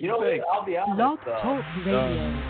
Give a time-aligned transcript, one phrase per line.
[0.00, 0.42] you know, think?
[0.50, 0.96] I'll be honest.
[0.96, 2.40] Blog uh, Talk Radio.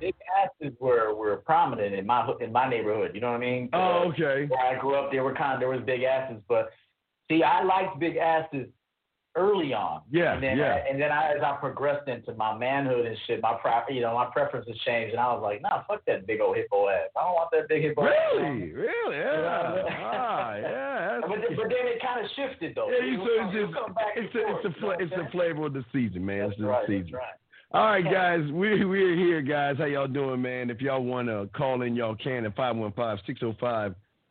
[0.00, 3.12] big asses were were prominent in my in my neighborhood.
[3.14, 3.70] You know what I mean?
[3.72, 4.46] Oh, okay.
[4.46, 6.70] Where I grew up, there were kind of there was big asses, but
[7.30, 8.66] see, I liked big asses
[9.36, 10.00] early on.
[10.10, 10.82] Yeah, And then, yeah.
[10.90, 13.56] and then I, as I progressed into my manhood and shit, my
[13.90, 16.88] you know, my preferences changed, and I was like, nah, fuck that big old hippo
[16.88, 17.10] ass.
[17.16, 18.12] I don't want that big hippo ass.
[18.36, 21.20] Really, really, yeah, ah, yeah.
[21.20, 22.90] But, but then it kind of shifted though.
[22.90, 24.38] Yeah, you would so come- it's just come back and it's a,
[24.68, 26.38] it's forth, you know it's the flavor of the season, man.
[26.40, 27.12] That's it's the right, season.
[27.12, 27.36] right.
[27.72, 29.76] All right, guys, we we're here, guys.
[29.78, 30.70] How y'all doing, man?
[30.70, 32.56] If y'all want to call in, y'all can at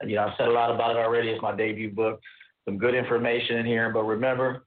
[0.04, 1.30] You know, I've said a lot about it already.
[1.30, 2.20] It's my debut book.
[2.64, 3.90] Some good information in here.
[3.92, 4.64] But remember,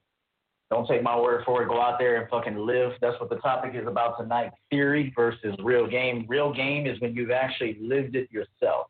[0.70, 1.68] don't take my word for it.
[1.68, 2.92] Go out there and fucking live.
[3.00, 4.50] That's what the topic is about tonight.
[4.70, 6.26] Theory versus real game.
[6.28, 8.88] Real game is when you've actually lived it yourself.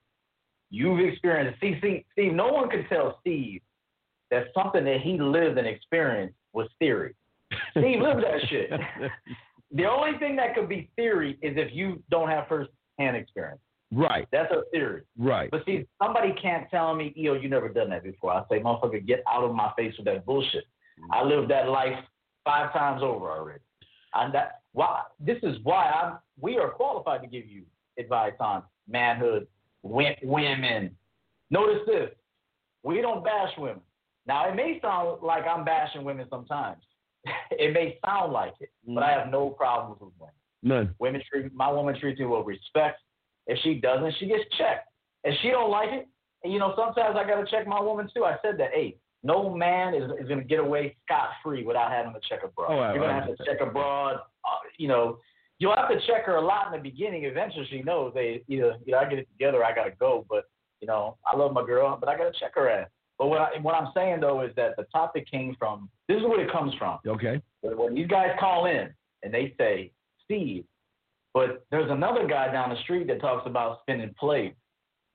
[0.70, 1.60] You've experienced.
[1.60, 3.60] See, see, Steve, no one could tell Steve
[4.30, 7.14] that something that he lived and experienced was theory.
[7.72, 8.70] Steve lived that shit.
[9.70, 13.60] The only thing that could be theory is if you don't have first hand experience.
[13.90, 15.02] Right, That's a theory.
[15.16, 15.50] right.
[15.50, 18.32] But see, somebody can't tell me, yo, you never done that before.
[18.32, 20.64] I say, motherfucker, get out of my face with that bullshit.
[21.00, 21.12] Mm-hmm.
[21.12, 21.98] I lived that life
[22.44, 23.60] five times over already.
[24.14, 27.62] And that why this is why I'm we are qualified to give you
[27.98, 29.46] advice on manhood,
[29.82, 30.96] women.
[31.50, 32.10] Notice this.
[32.82, 33.80] We don't bash women.
[34.28, 36.82] Now it may sound like I'm bashing women sometimes.
[37.50, 40.34] it may sound like it, but I have no problems with women.
[40.62, 40.94] None.
[40.98, 43.00] Women treat my woman treats me with respect.
[43.46, 44.88] If she doesn't, she gets checked.
[45.24, 46.06] If she don't like it,
[46.44, 48.24] and you know, sometimes I gotta check my woman too.
[48.24, 52.12] I said that, hey, no man is, is gonna get away scot free without having
[52.12, 52.68] to check abroad.
[52.70, 54.16] Oh, I- You're gonna I have to check abroad.
[54.44, 55.18] Uh, you know,
[55.58, 57.24] you'll have to check her a lot in the beginning.
[57.24, 60.26] Eventually, she knows they either you know I get it together, I gotta go.
[60.28, 60.44] But
[60.80, 62.88] you know, I love my girl, but I gotta check her ass.
[63.18, 65.90] But what I, what I'm saying though is that the topic came from.
[66.08, 67.42] This is where it comes from Okay.
[67.62, 68.88] when, you guys call in
[69.22, 69.90] and they say
[70.24, 70.64] Steve,
[71.34, 74.56] but there's another guy down the street that talks about spinning plates,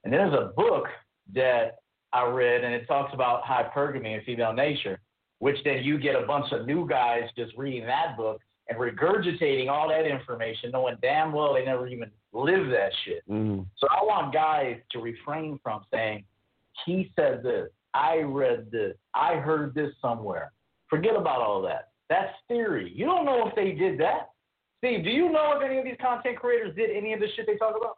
[0.03, 0.87] and there's a book
[1.33, 1.77] that
[2.11, 4.99] I read and it talks about hypergamy and female nature,
[5.39, 8.39] which then you get a bunch of new guys just reading that book
[8.69, 13.27] and regurgitating all that information, knowing damn well they never even lived that shit.
[13.29, 13.65] Mhm.
[13.77, 16.25] So I want guys to refrain from saying,
[16.85, 20.51] he said this, I read this, I heard this somewhere.
[20.89, 21.89] Forget about all that.
[22.09, 22.91] That's theory.
[22.95, 24.29] You don't know if they did that.
[24.79, 27.47] Steve, do you know if any of these content creators did any of the shit
[27.47, 27.97] they talk about?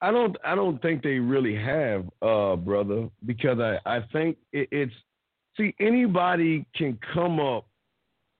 [0.00, 4.68] I don't I don't think they really have, uh, brother, because I, I think it,
[4.72, 4.92] it's
[5.56, 7.66] see anybody can come up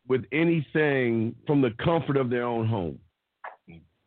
[0.09, 2.98] with anything from the comfort of their own home.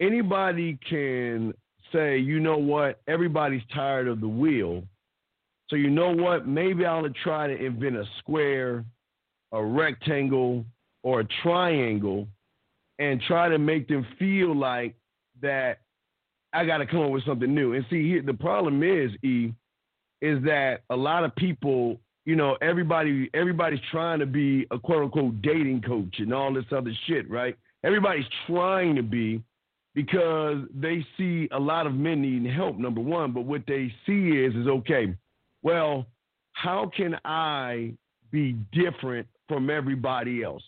[0.01, 1.53] Anybody can
[1.93, 4.83] say, you know what, everybody's tired of the wheel.
[5.75, 8.85] So you know what, maybe I'll try to invent a square,
[9.51, 10.63] a rectangle,
[11.03, 12.29] or a triangle
[12.97, 14.95] and try to make them feel like
[15.41, 15.79] that
[16.53, 17.73] I got to come up with something new.
[17.73, 19.51] And see, here the problem is, E,
[20.21, 25.03] is that a lot of people, you know, everybody, everybody's trying to be a quote
[25.03, 27.57] unquote dating coach and all this other shit, right?
[27.83, 29.43] Everybody's trying to be
[29.93, 32.77] because they see a lot of men needing help.
[32.77, 35.13] Number one, but what they see is, is okay.
[35.65, 36.05] Well,
[36.53, 37.95] how can I
[38.31, 40.63] be different from everybody else?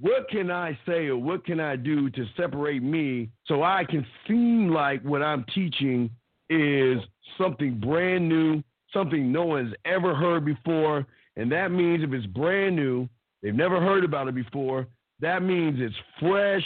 [0.00, 4.06] what can I say or what can I do to separate me so I can
[4.26, 6.10] seem like what I'm teaching
[6.48, 6.98] is
[7.38, 8.62] something brand new,
[8.92, 11.06] something no one's ever heard before.
[11.36, 13.08] And that means if it's brand new,
[13.42, 14.86] they've never heard about it before,
[15.20, 16.64] that means it's fresh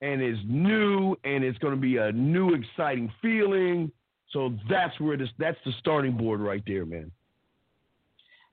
[0.00, 3.90] and it's new and it's going to be a new exciting feeling.
[4.30, 7.10] So that's where this that's the starting board right there, man.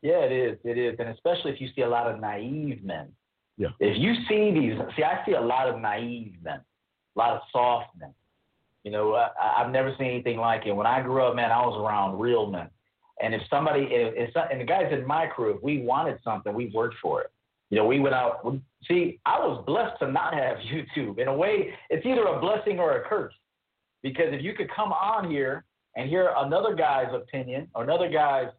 [0.05, 0.59] Yeah, it is.
[0.63, 0.95] It is.
[0.99, 3.07] And especially if you see a lot of naive men.
[3.57, 3.69] Yeah.
[3.79, 6.59] If you see these, see, I see a lot of naive men,
[7.15, 8.13] a lot of soft men.
[8.83, 10.73] You know, I, I've never seen anything like it.
[10.73, 12.69] When I grew up, man, I was around real men.
[13.19, 16.19] And if somebody, if, if, some- and the guys in my crew, if we wanted
[16.23, 17.31] something, we worked for it.
[17.71, 18.45] You know, we went out.
[18.87, 21.17] See, I was blessed to not have YouTube.
[21.17, 23.33] In a way, it's either a blessing or a curse.
[24.03, 25.65] Because if you could come on here
[25.95, 28.49] and hear another guy's opinion or another guy's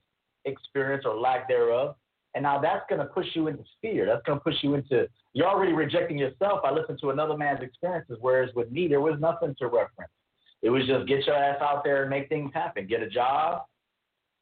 [0.46, 1.96] experience or lack thereof,
[2.34, 4.06] and now that's going to push you into fear.
[4.06, 7.60] That's going to push you into, you're already rejecting yourself I listening to another man's
[7.62, 8.18] experiences.
[8.20, 10.10] Whereas with me, there was nothing to reference.
[10.62, 12.86] It was just get your ass out there and make things happen.
[12.86, 13.62] Get a job,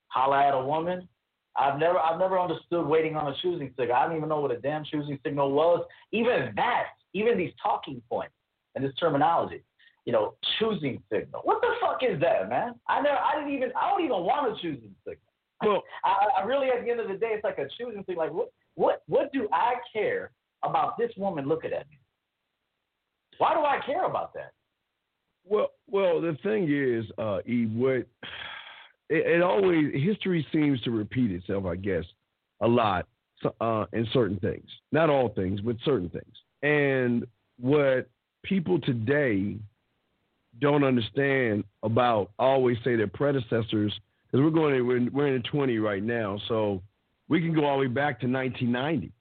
[0.08, 1.08] holla at a woman,
[1.56, 3.96] I've never I've never understood waiting on a choosing signal.
[3.96, 5.84] I don't even know what a damn choosing signal was.
[6.12, 8.34] Even that, even these talking points
[8.74, 9.62] and this terminology,
[10.04, 11.42] you know, choosing signal.
[11.44, 12.74] What the fuck is that, man?
[12.88, 15.33] I never I didn't even I don't even want a choosing signal.
[15.64, 18.16] Well, I, I really at the end of the day it's like a choosing thing.
[18.16, 20.30] Like what what what do I care
[20.62, 21.98] about this woman looking at me?
[23.38, 24.52] Why do I care about that?
[25.46, 28.06] Well, well, the thing is, uh, E, what
[29.10, 32.04] it, it, always history seems to repeat itself, I guess,
[32.60, 33.06] a lot
[33.60, 34.66] uh, in certain things.
[34.92, 36.34] Not all things, but certain things.
[36.62, 37.26] And
[37.60, 38.08] what
[38.42, 39.56] people today
[40.60, 43.92] don't understand about, always say their predecessors,
[44.42, 46.82] we're going, we're, we're in the 20 right now, so
[47.28, 49.12] we can go all the way back to 1990.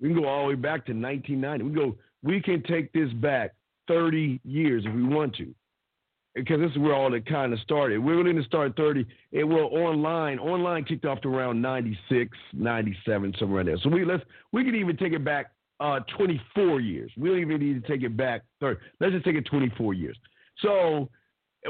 [0.00, 1.64] We can go all the way back to 1990.
[1.64, 3.54] We go, we can take this back
[3.88, 5.54] 30 years if we want to
[6.34, 7.98] because this is where all it kind of started.
[7.98, 9.06] We're going to start 30.
[9.32, 10.38] It will online.
[10.38, 13.78] Online kicked off to around 96, 97, somewhere in there.
[13.82, 14.22] So we let's
[14.52, 17.10] we could even take it back uh, 24 years.
[17.16, 18.80] We don't even need to take it back 30.
[19.00, 20.16] Let's just take it 24 years.
[20.60, 21.10] So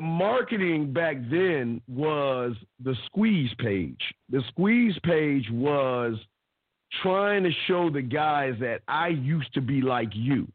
[0.00, 4.00] marketing back then was the squeeze page.
[4.31, 6.17] The squeeze page was
[7.03, 10.49] trying to show the guys that I used to be like you.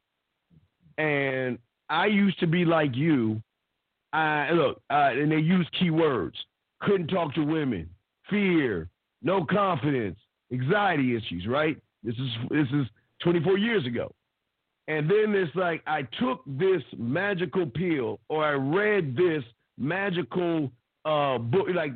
[0.97, 3.41] And I used to be like you
[4.13, 6.33] uh, look, uh, and they use keywords.
[6.81, 7.89] Couldn't talk to women,
[8.29, 8.89] fear,
[9.21, 10.17] no confidence,
[10.51, 11.45] anxiety issues.
[11.47, 11.77] Right?
[12.03, 12.87] This is this is
[13.23, 14.11] 24 years ago.
[14.87, 19.43] And then it's like I took this magical pill, or I read this
[19.77, 20.71] magical
[21.05, 21.93] uh book, like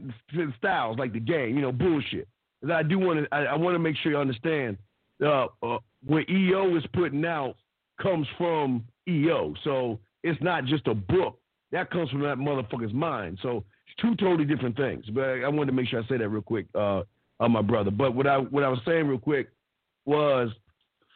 [0.58, 2.28] styles, like the game, you know, bullshit.
[2.72, 4.78] I do want to, I, I want to make sure you understand.
[5.24, 7.56] Uh, uh, what EO is putting out
[8.02, 11.42] comes from EO, so it's not just a book
[11.72, 13.40] that comes from that motherfucker's mind.
[13.42, 15.06] So it's two totally different things.
[15.10, 17.04] But I, I wanted to make sure I say that real quick, uh,
[17.40, 17.92] uh, my brother.
[17.92, 19.50] But what I what I was saying real quick
[20.06, 20.50] was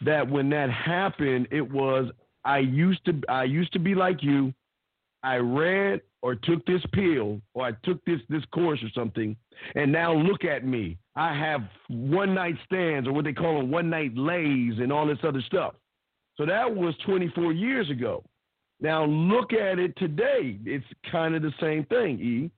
[0.02, 2.12] that when that happened, it was
[2.44, 4.54] I used to I used to be like you.
[5.24, 9.36] I read or took this pill or I took this this course or something,
[9.76, 10.98] and now look at me.
[11.16, 15.08] I have one night stands or what they call them one night lays and all
[15.08, 15.76] this other stuff.
[16.38, 18.24] So that was 24 years ago.
[18.82, 20.60] Now look at it today.
[20.66, 22.52] It's kind of the same thing, E.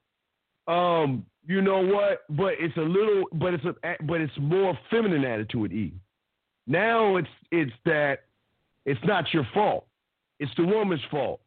[0.67, 2.23] Um, you know what?
[2.29, 3.73] But it's a little, but it's a,
[4.03, 5.93] but it's more feminine attitude, E.
[6.67, 8.25] Now it's it's that
[8.85, 9.87] it's not your fault.
[10.39, 11.41] It's the woman's fault.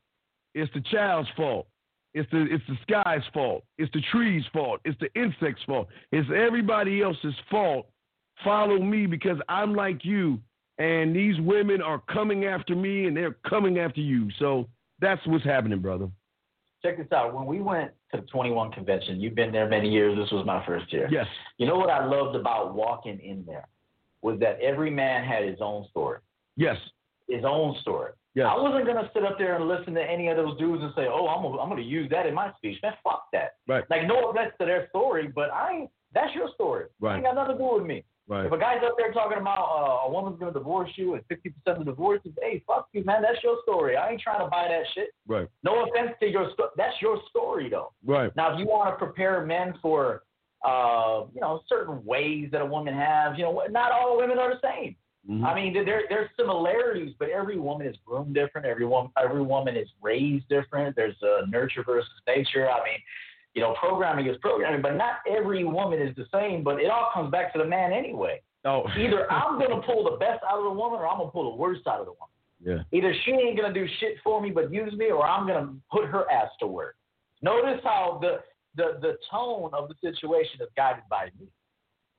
[0.55, 1.67] It's the child's fault.
[2.15, 3.65] It's the it's the sky's fault.
[3.79, 4.81] It's the tree's fault.
[4.85, 5.89] It's the insect's fault.
[6.11, 7.87] It's everybody else's fault.
[8.43, 10.41] Follow me because I'm like you
[10.79, 14.31] and these women are coming after me and they're coming after you.
[14.39, 14.67] So
[14.99, 16.09] that's what's happening, brother.
[16.83, 17.35] Check this out.
[17.35, 20.17] When we went to the 21 convention, you've been there many years.
[20.17, 21.07] This was my first year.
[21.11, 21.27] Yes.
[21.59, 23.69] You know what I loved about walking in there
[24.23, 26.19] was that every man had his own story.
[26.57, 26.77] Yes.
[27.29, 28.13] His own story.
[28.35, 28.47] Yes.
[28.49, 31.07] I wasn't gonna sit up there and listen to any of those dudes and say,
[31.09, 33.55] "Oh, I'm gonna, I'm gonna use that in my speech." Man, fuck that.
[33.67, 33.85] Right.
[33.91, 35.89] Like no offense to their story, but I.
[36.13, 36.87] That's your story.
[37.01, 37.17] Right.
[37.17, 38.03] ain't got nothing to do with me.
[38.31, 38.47] Right.
[38.47, 41.81] If a guy's up there talking about uh, a woman's gonna divorce you and 60%
[41.81, 43.23] of divorces, hey, fuck you, man.
[43.23, 43.97] That's your story.
[43.97, 45.11] I ain't trying to buy that shit.
[45.27, 45.49] Right.
[45.65, 46.71] No offense to your story.
[46.77, 47.93] That's your story, though.
[48.07, 48.35] Right.
[48.37, 50.23] Now, if you want to prepare men for,
[50.65, 54.51] uh, you know, certain ways that a woman has, you know, not all women are
[54.51, 54.97] the same.
[55.29, 55.45] Mm-hmm.
[55.45, 58.67] I mean, there there's similarities, but every woman is groomed different.
[58.67, 60.97] Every woman every woman is raised different.
[60.97, 62.71] There's a nurture versus nature.
[62.71, 62.99] I mean,
[63.55, 66.65] you know, programming is programming, but not every woman is the same.
[66.65, 68.41] But it all comes back to the man anyway.
[68.65, 68.85] Oh.
[68.99, 71.57] Either I'm gonna pull the best out of the woman, or I'm gonna pull the
[71.57, 72.31] worst out of the woman.
[72.63, 72.99] Yeah.
[72.99, 76.07] Either she ain't gonna do shit for me but use me, or I'm gonna put
[76.07, 76.97] her ass to work.
[77.43, 78.41] Notice how the
[78.77, 81.47] the the tone of the situation is guided by me.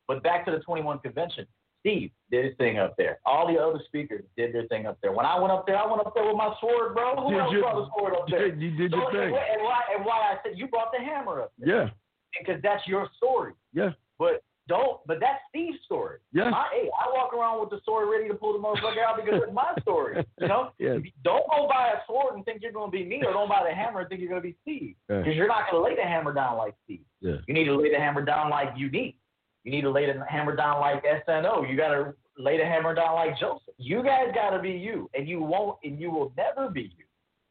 [0.07, 1.47] But back to the 21 convention.
[1.81, 3.19] Steve did his thing up there.
[3.25, 5.11] All the other speakers did their thing up there.
[5.11, 7.15] When I went up there, I went up there with my sword, bro.
[7.15, 8.47] Who did else you, brought a sword up there?
[8.47, 9.33] You did your so, thing.
[9.33, 11.85] And why, and why I said you brought the hammer up there.
[11.85, 11.89] Yeah.
[12.37, 13.53] Because that's your story.
[13.73, 13.91] Yeah.
[14.19, 14.99] But don't.
[15.05, 16.19] But that's Steve's story.
[16.33, 16.49] Yeah.
[16.49, 19.41] My, hey, I walk around with the sword ready to pull the motherfucker out because
[19.43, 20.25] it's my story.
[20.39, 20.71] You know.
[20.79, 20.97] yeah.
[21.23, 23.65] Don't go buy a sword and think you're going to be me, or don't buy
[23.67, 24.95] the hammer and think you're going to be Steve.
[25.07, 25.33] Because yeah.
[25.33, 27.05] you're not going to lay the hammer down like Steve.
[27.21, 27.37] Yeah.
[27.47, 29.17] You need to lay the hammer down like Unique.
[29.63, 31.69] You need to lay the hammer down like SNO.
[31.69, 33.75] You got to lay the hammer down like Joseph.
[33.77, 37.05] You guys got to be you, and you won't, and you will never be you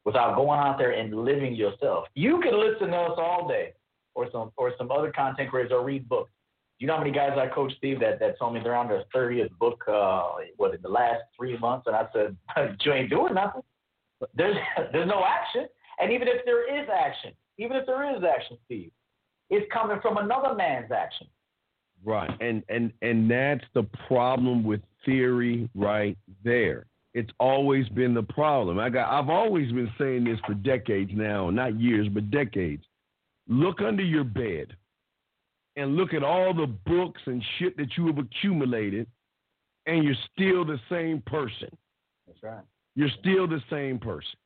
[0.05, 2.05] without going out there and living yourself.
[2.15, 3.73] You can listen to us all day,
[4.15, 6.31] or some or some other content creators, or read books.
[6.81, 9.03] You know how many guys I coach, Steve, that, that told me they're on their
[9.13, 11.85] 30th book, uh, what, in the last three months?
[11.85, 12.35] And I said,
[12.83, 13.61] you ain't doing nothing.
[14.33, 14.55] There's,
[14.91, 15.67] there's no action.
[15.99, 18.89] And even if there is action, even if there is action, Steve,
[19.51, 21.27] it's coming from another man's action.
[22.03, 22.31] Right.
[22.41, 26.87] And, and, and that's the problem with theory right there.
[27.13, 28.79] It's always been the problem.
[28.79, 32.83] I got, I've always been saying this for decades now, not years, but decades.
[33.47, 34.75] Look under your bed
[35.75, 39.07] and look at all the books and shit that you have accumulated,
[39.85, 41.69] and you're still the same person.
[42.27, 42.63] That's right.
[42.95, 44.37] You're still the same person.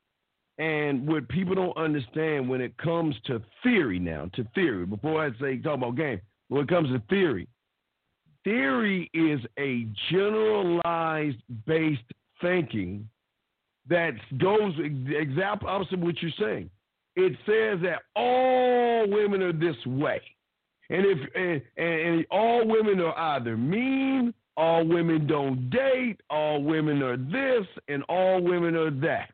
[0.58, 5.30] And what people don't understand when it comes to theory now, to theory, before I
[5.38, 7.46] say talk about game, when it comes to theory,
[8.44, 12.00] theory is a generalized based
[12.40, 13.08] thinking
[13.88, 16.70] that goes exactly opposite of what you're saying.
[17.16, 20.22] It says that all women are this way.
[20.90, 21.18] And if
[21.76, 27.66] and, and all women are either mean, all women don't date, all women are this,
[27.88, 29.30] and all women are that.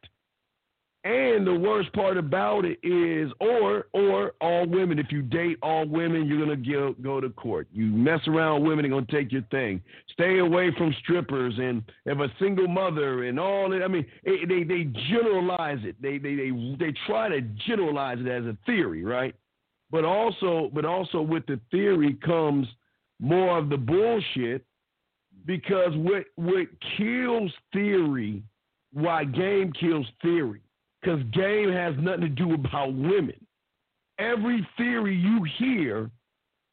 [1.04, 5.00] And the worst part about it is, or or all women.
[5.00, 7.66] If you date all women, you're gonna go go to court.
[7.72, 9.82] You mess around with women, they're gonna take your thing.
[10.12, 13.82] Stay away from strippers and have a single mother and all that.
[13.82, 16.00] I mean, it, they they generalize it.
[16.00, 19.34] They they they they try to generalize it as a theory, right?
[19.92, 22.66] But also, but also with the theory comes
[23.20, 24.64] more of the bullshit
[25.44, 28.42] because what what kills theory,
[28.92, 30.62] why game kills theory,
[31.00, 33.36] because game has nothing to do about women.
[34.18, 36.10] Every theory you hear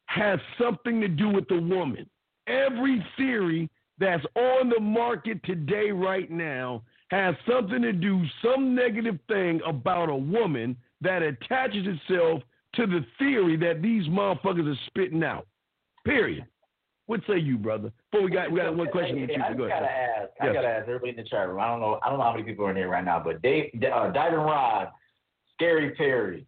[0.05, 2.09] has something to do with the woman.
[2.47, 9.19] Every theory that's on the market today, right now, has something to do, some negative
[9.27, 12.43] thing about a woman that attaches itself
[12.75, 15.47] to the theory that these motherfuckers are spitting out.
[16.05, 16.45] Period.
[17.07, 17.91] What say you, brother?
[18.11, 19.17] Before we got we got one question.
[19.17, 20.29] Hey, I gotta ask.
[20.39, 21.59] I gotta ask everybody in the chat room.
[21.59, 21.99] I don't know.
[22.03, 24.39] I don't know how many people are in here right now, but Dave, uh, Diving
[24.39, 24.89] Rod,
[25.55, 26.45] Scary Perry,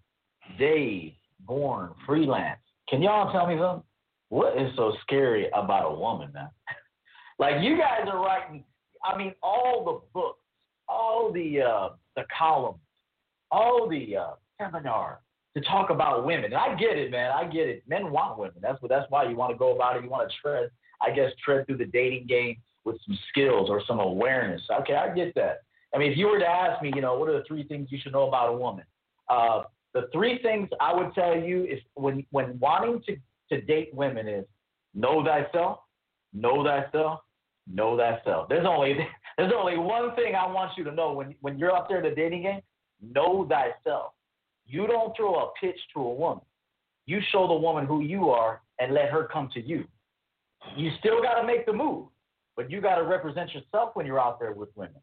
[0.60, 1.14] Dave,
[1.48, 2.60] Born, Freelance.
[2.88, 3.84] Can y'all tell me something?
[4.30, 6.50] What is so scary about a woman, man?
[7.40, 8.64] like you guys are writing.
[9.04, 10.40] I mean, all the books,
[10.88, 12.78] all the uh, the columns,
[13.50, 15.18] all the uh, seminars
[15.56, 16.46] to talk about women.
[16.46, 17.32] And I get it, man.
[17.32, 17.84] I get it.
[17.88, 18.56] Men want women.
[18.62, 18.90] That's what.
[18.90, 20.04] That's why you want to go about it.
[20.04, 20.70] You want to tread,
[21.02, 24.62] I guess, tread through the dating game with some skills or some awareness.
[24.82, 25.62] Okay, I get that.
[25.94, 27.90] I mean, if you were to ask me, you know, what are the three things
[27.92, 28.86] you should know about a woman?
[29.30, 33.18] Uh, the three things I would tell you is when when wanting to
[33.50, 34.46] to date women is
[34.94, 35.80] know thyself,
[36.34, 37.20] know thyself,
[37.68, 38.48] know thyself.
[38.48, 38.96] There's only
[39.38, 42.10] there's only one thing I want you to know when when you're out there in
[42.10, 42.62] the dating game.
[43.02, 44.14] Know thyself.
[44.72, 46.44] You don't throw a pitch to a woman.
[47.06, 49.84] You show the woman who you are and let her come to you.
[50.78, 52.08] You still got to make the move,
[52.56, 55.02] but you got to represent yourself when you're out there with women.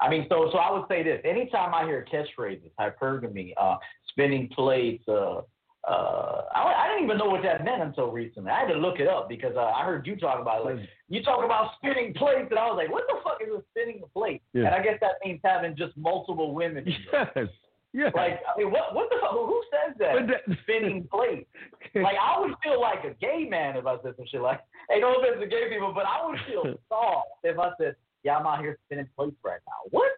[0.00, 3.78] I mean, so so I would say this: anytime I hear catchphrases, hypergamy, uh,
[4.10, 5.40] spinning plates, uh,
[5.88, 8.50] uh, I, I, didn't even know what that meant until recently.
[8.50, 10.76] I had to look it up because uh, I heard you talk about it.
[10.76, 13.62] Like you talk about spinning plates, and I was like, "What the fuck is a
[13.70, 14.66] spinning plate?" Yeah.
[14.66, 16.84] And I guess that means having just multiple women.
[16.86, 17.48] Yes.
[17.92, 18.10] Yeah.
[18.14, 19.32] Like, I mean, what what the fuck?
[19.32, 20.26] Who says that?
[20.26, 21.48] that Spinning plate.
[21.94, 25.00] like, I would feel like a gay man if I said some shit like, hey,
[25.00, 28.46] no offense to gay people, but I would feel soft if I said, yeah, I'm
[28.46, 29.88] out here spinning plates right now.
[29.90, 30.10] What?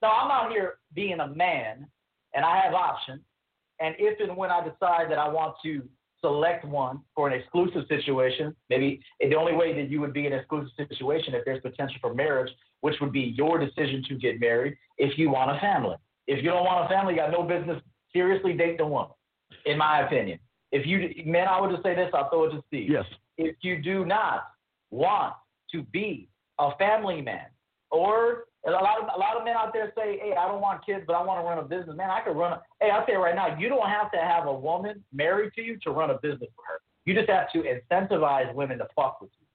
[0.00, 1.86] No, I'm out here being a man,
[2.34, 3.22] and I have options.
[3.80, 5.82] And if and when I decide that I want to
[6.20, 10.32] select one for an exclusive situation, maybe the only way that you would be in
[10.32, 14.40] an exclusive situation if there's potential for marriage, which would be your decision to get
[14.40, 15.96] married if you want a family.
[16.28, 17.82] If you don't want a family, you got no business
[18.12, 19.10] seriously date the woman,
[19.64, 20.38] in my opinion.
[20.70, 22.90] If you, man, I would just say this, I'll throw it to Steve.
[22.90, 23.04] Yes.
[23.38, 24.44] If you do not
[24.90, 25.34] want
[25.72, 27.46] to be a family man,
[27.90, 30.84] or a lot of a lot of men out there say, "Hey, I don't want
[30.84, 32.52] kids, but I want to run a business." Man, I could run.
[32.52, 35.52] A, hey, I'll tell you right now, you don't have to have a woman married
[35.54, 36.80] to you to run a business for her.
[37.06, 39.46] You just have to incentivize women to fuck with you.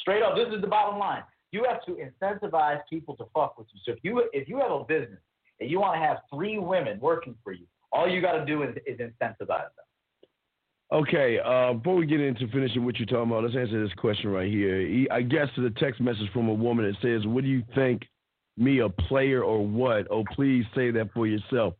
[0.00, 1.24] Straight up, this is the bottom line.
[1.50, 3.80] You have to incentivize people to fuck with you.
[3.84, 5.20] So if you if you have a business
[5.60, 8.62] and you want to have three women working for you, all you got to do
[8.62, 9.84] is, is incentivize them.
[10.92, 14.30] Okay, uh, before we get into finishing what you're talking about, let's answer this question
[14.30, 15.06] right here.
[15.10, 18.02] I guess the text message from a woman that says, What do you think,
[18.56, 20.06] me a player or what?
[20.10, 21.74] Oh, please say that for yourself.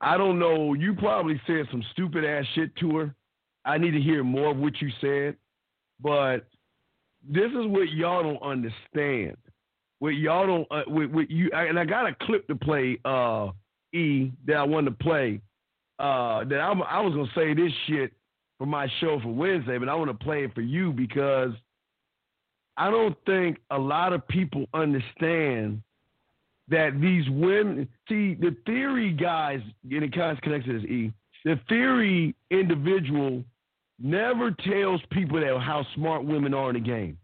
[0.00, 0.74] I don't know.
[0.74, 3.14] You probably said some stupid ass shit to her.
[3.64, 5.36] I need to hear more of what you said.
[6.00, 6.46] But
[7.28, 9.36] this is what y'all don't understand.
[10.00, 13.48] What y'all don't, uh, what, what you, and I got a clip to play, uh,
[13.92, 15.40] E, that I wanted to play.
[15.98, 18.12] Uh, that I'm, I was gonna say this shit
[18.58, 21.52] for my show for Wednesday, but I want to play it for you because
[22.76, 25.82] I don't think a lot of people understand
[26.68, 31.12] that these women see the theory guys, and it kind of connects to this E.
[31.44, 33.42] The theory individual
[33.98, 37.18] never tells people that how smart women are in the game.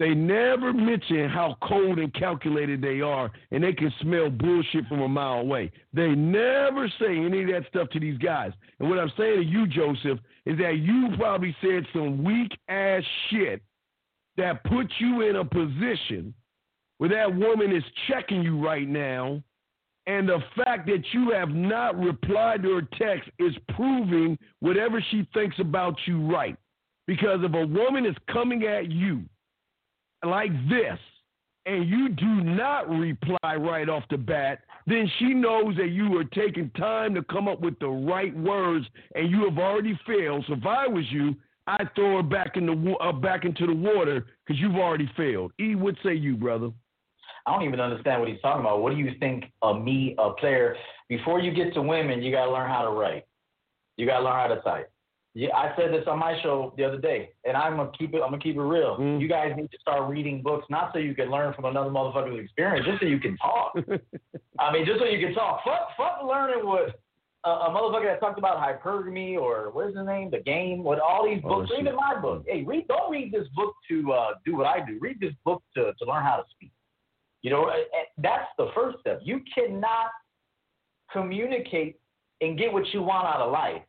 [0.00, 5.02] They never mention how cold and calculated they are, and they can smell bullshit from
[5.02, 5.70] a mile away.
[5.92, 8.52] They never say any of that stuff to these guys.
[8.80, 13.04] And what I'm saying to you, Joseph, is that you probably said some weak ass
[13.30, 13.62] shit
[14.36, 16.34] that puts you in a position
[16.98, 19.42] where that woman is checking you right now
[20.06, 25.26] and the fact that you have not replied to her text is proving whatever she
[25.32, 26.56] thinks about you right.
[27.06, 29.22] Because if a woman is coming at you
[30.26, 30.98] like this
[31.66, 36.24] and you do not reply right off the bat, then she knows that you are
[36.24, 40.44] taking time to come up with the right words and you have already failed.
[40.46, 41.34] So if I was you,
[41.66, 45.52] I'd throw her back in the uh, back into the water because you've already failed.
[45.58, 46.70] E, what say you, brother?
[47.46, 48.82] I don't even understand what he's talking about.
[48.82, 50.76] What do you think of me, a player?
[51.08, 53.24] Before you get to women, you got to learn how to write.
[53.96, 54.90] You got to learn how to type.
[55.36, 58.22] Yeah, I said this on my show the other day, and I'm gonna keep it.
[58.22, 58.96] I'm gonna keep it real.
[58.98, 59.20] Mm.
[59.20, 62.38] You guys need to start reading books, not so you can learn from another motherfucker's
[62.38, 63.74] experience, just so you can talk.
[64.60, 65.62] I mean, just so you can talk.
[65.64, 67.00] Fuck, fuck learning what
[67.44, 71.00] a, a motherfucker that talked about hypergamy or what is his name, the game, with
[71.00, 71.70] all these books.
[71.72, 72.44] Oh, read in my book.
[72.46, 72.86] Hey, read.
[72.86, 74.98] Don't read this book to uh, do what I do.
[75.00, 76.70] Read this book to to learn how to speak.
[77.42, 77.70] You know,
[78.18, 79.20] that's the first step.
[79.22, 80.10] You cannot
[81.12, 81.96] communicate
[82.40, 83.82] and get what you want out of life,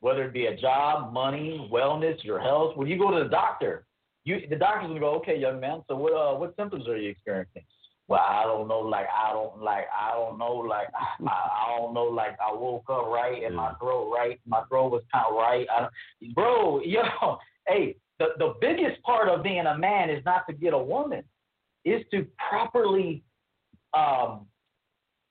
[0.00, 2.76] whether it be a job, money, wellness, your health.
[2.76, 3.84] When you go to the doctor,
[4.24, 5.82] you the doctor's gonna go, okay, young man.
[5.88, 7.64] So what uh, what symptoms are you experiencing?
[8.08, 8.80] Well, I don't know.
[8.80, 10.54] Like I don't like I don't know.
[10.54, 12.04] Like I, I don't know.
[12.04, 14.40] Like I woke up right and my throat right.
[14.46, 15.66] My throat was kind of right.
[15.70, 15.88] I,
[16.34, 17.02] bro, yo,
[17.68, 21.22] hey, the the biggest part of being a man is not to get a woman
[21.84, 23.22] is to properly
[23.94, 24.46] um,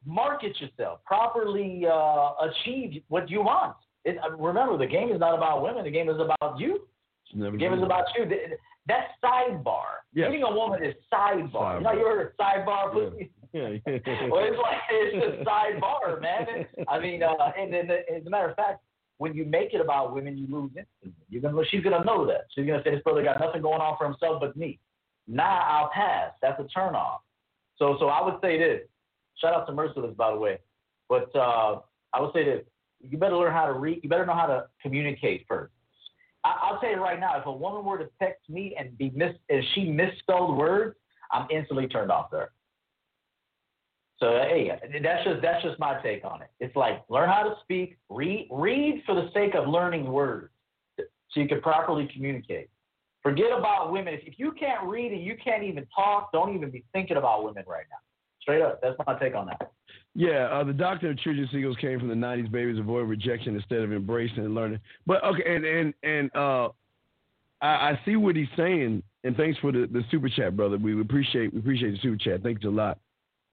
[0.05, 3.75] market yourself, properly uh, achieve what you want.
[4.10, 5.84] It, remember, the game is not about women.
[5.84, 6.82] The game is about you.
[7.36, 8.26] The game is about you.
[8.88, 10.02] That's sidebar.
[10.13, 10.28] Yes.
[10.30, 11.52] Getting a woman is sidebar.
[11.52, 11.78] sidebar.
[11.78, 13.30] You know, you heard of sidebar pussy?
[13.54, 13.69] Yeah.
[13.69, 13.78] yeah.
[14.32, 16.65] well, it's like it's just sidebar, man.
[16.88, 18.82] I mean, uh, and, and, and as a matter of fact,
[19.19, 21.13] when you make it about women, you lose instantly.
[21.30, 22.45] You're gonna, she's gonna know that.
[22.56, 24.80] She's gonna say this brother got nothing going on for himself but me.
[25.28, 26.32] Now I'll pass.
[26.41, 27.19] That's a turnoff.
[27.78, 28.82] So so I would say this.
[29.39, 30.60] Shout out to Merciless, by the way.
[31.10, 31.80] But uh,
[32.13, 32.63] I would say this.
[33.01, 33.99] You better learn how to read.
[34.03, 35.73] You better know how to communicate first.
[36.43, 39.12] I, will tell you right now, if a woman were to text me and be
[39.13, 40.95] mis and she misspelled words,
[41.31, 42.51] I'm instantly turned off there.
[44.19, 44.69] So hey,
[45.01, 46.49] that's just that's just my take on it.
[46.59, 50.51] It's like learn how to speak, read read for the sake of learning words,
[50.97, 52.69] so you can properly communicate.
[53.23, 54.13] Forget about women.
[54.13, 57.43] If, if you can't read and you can't even talk, don't even be thinking about
[57.43, 57.97] women right now.
[58.41, 58.81] Straight up.
[58.81, 59.71] That's my take on that.
[60.19, 62.51] Yeah, uh, the doctrine of children seagulls came from the '90s.
[62.51, 64.79] Babies avoid rejection instead of embracing and learning.
[65.08, 66.69] But okay, and and and uh,
[67.62, 70.77] I, I see what he's saying, and thanks for the, the super chat, brother.
[70.77, 72.43] We appreciate we appreciate the super chat.
[72.43, 72.99] Thanks a lot.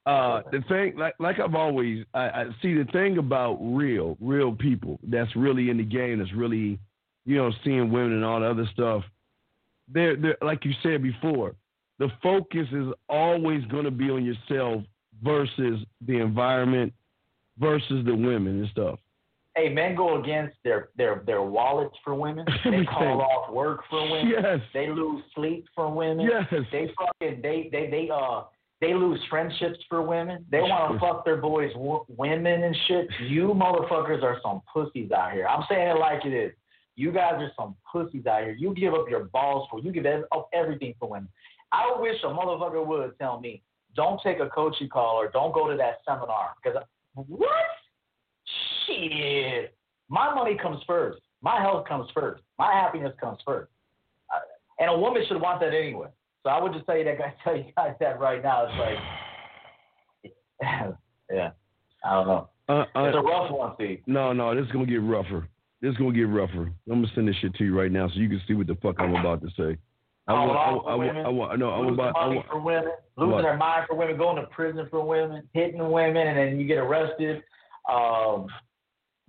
[0.06, 4.52] Uh, the thing, like like I've always, I, I see the thing about real, real
[4.52, 6.80] people that's really in the game, that's really,
[7.24, 9.04] you know, seeing women and all the other stuff
[9.92, 11.54] they're, they're like you said before,
[11.98, 14.82] the focus is always going to be on yourself
[15.22, 16.92] versus the environment
[17.58, 18.98] versus the women and stuff.
[19.56, 22.44] Hey, men go against their their their wallets for women.
[22.64, 24.28] They call off work for women.
[24.28, 24.60] Yes.
[24.74, 26.28] They lose sleep for women.
[26.30, 26.62] Yes.
[26.70, 28.42] They fucking they they they uh
[28.82, 30.44] they lose friendships for women.
[30.50, 33.08] They want to fuck their boys w- women and shit.
[33.28, 35.46] You motherfuckers are some pussies out here.
[35.46, 36.52] I'm saying it like it is.
[36.94, 38.52] You guys are some pussies out here.
[38.52, 41.28] You give up your balls for you give up everything for women.
[41.72, 43.62] I wish a motherfucker would tell me,
[43.96, 46.50] don't take a coaching call or don't go to that seminar.
[46.62, 46.82] Because
[47.14, 47.50] what?
[48.86, 49.74] Shit.
[50.08, 51.20] My money comes first.
[51.42, 52.42] My health comes first.
[52.58, 53.70] My happiness comes first.
[54.32, 54.38] Uh,
[54.78, 56.08] and a woman should want that anyway.
[56.42, 58.66] So I would just tell you that guy tell you guys that right now.
[58.66, 58.98] It's like
[61.32, 61.50] yeah.
[62.04, 62.48] I don't know.
[62.68, 64.00] Uh, uh, it's a rough one, Steve.
[64.06, 65.48] No, no, this is gonna get rougher.
[65.80, 66.72] This is gonna get rougher.
[66.90, 68.76] I'm gonna send this shit to you right now so you can see what the
[68.76, 69.76] fuck I'm about to say.
[70.28, 72.92] I want, I, I, I want, no, I want, about, money I want, for women,
[73.16, 73.42] losing what?
[73.42, 76.78] their mind for women, going to prison for women, hitting women, and then you get
[76.78, 77.44] arrested.
[77.88, 78.48] Um,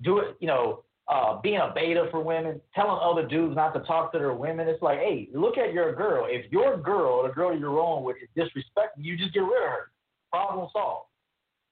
[0.02, 3.82] do it, you know, uh, being a beta for women, telling other dudes not to
[3.82, 4.68] talk to their women.
[4.68, 6.26] It's like, hey, look at your girl.
[6.28, 9.70] If your girl, the girl you're on with, is disrespecting you, just get rid of
[9.70, 9.92] her.
[10.32, 11.06] Problem solved.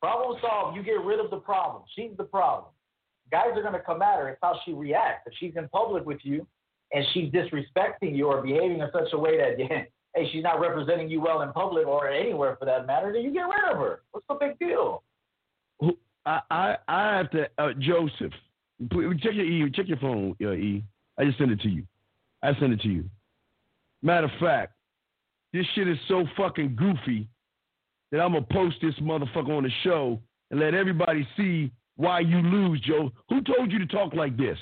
[0.01, 0.77] Problem solved.
[0.77, 1.83] You get rid of the problem.
[1.95, 2.71] She's the problem.
[3.31, 4.29] Guys are going to come at her.
[4.29, 5.23] It's how she reacts.
[5.25, 6.45] If she's in public with you
[6.93, 9.57] and she's disrespecting you or behaving in such a way that,
[10.15, 13.31] hey, she's not representing you well in public or anywhere for that matter, then you
[13.31, 14.01] get rid of her.
[14.11, 15.03] What's the big deal?
[16.25, 18.33] I I, I have to uh, Joseph.
[18.89, 19.69] Check your e.
[19.71, 20.83] Check your phone, uh, E.
[21.17, 21.83] I just sent it to you.
[22.43, 23.05] I sent it to you.
[24.01, 24.73] Matter of fact,
[25.53, 27.27] this shit is so fucking goofy
[28.11, 30.19] that I'm gonna post this motherfucker on the show
[30.51, 33.11] and let everybody see why you lose, Joe.
[33.29, 34.57] Who told you to talk like this?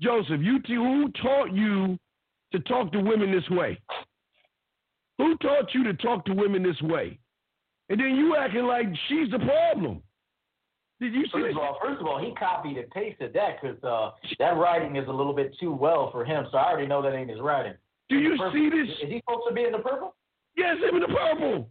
[0.00, 1.98] Joseph, you t- who taught you
[2.52, 3.78] to talk to women this way?
[5.18, 7.18] Who taught you to talk to women this way?
[7.90, 10.02] And then you acting like she's the problem.
[11.00, 13.82] Did you see First of all, first of all, he copied and pasted that because
[13.82, 16.46] uh, that writing is a little bit too well for him.
[16.52, 17.74] So I already know that ain't his writing.
[18.10, 18.88] Do you see this?
[19.02, 20.14] Is he supposed to be in the purple?
[20.56, 21.70] Yes, him in the purple.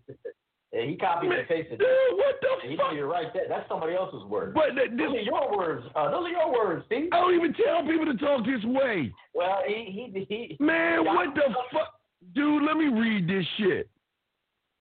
[0.72, 1.80] Yeah, he copied Man, and pasted.
[1.80, 2.16] dude, that.
[2.16, 2.94] what He the know fuck?
[2.96, 3.46] you're right there.
[3.50, 4.54] That's somebody else's word.
[4.54, 5.86] But th- those are your words.
[5.96, 7.10] Uh, those are your words, Steve.
[7.12, 9.12] I don't even tell people to talk this way.
[9.34, 10.58] Well, he he he.
[10.64, 11.42] Man, what the
[11.74, 11.94] fuck?
[12.36, 13.90] Dude, let me read this shit.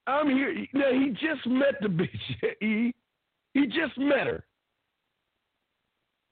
[0.07, 0.55] I'm here.
[0.75, 2.55] Now, he just met the bitch.
[2.61, 2.95] He,
[3.55, 4.45] he just met her.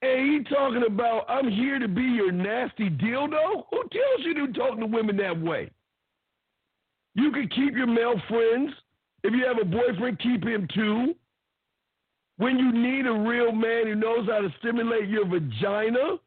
[0.03, 3.63] And he talking about, I'm here to be your nasty dildo?
[3.71, 5.71] Who tells you to talk to women that way?
[7.15, 8.71] You can keep your male friends.
[9.23, 11.15] If you have a boyfriend, keep him too.
[12.37, 16.17] When you need a real man who knows how to stimulate your vagina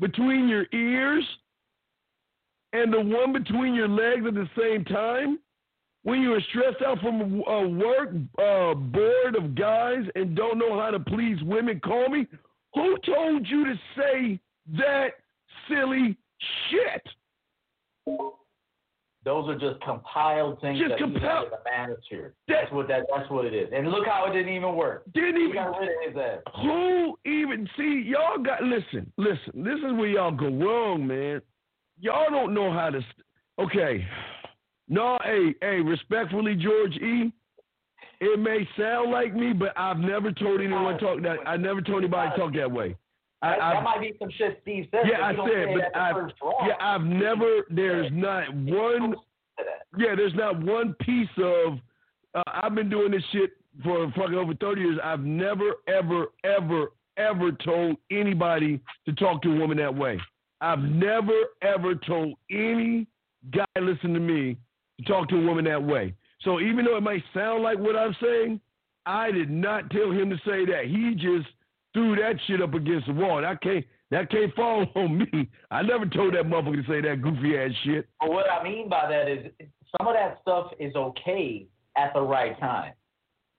[0.00, 1.24] between your ears
[2.72, 5.38] and the one between your legs at the same time,
[6.04, 10.78] when you are stressed out from uh, work, uh, bored of guys, and don't know
[10.78, 12.26] how to please women, call me.
[12.74, 14.40] Who told you to say
[14.78, 15.08] that
[15.68, 16.16] silly
[16.70, 17.06] shit?
[19.24, 22.32] Those are just compiled things Just that he compiled- had in the.
[22.48, 23.06] That- That's what that.
[23.14, 23.68] That's what it is.
[23.72, 25.04] And look how it didn't even work.
[25.14, 26.38] Didn't even got rid of his ass.
[26.62, 29.62] Who even see y'all got listen, listen.
[29.62, 31.40] This is where y'all go wrong, man.
[32.00, 33.00] Y'all don't know how to.
[33.00, 33.26] St-
[33.60, 34.04] okay,
[34.88, 37.32] no, hey, hey, respectfully, George E.
[38.20, 41.38] It may sound like me, but I've never told anyone talk that.
[41.46, 42.96] I never told anybody talk that way.
[43.42, 45.00] I, That, that might be some shit Steve said.
[45.10, 46.30] yeah, I said, but I've
[46.66, 47.62] yeah, I've never.
[47.70, 49.16] There's not one.
[49.98, 51.78] Yeah, there's not one piece of.
[52.34, 53.50] Uh, I've been doing this shit
[53.82, 54.98] for fucking over 30 years.
[55.02, 60.18] I've never, ever, ever, ever told anybody to talk to a woman that way.
[60.60, 63.06] I've never, ever told any
[63.52, 64.56] guy listen to me
[64.98, 66.14] to talk to a woman that way.
[66.42, 68.60] So even though it might sound like what I'm saying,
[69.04, 70.84] I did not tell him to say that.
[70.86, 71.48] He just
[71.94, 73.40] threw that shit up against the wall.
[73.42, 75.48] That can't that can't fall on me.
[75.70, 78.08] I never told that motherfucker to say that goofy ass shit.
[78.20, 79.50] But what I mean by that is
[79.98, 82.92] some of that stuff is okay at the right time.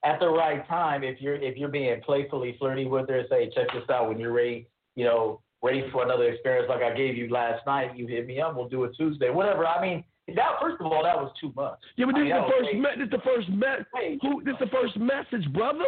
[0.05, 3.67] At the right time, if you're if you're being playfully flirty with her, say, check
[3.73, 7.29] this out when you're ready, you know, ready for another experience like I gave you
[7.29, 7.95] last night.
[7.97, 8.55] You hit me up.
[8.55, 9.65] We'll do it Tuesday, whatever.
[9.65, 10.03] I mean,
[10.35, 11.79] that first of all, that was too much.
[11.95, 14.55] Yeah, but I this mean, is the first me- this the first me- who this
[14.59, 15.85] the first message, brother.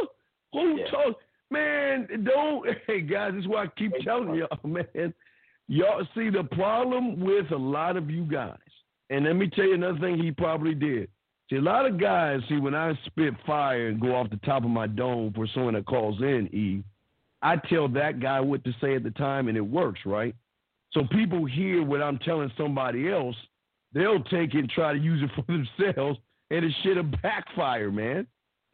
[0.53, 0.85] Who Yeah.
[0.89, 1.15] told
[1.51, 5.13] man, don't hey guys, this is why I keep telling y'all, man.
[5.67, 8.57] Y'all see the problem with a lot of you guys,
[9.09, 11.09] and let me tell you another thing he probably did.
[11.49, 14.63] See, a lot of guys, see, when I spit fire and go off the top
[14.63, 16.83] of my dome for someone that calls in, E,
[17.41, 20.35] I tell that guy what to say at the time and it works, right?
[20.91, 23.35] So people hear what I'm telling somebody else,
[23.93, 28.25] they'll take it and try to use it for themselves, and it shit'll backfire, man.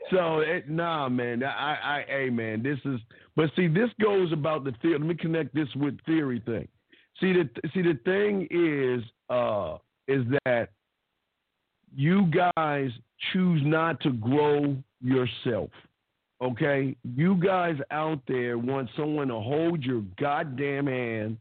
[0.10, 1.44] So it, nah, man.
[1.44, 2.64] I, I, hey, man.
[2.64, 3.00] This is,
[3.36, 4.98] but see, this goes about the theory.
[4.98, 6.68] Let me connect this with theory thing.
[7.20, 10.70] See, the see, the thing is, uh, is that
[11.96, 12.90] you guys
[13.32, 15.70] choose not to grow yourself.
[16.42, 21.38] Okay, you guys out there want someone to hold your goddamn hand,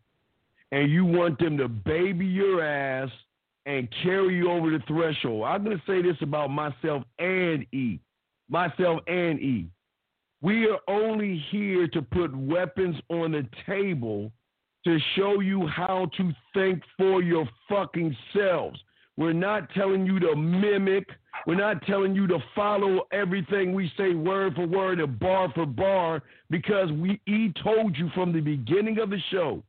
[0.72, 3.08] and you want them to baby your ass
[3.64, 5.44] and carry you over the threshold.
[5.44, 7.98] I'm gonna say this about myself and E
[8.50, 9.66] myself and E.
[10.42, 14.32] We are only here to put weapons on the table
[14.84, 18.80] to show you how to think for your fucking selves.
[19.16, 21.06] We're not telling you to mimic.
[21.46, 25.66] We're not telling you to follow everything we say word for word and bar for
[25.66, 29.62] bar because we E told you from the beginning of the show.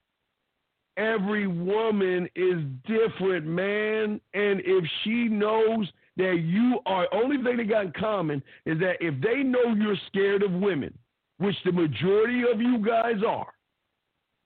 [0.96, 4.22] Every woman is different, man.
[4.34, 8.96] And if she knows that you are only thing they got in common is that
[9.00, 10.94] if they know you're scared of women,
[11.38, 13.52] which the majority of you guys are,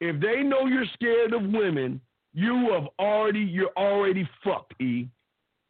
[0.02, 2.02] If they know you're scared of women,
[2.34, 5.08] you have already you're already fucked, E.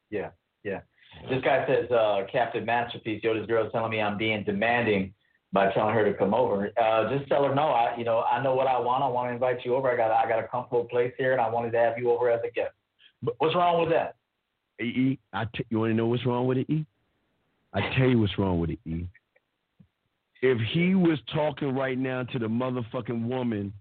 [0.10, 0.30] Yeah,
[0.64, 0.82] yeah.
[1.30, 5.14] This guy says, uh, Captain Masterpiece, yo, this girl's telling me I'm being demanding
[5.54, 6.72] by telling her to come over.
[6.82, 7.68] Uh, just tell her no.
[7.70, 9.04] I, you know, I know what I want.
[9.04, 9.90] I want to invite you over.
[9.90, 12.30] I got, I got a comfortable place here, and I wanted to have you over
[12.30, 12.74] as a guest.
[13.38, 14.16] What's wrong with that?
[14.84, 16.86] E, I t- you want to know what's wrong with it, E?
[17.74, 19.08] I tell you what's wrong with it, E.
[20.42, 23.74] If he was talking right now to the motherfucking woman,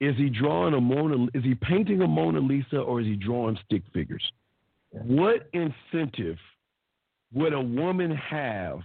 [0.00, 1.26] is he drawing a Mona?
[1.34, 4.22] Is he painting a Mona Lisa or is he drawing stick figures?
[4.90, 6.36] What incentive
[7.32, 8.80] would a woman have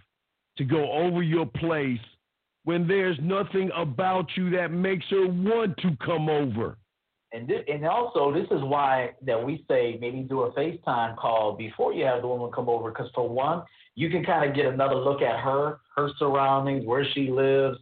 [0.58, 2.00] to go over your place
[2.64, 6.78] when there's nothing about you that makes her want to come over.
[7.38, 11.94] And and also this is why that we say maybe do a FaceTime call before
[11.94, 13.64] you have the woman come over because for one
[13.96, 17.78] you can kind of get another look at her, her surroundings, where she lives.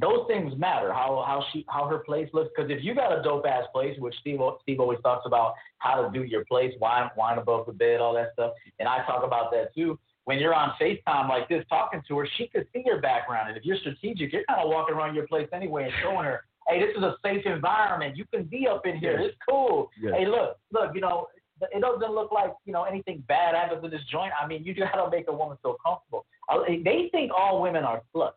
[0.00, 0.92] Those things matter.
[0.92, 2.50] How how she how her place looks.
[2.56, 6.02] Because if you got a dope ass place, which Steve Steve always talks about how
[6.02, 9.24] to do your place, wine wine above the bed, all that stuff, and I talk
[9.24, 12.82] about that too when you're on FaceTime like this talking to her, she could see
[12.84, 13.48] your background.
[13.48, 16.44] And if you're strategic, you're kind of walking around your place anyway and showing her,
[16.68, 18.16] hey, this is a safe environment.
[18.16, 19.20] You can be up in here.
[19.20, 19.30] Yes.
[19.30, 19.90] It's cool.
[20.00, 20.14] Yes.
[20.18, 21.28] Hey, look, look, you know,
[21.60, 24.32] it doesn't look like, you know, anything bad happens in this joint.
[24.40, 26.26] I mean, you just got to make a woman feel comfortable.
[26.66, 28.32] They think all women are sluts.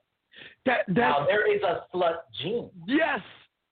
[0.66, 2.70] That, now, there is a slut gene.
[2.88, 3.20] Yes.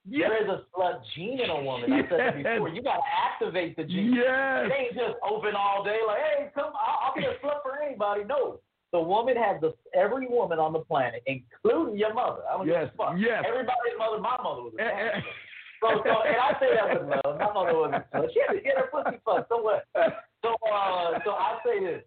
[0.10, 0.30] Yes.
[0.30, 1.92] There is a slut gene in a woman.
[1.92, 2.70] I said it before.
[2.70, 4.14] You got to activate the gene.
[4.16, 4.68] Yes.
[4.68, 7.82] It ain't just open all day like, hey, come, I'll, I'll be a slut for
[7.82, 8.24] anybody.
[8.24, 8.60] No.
[8.94, 12.42] The woman has the every woman on the planet, including your mother.
[12.50, 12.90] I don't yes.
[12.98, 13.16] fuck.
[13.18, 13.44] Yes.
[13.46, 15.22] Everybody's mother, my mother was a slut.
[15.82, 17.40] so, so, and I say that with love.
[17.40, 18.28] My mother was a slut.
[18.34, 19.50] She had to get her pussy fucked.
[19.50, 19.86] So what?
[20.44, 22.04] So, uh, so I say this: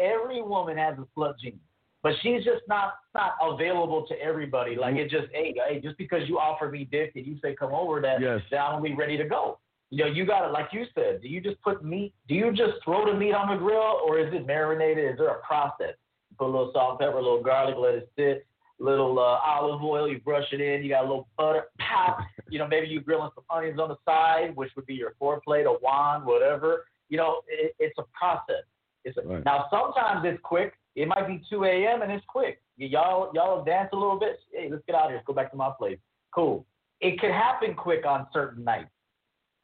[0.00, 1.60] every woman has a slut gene
[2.04, 4.76] but she's just not not available to everybody.
[4.76, 7.72] Like it just hey, hey, just because you offer me dick and you say come
[7.72, 8.40] over, that yes.
[8.50, 9.58] that I'm gonna be ready to go.
[9.88, 11.22] You know, you got to like you said.
[11.22, 12.12] Do you just put meat?
[12.28, 15.12] Do you just throw the meat on the grill, or is it marinated?
[15.12, 15.94] Is there a process?
[16.38, 18.46] Put a little salt, pepper, a little garlic, let it sit.
[18.80, 20.82] Little uh, olive oil, you brush it in.
[20.82, 22.18] You got a little butter, pop.
[22.48, 25.66] You know, maybe you're grilling some onions on the side, which would be your foreplate,
[25.66, 26.86] a wand, whatever.
[27.08, 28.64] You know, it, it's a process.
[29.04, 29.44] It's a, right.
[29.44, 30.74] Now sometimes it's quick.
[30.96, 32.02] It might be 2 a.m.
[32.02, 32.60] and it's quick.
[32.76, 34.38] Y'all, y'all dance a little bit.
[34.52, 35.16] Hey, let's get out of here.
[35.16, 35.98] Let's go back to my place.
[36.34, 36.66] Cool.
[37.00, 38.90] It could happen quick on certain nights,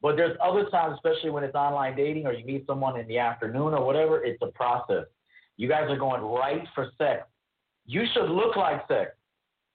[0.01, 3.17] but there's other times, especially when it's online dating or you meet someone in the
[3.17, 4.23] afternoon or whatever.
[4.23, 5.05] It's a process.
[5.61, 7.27] You guys are going right for sex.
[7.85, 9.11] You should look like sex.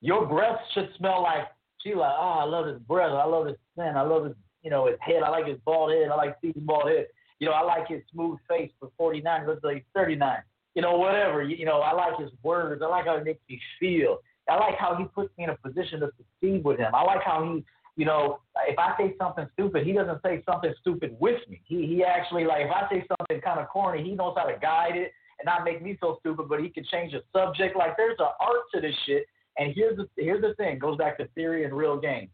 [0.00, 1.46] Your breath should smell like
[1.82, 2.14] she like.
[2.18, 3.12] Oh, I love his breath.
[3.12, 3.92] I love his skin.
[3.96, 5.22] I love his, you know, his head.
[5.22, 6.08] I like his bald head.
[6.10, 7.06] I like Steve's bald head.
[7.38, 9.40] You know, I like his smooth face for 49.
[9.40, 10.42] He looks like 39
[10.76, 11.42] you know, whatever.
[11.42, 12.82] You, you know, I like his words.
[12.84, 14.18] I like how he makes me feel.
[14.48, 16.94] I like how he puts me in a position to succeed with him.
[16.94, 17.64] I like how he,
[17.96, 21.62] you know, if I say something stupid, he doesn't say something stupid with me.
[21.64, 24.56] He he actually like if I say something kind of corny, he knows how to
[24.60, 27.76] guide it and not make me feel stupid, but he can change the subject.
[27.76, 29.26] Like there's an art to this shit.
[29.58, 32.28] And here's the here's the thing, goes back to theory and real game.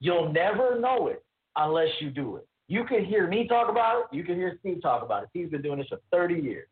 [0.00, 1.24] You'll never know it
[1.56, 2.46] unless you do it.
[2.68, 4.16] You can hear me talk about it.
[4.16, 5.30] You can hear Steve talk about it.
[5.30, 6.68] Steve's been doing this for 30 years.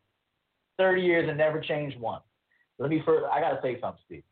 [0.78, 2.22] 30 years and never changed once.
[2.78, 4.22] Let me first, I got to say something, Steve.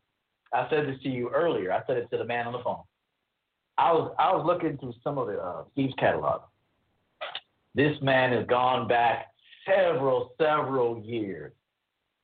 [0.52, 1.72] I said this to you earlier.
[1.72, 2.82] I said it to the man on the phone.
[3.78, 6.42] I was I was looking through some of the uh, Steve's catalog.
[7.74, 9.32] This man has gone back
[9.66, 11.52] several several years,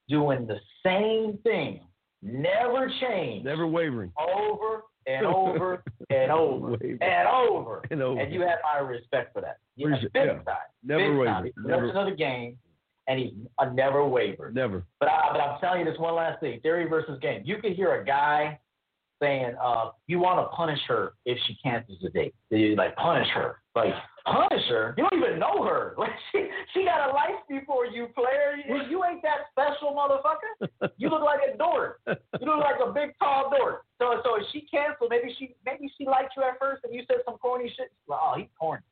[0.09, 1.81] doing the same thing,
[2.22, 7.83] never changed, never wavering, over and over and over and over.
[7.90, 8.20] And over.
[8.20, 9.59] And you have my respect for that.
[9.76, 10.33] You know, big yeah.
[10.42, 10.57] time.
[10.85, 11.26] Never big wavered.
[11.26, 11.50] Time.
[11.64, 11.87] Never.
[11.87, 12.59] That's another game
[13.09, 14.55] and he's uh, never wavered.
[14.55, 14.85] Never.
[15.00, 17.42] But, I, but I'm telling you this one last thing: theory versus game.
[17.44, 18.59] You could hear a guy
[19.20, 22.35] saying, uh, "You want to punish her if she cancels the date.
[22.50, 23.94] You like punish her, like
[24.26, 24.94] punish her.
[24.96, 25.94] You don't even know her.
[25.98, 28.56] Like she she got a life before you, player.
[28.66, 30.90] You, you ain't that special, motherfucker.
[30.98, 32.00] You look like a dork.
[32.06, 33.85] You look like a big tall dork.
[33.98, 37.02] So so if she canceled, maybe she maybe she liked you at first, and you
[37.06, 37.92] said some corny shit.
[38.08, 38.82] Like, oh, he's corny.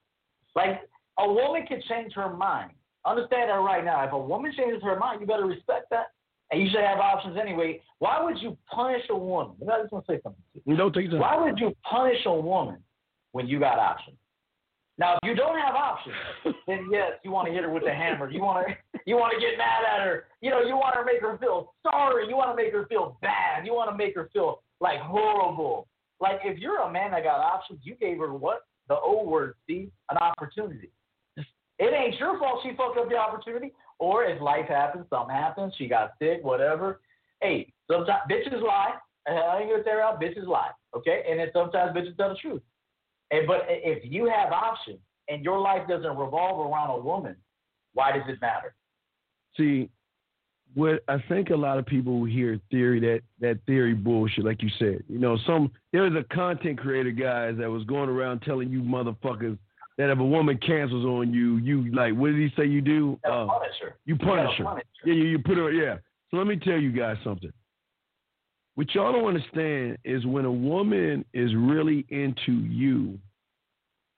[0.54, 0.88] Like
[1.18, 2.72] a woman can change her mind
[3.04, 4.04] Understand that right now.
[4.04, 6.08] If a woman changes her mind, you better respect that.
[6.52, 7.80] And you should have options anyway.
[7.98, 9.56] Why would you punish a woman?
[9.62, 10.42] I just want to say something.
[10.68, 12.78] To Don't take Why would you punish a woman
[13.32, 14.16] when you got options?
[15.00, 16.14] Now, if you don't have options,
[16.66, 18.30] then yes, you want to hit her with the hammer.
[18.30, 20.24] You want to, you want to get mad at her.
[20.42, 22.28] You know, you want to make her feel sorry.
[22.28, 23.64] You want to make her feel bad.
[23.64, 25.88] You want to make her feel like horrible.
[26.20, 29.54] Like if you're a man that got options, you gave her what the old word,
[29.66, 30.90] see, an opportunity.
[31.36, 33.72] It ain't your fault she fucked up the opportunity.
[33.98, 37.00] Or if life happens, something happens, she got sick, whatever.
[37.40, 38.96] Hey, sometimes bitches lie.
[39.26, 40.72] I ain't gonna tear out bitches lie.
[40.94, 41.22] Okay?
[41.26, 42.60] And then sometimes bitches tell the truth.
[43.30, 47.36] And, but if you have options and your life doesn't revolve around a woman,
[47.94, 48.74] why does it matter?
[49.56, 49.88] See,
[50.74, 54.70] what I think a lot of people hear theory that that theory bullshit, like you
[54.78, 55.02] said.
[55.08, 58.80] You know, some there was a content creator guys that was going around telling you
[58.80, 59.58] motherfuckers
[59.98, 63.18] that if a woman cancels on you, you like what did he say you do?
[63.24, 63.96] Uh, punish her.
[64.04, 64.64] You punish her.
[64.64, 65.10] Punish her.
[65.10, 65.72] Yeah, you, you put her.
[65.72, 65.96] Yeah.
[66.30, 67.52] So let me tell you guys something.
[68.80, 73.18] What y'all don't understand is when a woman is really into you,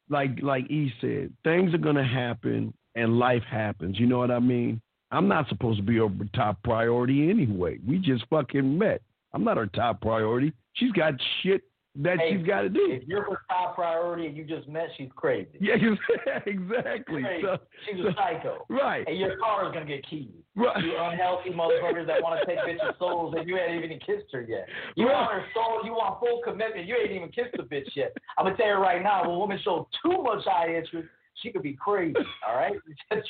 [0.09, 3.99] like like E said, things are gonna happen and life happens.
[3.99, 4.81] You know what I mean?
[5.11, 7.81] I'm not supposed to be her top priority anyway.
[7.85, 9.03] We just fucking met.
[9.33, 10.53] I'm not her top priority.
[10.75, 11.63] She's got shit
[11.97, 12.89] that hey, she's got to do.
[12.91, 15.51] If you're her top priority and you just met, she's crazy.
[15.61, 15.75] Yeah,
[16.47, 17.23] exactly.
[17.43, 18.65] So, she's a psycho.
[18.71, 19.07] Right.
[19.07, 20.33] And your car is gonna get keyed.
[20.57, 20.83] Right.
[20.83, 24.43] You unhealthy motherfuckers that want to take bitches' souls and you ain't even kissed her
[24.43, 24.69] yet.
[24.97, 25.15] You right.
[25.15, 28.17] want her soul, you want full commitment, you ain't even kissed the bitch yet.
[28.39, 31.09] I'm gonna tell you right now, if a woman shows too much eye interest,
[31.43, 32.17] she could be crazy.
[32.49, 32.77] All right.
[33.11, 33.29] That's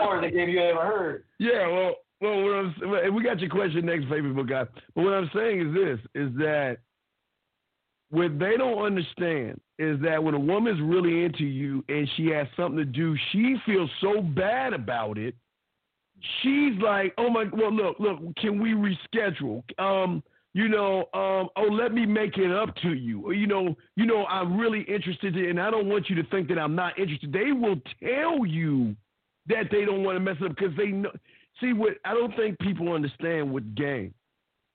[0.00, 1.24] more than game you ever heard.
[1.38, 4.64] Yeah, well, well, what I'm, we got your question next, Facebook guy.
[4.94, 6.78] But what I'm saying is this: is that
[8.14, 12.46] what they don't understand is that when a woman's really into you and she has
[12.56, 15.34] something to do, she feels so bad about it.
[16.40, 19.62] She's like, "Oh my, well, look, look, can we reschedule?
[19.80, 20.22] Um,
[20.52, 23.26] you know, um, oh, let me make it up to you.
[23.26, 26.28] Or, you know, you know, I'm really interested in, and I don't want you to
[26.30, 27.32] think that I'm not interested.
[27.32, 28.94] They will tell you
[29.48, 31.10] that they don't want to mess up because they know.
[31.60, 34.14] See, what I don't think people understand with game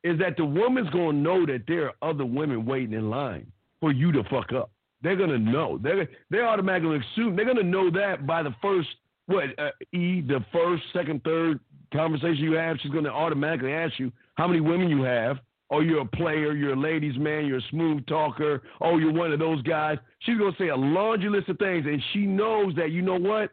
[0.03, 3.91] is that the woman's gonna know that there are other women waiting in line for
[3.91, 4.71] you to fuck up.
[5.01, 5.79] They're gonna know.
[5.81, 8.89] They're they automatically assume they're gonna know that by the first
[9.25, 11.59] what uh, e the first, second, third
[11.93, 12.77] conversation you have.
[12.81, 15.39] She's gonna automatically ask you how many women you have
[15.71, 19.31] oh, you're a player, you're a ladies' man, you're a smooth talker, oh, you're one
[19.31, 19.97] of those guys.
[20.19, 23.51] She's gonna say a laundry list of things, and she knows that you know what?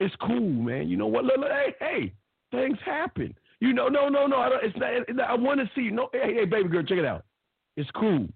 [0.00, 0.88] It's cool, man.
[0.88, 1.24] You know what?
[1.24, 2.12] Hey, hey,
[2.50, 3.34] things happen.
[3.62, 4.38] You know, no, no, no.
[4.38, 4.64] I don't.
[4.64, 5.30] It's not.
[5.30, 5.92] I want to see you.
[5.92, 7.24] No, hey, hey, baby girl, check it out.
[7.76, 8.26] It's cool.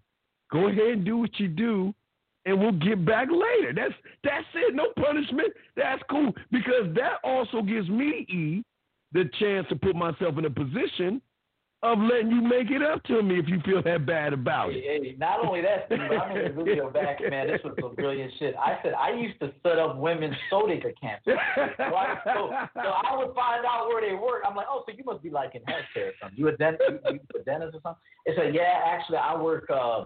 [0.52, 1.92] Go ahead and do what you do,
[2.44, 3.72] and we'll get back later.
[3.74, 4.76] That's that's it.
[4.76, 5.48] No punishment.
[5.74, 8.62] That's cool because that also gives me e
[9.10, 11.20] the chance to put myself in a position
[11.92, 14.82] of letting you make it up to me if you feel that bad about it.
[14.84, 17.48] Hey, hey, not only that, Steve, but I'm in the video back, man.
[17.48, 18.54] This was some brilliant shit.
[18.56, 21.34] I said I used to set up women so they could cancel.
[21.78, 22.18] Right?
[22.24, 24.42] So, so I would find out where they work.
[24.48, 26.38] I'm like, oh, so you must be like in healthcare or something.
[26.38, 26.90] You a dentist?
[26.90, 28.02] You, you a dentist or something?
[28.26, 29.68] It's like, yeah, actually, I work.
[29.70, 30.04] Uh,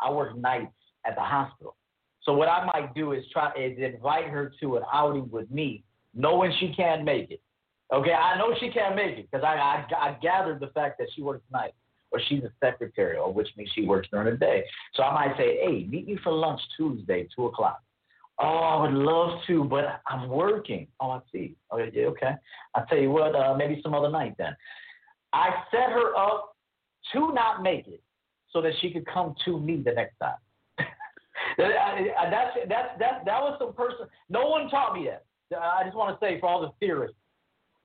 [0.00, 0.72] I work nights
[1.06, 1.76] at the hospital.
[2.22, 5.84] So what I might do is try is invite her to an outing with me,
[6.14, 7.40] knowing she can't make it.
[7.92, 11.08] Okay, I know she can't make it because I, I I gathered the fact that
[11.14, 11.72] she works night
[12.10, 14.64] or she's a secretary, or which means she works during the day.
[14.94, 17.82] So I might say, hey, meet me for lunch Tuesday, two o'clock.
[18.38, 20.86] Oh, I would love to, but I'm working.
[21.00, 21.56] Oh, I see.
[21.70, 22.32] Oh, yeah, okay.
[22.74, 24.54] I'll tell you what, uh, maybe some other night then.
[25.32, 26.54] I set her up
[27.12, 28.02] to not make it
[28.52, 30.36] so that she could come to me the next time.
[31.58, 35.24] that's, that's, that's, that was some person, no one taught me that.
[35.58, 37.16] I just want to say for all the theorists,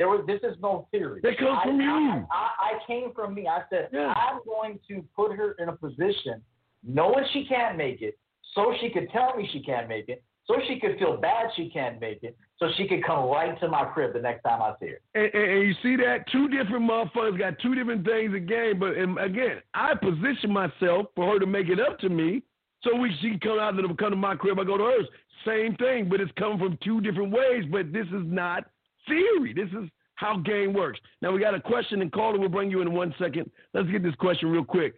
[0.02, 1.22] there was this is no theory.
[1.22, 1.92] That comes I, from you.
[1.92, 3.48] I, I, I, came from me.
[3.48, 4.12] I said yeah.
[4.18, 6.42] I'm going to put her in a position,
[6.84, 8.18] knowing she can't make it,
[8.56, 11.70] so she could tell me she can't make it, so she could feel bad she
[11.70, 14.74] can't make it, so she could come right to my crib the next time I
[14.80, 15.02] see her.
[15.14, 18.80] And, and, and you see that two different motherfuckers got two different things again.
[18.80, 22.42] But and again, I position myself for her to make it up to me,
[22.84, 24.60] so we she can come out and come to my crib.
[24.60, 25.08] I go to hers.
[25.46, 27.66] Same thing, but it's coming from two different ways.
[27.72, 28.66] But this is not
[29.08, 29.54] theory.
[29.54, 31.00] This is how game works.
[31.22, 33.50] Now we got a question, and caller will bring you in one second.
[33.74, 34.96] Let's get this question real quick.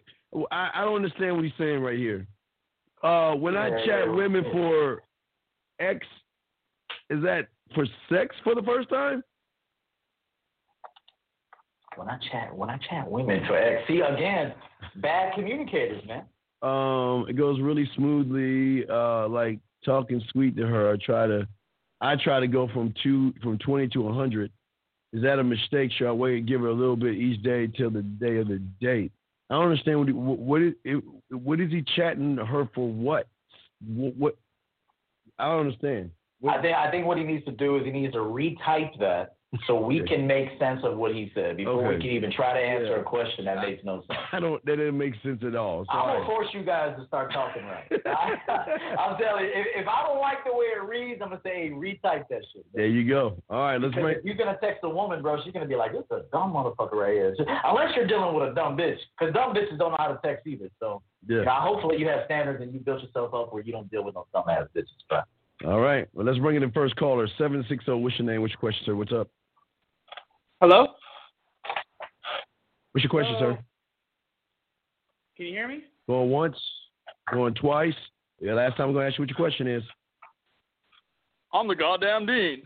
[0.50, 2.26] I, I don't understand what he's saying right here.
[3.02, 5.02] Uh, when I chat women for
[5.78, 6.06] X,
[7.10, 9.22] is that for sex for the first time?
[11.96, 14.54] When I chat, when I chat women for X, see again,
[14.96, 16.24] bad communicators, man.
[16.62, 20.92] Um, it goes really smoothly, uh, like talking sweet to her.
[20.92, 21.46] I try to
[22.00, 24.50] I try to go from two from twenty to hundred.
[25.12, 25.92] Is that a mistake?
[25.92, 28.48] Should I wait and give her a little bit each day till the day of
[28.48, 29.12] the date?
[29.48, 32.88] I don't understand what he, what is what is he chatting to her for?
[32.88, 33.28] What?
[33.86, 34.16] What?
[34.16, 34.36] what
[35.38, 36.10] I don't understand.
[36.40, 36.58] What?
[36.58, 39.36] I think I think what he needs to do is he needs to retype that
[39.66, 41.88] so we can make sense of what he said before Okay.
[41.96, 43.00] we can even try to answer Yeah.
[43.00, 44.18] a question that makes no sense.
[44.32, 44.64] I don't.
[44.64, 45.84] That didn't make sense at all.
[45.90, 47.86] I'm gonna force you guys to start talking right.
[48.06, 51.40] I, I'm telling you, if, if I don't like the way it reads, I'm gonna
[51.44, 52.64] say, hey, retype that shit.
[52.74, 53.42] There you go.
[53.50, 54.18] All right, let's Because bring.
[54.18, 56.52] if you're gonna text a woman, bro, she's gonna be like, "This is a dumb
[56.52, 57.34] motherfucker right here."
[57.64, 60.46] Unless you're dealing with a dumb bitch, because dumb bitches don't know how to text
[60.46, 60.68] either.
[60.80, 61.44] So, Yeah.
[61.60, 64.26] hopefully you have standards and you built yourself up where you don't deal with no
[64.32, 65.02] dumb ass bitches.
[65.08, 65.24] But
[65.64, 66.08] All right.
[66.12, 67.28] Well, let's bring in the first caller.
[67.38, 67.96] Seven six zero.
[67.98, 68.40] What's your name?
[68.42, 68.94] What's your question, sir?
[68.96, 69.28] What's up?
[70.64, 70.86] Hello?
[72.92, 73.52] What's your question, Hello?
[73.52, 73.58] sir?
[75.36, 75.82] Can you hear me?
[76.08, 76.56] Going once,
[77.30, 77.92] going twice.
[78.40, 78.54] Yeah.
[78.54, 79.82] Last time I'm gonna ask you what your question is.
[81.52, 82.62] I'm the goddamn dean.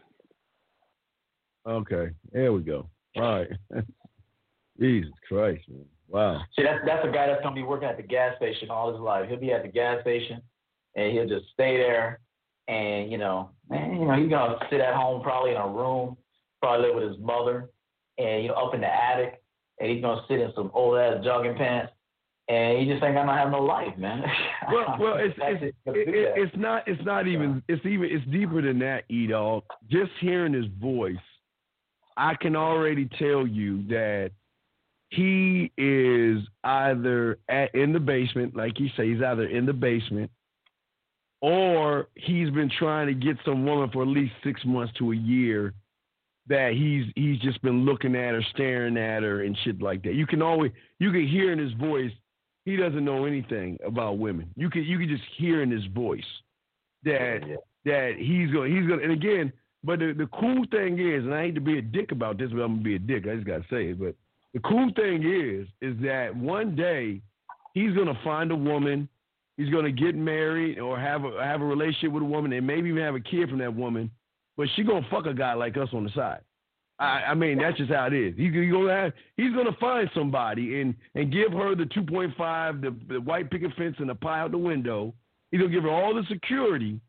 [1.69, 2.11] Okay.
[2.31, 2.89] There we go.
[3.17, 3.49] All right.
[4.81, 5.85] Jesus Christ, man.
[6.07, 6.43] Wow.
[6.55, 9.01] see, that's that's a guy that's gonna be working at the gas station all his
[9.01, 9.29] life.
[9.29, 10.41] He'll be at the gas station
[10.95, 12.21] and he'll just stay there,
[12.69, 16.17] and you know, man, you know, he's gonna sit at home probably in a room,
[16.63, 17.71] probably live with his mother,
[18.19, 19.43] and you know, up in the attic,
[19.81, 21.93] and he's gonna sit in some old ass jogging pants.
[22.51, 24.23] And he just ain't gonna have no life, man.
[24.73, 28.61] Well, well, it's it's, it, it, it's not it's not even it's even it's deeper
[28.61, 29.63] than that, E dog.
[29.91, 31.17] Just hearing his voice,
[32.19, 34.33] I can already tell you that
[35.11, 40.31] he is either at, in the basement, like you say, he's either in the basement,
[41.41, 45.17] or he's been trying to get some woman for at least six months to a
[45.17, 45.73] year.
[46.49, 50.15] That he's he's just been looking at her, staring at her, and shit like that.
[50.15, 52.11] You can always you can hear in his voice
[52.65, 54.51] he doesn't know anything about women.
[54.57, 56.25] You can you can just hear in his voice
[57.05, 57.57] that Yeah.
[57.85, 59.53] that he's going he's going and again,
[59.85, 62.51] but the, the cool thing is, and I hate to be a dick about this,
[62.51, 63.27] but I'm gonna be a dick.
[63.27, 64.01] I just gotta say it.
[64.01, 64.15] But
[64.55, 67.21] the cool thing is, is that one day
[67.75, 69.09] he's gonna find a woman,
[69.57, 72.89] he's gonna get married or have a have a relationship with a woman, and maybe
[72.89, 74.11] even have a kid from that woman.
[74.59, 76.41] But she gonna fuck a guy like us on the side.
[76.99, 78.35] I, I mean, that's just how it is.
[78.37, 82.35] He's he gonna have, he's gonna find somebody and and give her the two point
[82.37, 85.15] five, the, the white picket fence, and the pie out the window.
[85.51, 87.01] He's gonna give her all the security,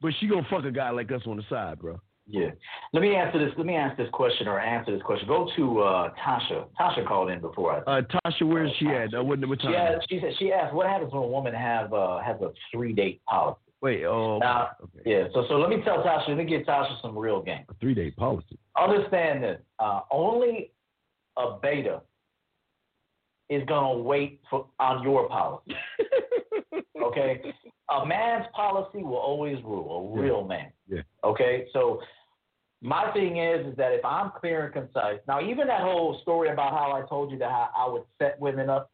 [0.00, 2.00] but she gonna fuck a guy like us on the side, bro.
[2.28, 2.50] Yeah.
[2.92, 3.52] Let me answer this.
[3.56, 5.26] Let me ask this question or answer this question.
[5.26, 6.66] Go to uh, Tasha.
[6.80, 7.98] Tasha called in before I.
[7.98, 9.12] Uh, Tasha, where's she at?
[9.12, 9.74] Uh, what, what She time?
[9.74, 12.92] asked, she said she asked what happens when a woman have uh, has a three
[12.92, 13.58] date policy.
[13.82, 14.38] Wait, oh.
[14.38, 15.02] Now, okay.
[15.04, 15.24] Yeah.
[15.34, 16.28] So so let me tell Tasha.
[16.28, 17.64] Let me give Tasha some real game.
[17.68, 18.58] A three day policy.
[18.80, 19.60] Understand this.
[19.80, 20.70] Uh, only
[21.36, 22.00] a beta
[23.50, 25.74] is gonna wait for on your policy.
[27.02, 27.42] Okay.
[27.90, 30.12] a man's policy will always rule.
[30.14, 30.22] A Yeah.
[30.22, 30.72] real man.
[30.88, 31.02] Yeah.
[31.24, 31.66] Okay.
[31.72, 32.00] So
[32.80, 36.48] my thing is, is that if I'm clear and concise, now even that whole story
[36.50, 38.91] about how I told you that how I would set women up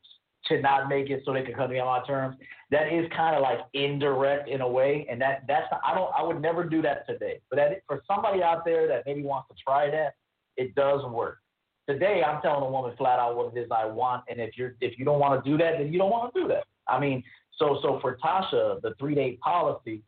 [0.48, 2.36] to not make it so they could to me on my terms,
[2.70, 6.10] that is kind of like indirect in a way, and that that's not, I don't
[6.16, 7.40] I would never do that today.
[7.50, 10.14] But that for somebody out there that maybe wants to try that,
[10.56, 11.38] it does work.
[11.88, 14.74] Today I'm telling a woman flat out what it is I want, and if you're
[14.80, 16.64] if you don't want to do that, then you don't want to do that.
[16.86, 17.22] I mean,
[17.58, 20.02] so so for Tasha, the three day policy,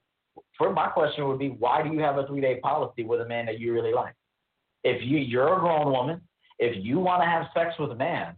[0.58, 3.26] for my question would be, why do you have a three day policy with a
[3.26, 4.14] man that you really like?
[4.84, 6.20] If you you're a grown woman,
[6.58, 8.36] if you want to have sex with a man,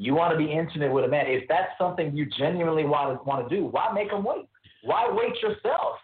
[0.00, 1.26] you want to be intimate with a man.
[1.28, 4.46] If that's something you genuinely want to want to do, why make him wait?
[4.82, 5.96] Why wait yourself?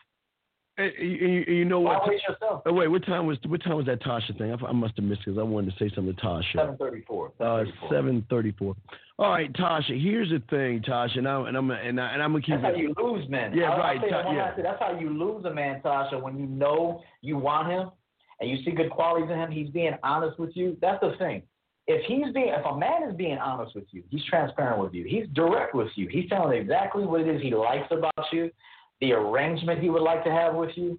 [0.76, 2.08] And, and you, and you know Why what?
[2.08, 2.60] wait yourself?
[2.66, 4.52] Oh, wait, what time was what time was that Tasha thing?
[4.52, 6.52] I, I must have missed because I wanted to say something to Tasha.
[6.54, 7.32] Seven thirty four.
[7.40, 8.76] Uh, seven thirty-four.
[9.18, 9.98] All right, Tasha.
[9.98, 12.76] Here's the thing, Tasha, and I'm and I'm and, I, and I'm gonna keep That's
[12.76, 13.56] how you lose men.
[13.56, 14.54] Yeah, I'll right, Ta- yeah.
[14.54, 14.64] thing.
[14.64, 17.90] That's how you lose a man, Tasha, when you know you want him
[18.40, 19.50] and you see good qualities in him.
[19.50, 20.76] He's being honest with you.
[20.82, 21.42] That's the thing.
[21.86, 25.04] If he's being, if a man is being honest with you, he's transparent with you.
[25.04, 26.08] He's direct with you.
[26.08, 28.50] He's telling exactly what it is he likes about you,
[29.00, 30.98] the arrangement he would like to have with you.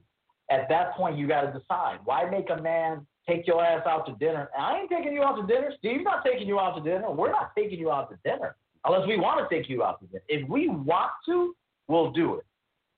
[0.49, 1.99] At that point, you got to decide.
[2.05, 4.49] Why make a man take your ass out to dinner?
[4.57, 5.73] I ain't taking you out to dinner.
[5.77, 7.11] Steve's not taking you out to dinner.
[7.11, 10.07] We're not taking you out to dinner unless we want to take you out to
[10.07, 10.23] dinner.
[10.29, 11.53] If we want to,
[11.89, 12.45] we'll do it.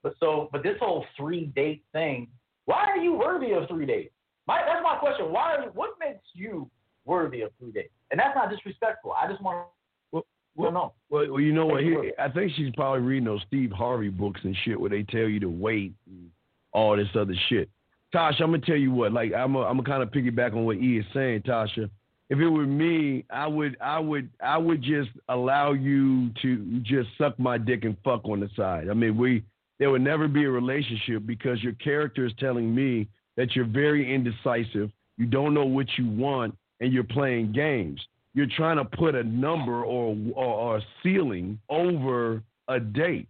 [0.04, 2.28] But so, but this whole three date thing,
[2.66, 4.14] why are you worthy of three dates?
[4.48, 5.32] My, that's my question.
[5.32, 6.70] Why you, what makes you
[7.10, 7.90] worthy of three dates?
[8.12, 9.14] And that's not disrespectful.
[9.14, 9.68] I just want
[10.12, 10.24] Well,
[10.58, 10.94] to know.
[11.10, 11.84] Well, well, you know what?
[12.20, 15.40] I think she's probably reading those Steve Harvey books and shit where they tell you
[15.42, 16.30] to wait and
[16.72, 17.70] all this other shit.
[18.14, 19.14] Tasha, I'm gonna tell you what.
[19.14, 21.90] Like I'm, a, I'm gonna kind of piggyback on what E is saying, Tasha.
[22.30, 27.10] If it were me, I would, I would, I would just allow you to just
[27.18, 28.88] suck my dick and fuck on the side.
[28.90, 29.44] I mean, we
[29.80, 33.08] there would never be a relationship because your character is telling me
[33.38, 34.92] that you're very indecisive.
[35.18, 38.02] You don't know what you want, and you're playing games.
[38.34, 43.28] You're trying to put a number or or, or a ceiling over a date.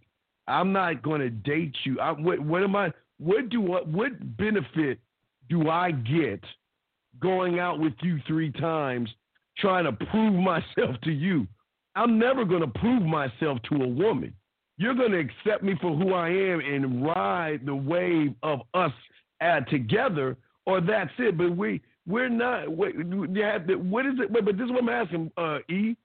[0.47, 1.99] I'm not going to date you.
[1.99, 2.91] I, what, what am I?
[3.19, 4.99] What do what, what benefit
[5.49, 6.43] do I get
[7.19, 9.09] going out with you three times
[9.57, 11.47] trying to prove myself to you.
[11.95, 14.33] I'm never going to prove myself to a woman.
[14.77, 18.93] You're going to accept me for who I am and ride the wave of us
[19.41, 21.37] uh, together, or that's it.
[21.37, 22.69] But we we're not.
[22.69, 24.33] What, you have to, what is it?
[24.33, 25.95] But, but this is what I'm asking, uh, E.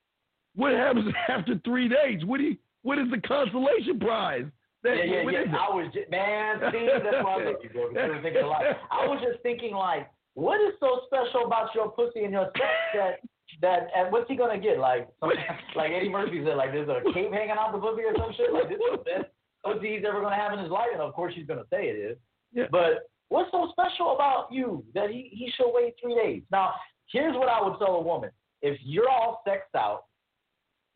[0.54, 2.24] What happens after three days?
[2.24, 4.44] What do you, What is the consolation prize?
[4.82, 5.56] That, yeah, yeah, yeah.
[5.56, 7.88] I was just, man, see, that's why I look you, bro.
[7.96, 8.62] I was thinking a lot.
[8.92, 12.68] I was just thinking like, what is so special about your pussy and your sex
[12.92, 13.14] that
[13.62, 14.78] that and what's he gonna get?
[14.78, 15.30] Like some,
[15.76, 18.52] like Eddie Murphy said, like there's a cape hanging out the pussy or some shit.
[18.52, 19.30] Like this is the best
[19.64, 21.96] pussy he's ever gonna have in his life, and of course he's gonna say it
[21.96, 22.18] is.
[22.52, 22.66] Yeah.
[22.70, 26.42] But what's so special about you that he he should wait three days?
[26.50, 26.72] Now
[27.10, 28.30] here's what I would tell a woman:
[28.62, 30.04] if you're all sexed out,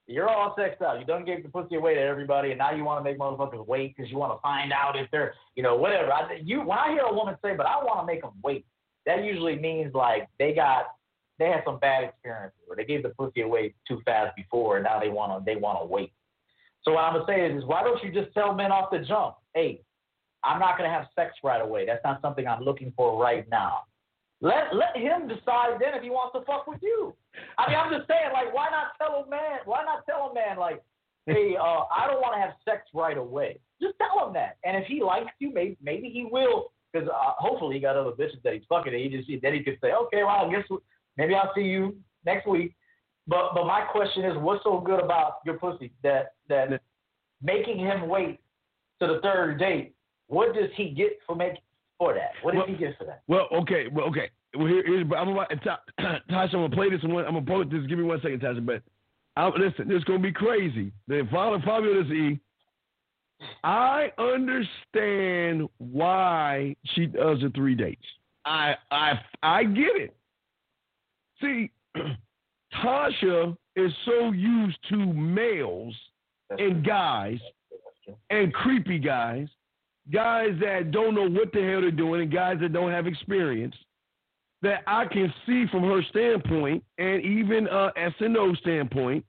[0.06, 0.98] you're all sexed out.
[0.98, 3.66] You done gave the pussy away to everybody, and now you want to make motherfuckers
[3.66, 6.12] wait because you want to find out if they're, you know, whatever.
[6.12, 8.66] I, you when I hear a woman say, "But I want to make them wait,"
[9.06, 10.86] that usually means like they got
[11.38, 14.84] they had some bad experiences or they gave the pussy away too fast before and
[14.84, 16.12] now they wanna they wanna wait.
[16.82, 18.98] So what I'm gonna say is, is why don't you just tell men off the
[19.00, 19.82] jump, hey,
[20.44, 21.86] I'm not gonna have sex right away.
[21.86, 23.84] That's not something I'm looking for right now.
[24.40, 27.14] Let let him decide then if he wants to fuck with you.
[27.58, 29.60] I mean, I'm just saying, like, why not tell a man?
[29.64, 30.82] Why not tell a man like,
[31.26, 33.58] hey, uh, I don't want to have sex right away.
[33.82, 37.32] Just tell him that, and if he likes you, maybe maybe he will because uh,
[37.38, 38.94] hopefully he got other bitches that he's fucking.
[38.94, 40.64] And he just then he could say, okay, well, I guess
[41.16, 42.74] maybe I'll see you next week.
[43.26, 46.80] But but my question is, what's so good about your pussy that that
[47.42, 48.40] making him wait
[49.00, 49.94] to the third date?
[50.28, 51.62] What does he get for making
[51.98, 52.30] for that?
[52.42, 53.22] What does well, he get for that?
[53.26, 54.30] Well, okay, well, okay.
[54.56, 55.50] Well, here, here's I'm about
[56.00, 56.20] Tasha.
[56.30, 57.02] I'm gonna play this.
[57.02, 57.84] One, I'm gonna post this.
[57.86, 58.64] Give me one second, Tasha.
[58.64, 58.82] But
[59.36, 60.92] I, listen, it's gonna be crazy.
[61.06, 62.40] Then follow, follow this, E.
[63.62, 68.04] I understand why she does the three dates.
[68.44, 69.12] I I
[69.42, 70.16] I get it.
[71.40, 71.70] See,
[72.82, 75.94] Tasha is so used to males
[76.50, 77.38] and guys
[78.30, 79.48] and creepy guys,
[80.12, 83.74] guys that don't know what the hell they're doing, and guys that don't have experience.
[84.60, 89.24] That I can see from her standpoint, and even uh, SNO standpoint,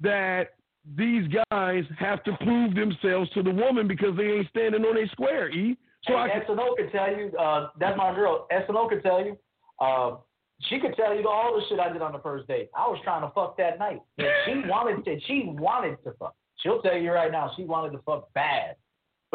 [0.00, 0.54] that
[0.96, 5.06] these guys have to prove themselves to the woman because they ain't standing on a
[5.08, 5.50] square.
[5.50, 5.76] E.
[6.04, 7.36] So and I can, SNO could tell you.
[7.36, 8.46] Uh, that's my girl.
[8.50, 9.36] SNO can tell you.
[9.80, 10.16] Uh,
[10.62, 12.70] she could tell you all the shit I did on the first date.
[12.74, 14.00] I was trying to fuck that night.
[14.16, 15.20] And she wanted to.
[15.26, 16.34] She wanted to fuck.
[16.62, 17.52] She'll tell you right now.
[17.56, 18.76] She wanted to fuck bad,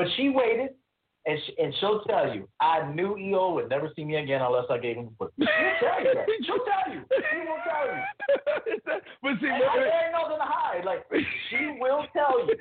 [0.01, 0.71] but she waited
[1.27, 4.65] and, she, and she'll tell you, I knew EO would never see me again unless
[4.71, 5.33] I gave him a foot.
[5.37, 5.47] She'll
[5.79, 6.25] tell you that.
[6.43, 7.01] She'll tell you.
[7.11, 8.01] She will tell you.
[9.21, 10.85] but see, and I, there ain't nothing to hide.
[10.85, 11.05] Like,
[11.51, 12.55] she will tell you.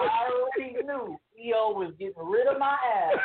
[0.00, 3.20] I already knew EO was getting rid of my ass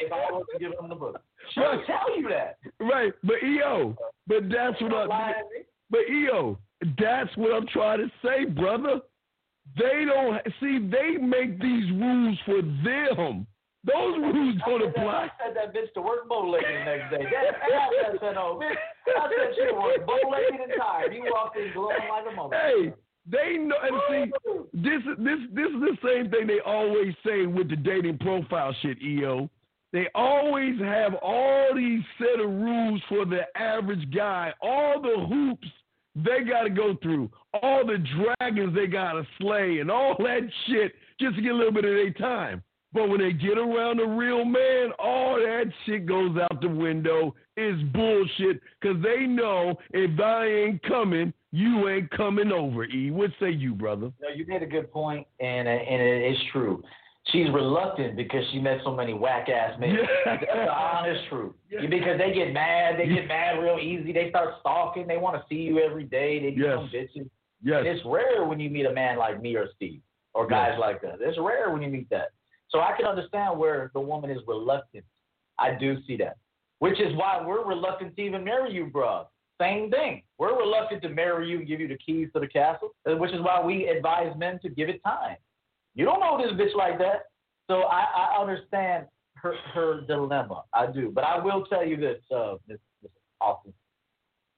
[0.00, 1.22] if I was to give him the book.
[1.54, 1.86] She'll right.
[1.86, 2.58] tell you that.
[2.78, 3.14] Right.
[3.24, 3.96] But EO,
[4.26, 5.32] but that's what I,
[5.88, 6.58] but EO,
[6.98, 9.00] that's what I'm trying to say, brother.
[9.76, 10.78] They don't see.
[10.78, 13.46] They make these rules for them.
[13.82, 15.30] Those rules don't apply.
[15.30, 17.24] I said that bitch to work bow-legged the next day.
[17.24, 18.76] That ass said, "No, bitch."
[19.16, 21.14] I said she work bow-legged and tired.
[21.14, 22.56] You walked in glowing like a mother.
[22.56, 22.92] Hey,
[23.26, 23.76] they know.
[23.82, 24.32] And see,
[24.74, 29.00] this this this is the same thing they always say with the dating profile shit.
[29.02, 29.48] EO.
[29.92, 34.52] They always have all these set of rules for the average guy.
[34.60, 35.66] All the hoops
[36.14, 37.30] they got to go through,
[37.62, 41.54] all the dragons they got to slay, and all that shit just to get a
[41.54, 42.62] little bit of their time.
[42.92, 47.34] But when they get around the real man, all that shit goes out the window.
[47.56, 52.84] It's bullshit because they know if I ain't coming, you ain't coming over.
[52.84, 54.10] E, what say you, brother?
[54.20, 56.82] No, you made a good point, and and it is true
[57.32, 59.94] she's reluctant because she met so many whack ass men.
[59.94, 60.06] Yeah.
[60.24, 61.54] That's the honest truth.
[61.70, 61.86] Yeah.
[61.88, 64.12] Because they get mad, they get mad real easy.
[64.12, 65.06] They start stalking.
[65.06, 66.40] They want to see you every day.
[66.40, 67.08] They become yes.
[67.16, 67.30] bitches.
[67.62, 67.78] Yes.
[67.80, 70.00] And it's rare when you meet a man like me or Steve
[70.34, 70.80] or guys yes.
[70.80, 71.16] like that.
[71.20, 72.30] It's rare when you meet that.
[72.70, 75.04] So I can understand where the woman is reluctant.
[75.58, 76.36] I do see that.
[76.78, 79.26] Which is why we're reluctant to even marry you, bro.
[79.60, 80.22] Same thing.
[80.38, 83.40] We're reluctant to marry you and give you the keys to the castle, which is
[83.42, 85.36] why we advise men to give it time.
[85.94, 87.26] You don't know this bitch like that.
[87.68, 90.64] So I, I understand her her dilemma.
[90.74, 91.10] I do.
[91.14, 92.56] But I will tell you this, uh,
[93.40, 93.72] Austin.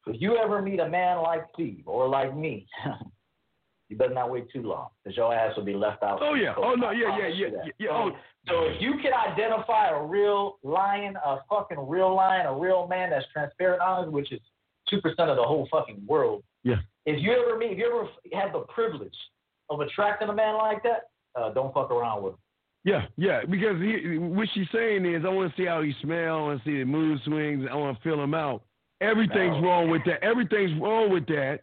[0.06, 2.66] If you ever meet a man like Steve or like me,
[3.88, 6.18] you better not wait too long because your ass will be left out.
[6.20, 6.54] Oh yeah.
[6.56, 6.90] Oh no.
[6.90, 7.16] Yeah.
[7.18, 7.28] Yeah.
[7.28, 7.48] Yeah.
[7.52, 7.72] Yeah.
[7.78, 7.88] yeah.
[7.92, 8.10] Oh.
[8.48, 13.10] So if you can identify a real lion, a fucking real lion, a real man
[13.10, 14.40] that's transparent, honest, which is
[14.90, 16.42] two percent of the whole fucking world.
[16.64, 16.76] Yeah.
[17.06, 18.08] If you ever meet, if you ever
[18.42, 19.14] have the privilege
[19.70, 22.38] of attracting a man like that, uh, don't fuck around with him.
[22.84, 26.38] Yeah, yeah, because he, what she's saying is, I want to see how he smells,
[26.38, 28.62] I want to see the mood swings, I want to feel him out.
[29.00, 29.68] Everything's no.
[29.68, 30.22] wrong with that.
[30.22, 31.60] Everything's wrong with that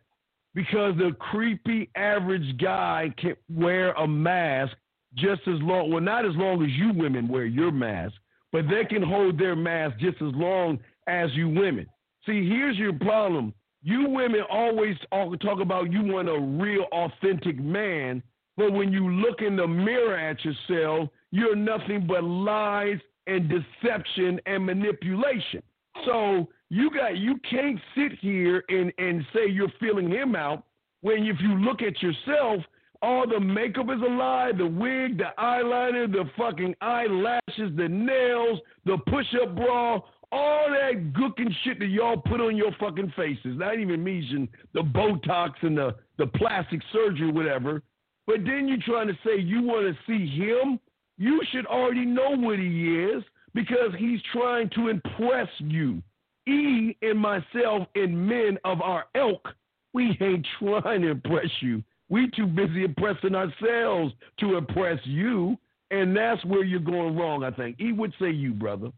[0.54, 4.74] because the creepy average guy can wear a mask
[5.16, 8.14] just as long, well, not as long as you women wear your mask,
[8.52, 11.86] but they can hold their mask just as long as you women.
[12.26, 13.54] See, here's your problem.
[13.82, 18.22] You women always talk about you want a real, authentic man,
[18.60, 24.38] but when you look in the mirror at yourself, you're nothing but lies and deception
[24.46, 25.64] and manipulation.
[26.06, 30.66] So you got you can't sit here and, and say you're feeling him out
[31.00, 32.62] when if you look at yourself,
[33.02, 38.60] all the makeup is a lie, the wig, the eyeliner, the fucking eyelashes, the nails,
[38.84, 40.02] the push-up bra,
[40.34, 43.58] all that gooking shit that y'all put on your fucking faces.
[43.58, 47.82] Not even mention the Botox and the, the plastic surgery, whatever.
[48.30, 50.80] But then you're trying to say you want to see him.
[51.18, 53.24] You should already know what he is
[53.56, 56.04] because he's trying to impress you.
[56.46, 59.48] E and myself and men of our ilk,
[59.94, 61.82] we ain't trying to impress you.
[62.10, 65.58] We too busy impressing ourselves to impress you,
[65.90, 67.44] and that's where you're going wrong.
[67.44, 68.92] I think E would say you, brother.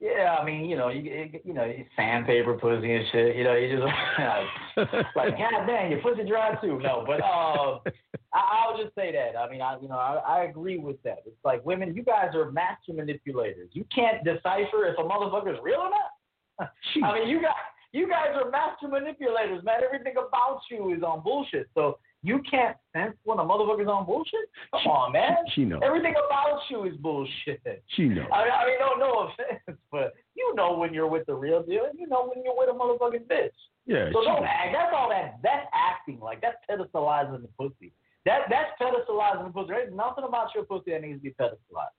[0.00, 3.36] Yeah, I mean, you know, you you know, you sandpaper pussy and shit.
[3.36, 3.82] You know, you just
[5.14, 6.78] like, God damn, your pussy dry too.
[6.78, 7.80] No, but uh,
[8.32, 9.38] I, I'll just say that.
[9.38, 11.18] I mean, I you know, I, I agree with that.
[11.26, 13.68] It's like women, you guys are master manipulators.
[13.72, 16.70] You can't decipher if a motherfucker is real or not.
[17.04, 17.52] I mean, you guys,
[17.92, 19.82] you guys are master manipulators, man.
[19.84, 21.68] Everything about you is on bullshit.
[21.74, 24.50] So you can't sense when a motherfucker's on bullshit?
[24.72, 25.36] Come on, man.
[25.54, 25.80] She knows.
[25.82, 27.82] Everything about you is bullshit.
[27.96, 28.26] She knows.
[28.32, 31.62] I mean, I mean, no, no offense, but you know when you're with the real
[31.62, 33.56] deal, and you know when you're with a motherfucking bitch.
[33.86, 34.10] Yeah.
[34.12, 34.72] So don't act.
[34.72, 35.38] That's all that.
[35.42, 36.20] That's acting.
[36.20, 37.92] Like that's pedestalizing the pussy.
[38.26, 39.68] That that's pedestalizing the pussy.
[39.68, 41.96] There's nothing about your pussy that needs to be pedestalized.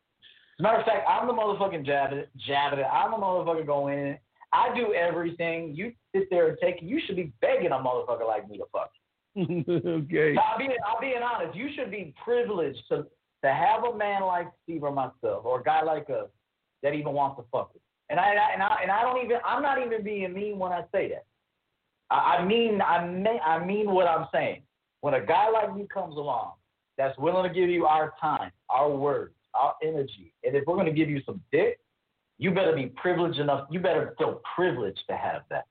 [0.59, 2.85] As a matter of fact, I'm the motherfucking jabbing it, jabbing it.
[2.85, 4.17] I'm the motherfucker going in.
[4.53, 5.73] I do everything.
[5.73, 6.83] You sit there and take it.
[6.83, 8.91] You should be begging a motherfucker like me to fuck.
[9.37, 10.35] Okay.
[10.37, 11.55] I'll be, I'll be honest.
[11.55, 13.05] You should be privileged to
[13.43, 16.27] to have a man like Steve or myself, or a guy like us,
[16.83, 17.81] that even wants to fuck with.
[18.09, 19.37] And I, and I and I don't even.
[19.45, 21.25] I'm not even being mean when I say that.
[22.09, 24.63] I, I mean I mean I mean what I'm saying.
[24.99, 26.53] When a guy like me comes along,
[26.97, 30.87] that's willing to give you our time, our words, our energy, and if we're going
[30.87, 31.79] to give you some dick,
[32.37, 33.67] you better be privileged enough.
[33.71, 35.65] You better feel privileged to have that.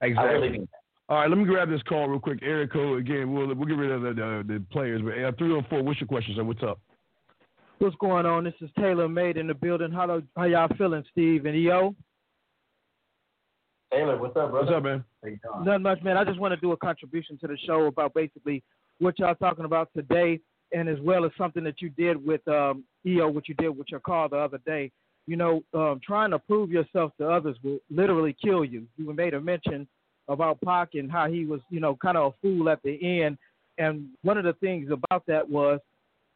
[0.00, 0.28] Exactly.
[0.28, 0.81] I really mean that.
[1.08, 2.38] All right, let me grab this call real quick.
[2.42, 3.32] Eric code again.
[3.32, 5.02] We'll we'll get rid of the the, the players.
[5.02, 5.82] But uh, three or four.
[5.82, 6.44] What's your question, sir?
[6.44, 6.80] What's up?
[7.78, 8.44] What's going on?
[8.44, 9.90] This is Taylor Made in the building.
[9.90, 11.94] How how y'all feeling, Steve and EO?
[13.92, 14.66] Taylor, what's up, brother?
[14.66, 15.04] What's up, man?
[15.22, 15.64] How you doing?
[15.64, 16.16] Nothing much, man.
[16.16, 18.62] I just want to do a contribution to the show about basically
[19.00, 20.40] what y'all talking about today,
[20.72, 23.88] and as well as something that you did with um, EO, what you did with
[23.90, 24.90] your call the other day.
[25.26, 28.86] You know, um, trying to prove yourself to others will literally kill you.
[28.96, 29.86] You made a mention
[30.28, 33.38] about Pac and how he was, you know, kind of a fool at the end.
[33.78, 35.80] And one of the things about that was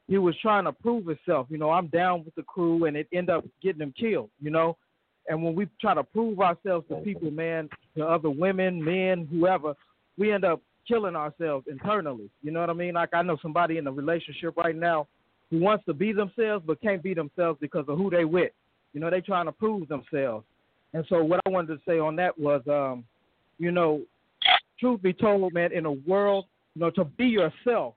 [0.08, 1.46] he was trying to prove himself.
[1.50, 4.30] You know, I'm down with the crew, and it ended up getting him killed.
[4.40, 4.76] You know,
[5.28, 9.74] and when we try to prove ourselves to people, man, to other women, men, whoever,
[10.16, 12.30] we end up killing ourselves internally.
[12.42, 12.94] You know what I mean?
[12.94, 15.08] Like I know somebody in a relationship right now
[15.50, 18.52] who wants to be themselves but can't be themselves because of who they with.
[18.92, 20.44] You know, they trying to prove themselves.
[20.94, 23.04] And so what I wanted to say on that was, um,
[23.58, 24.02] you know,
[24.78, 27.94] truth be told, man, in a world, you know, to be yourself,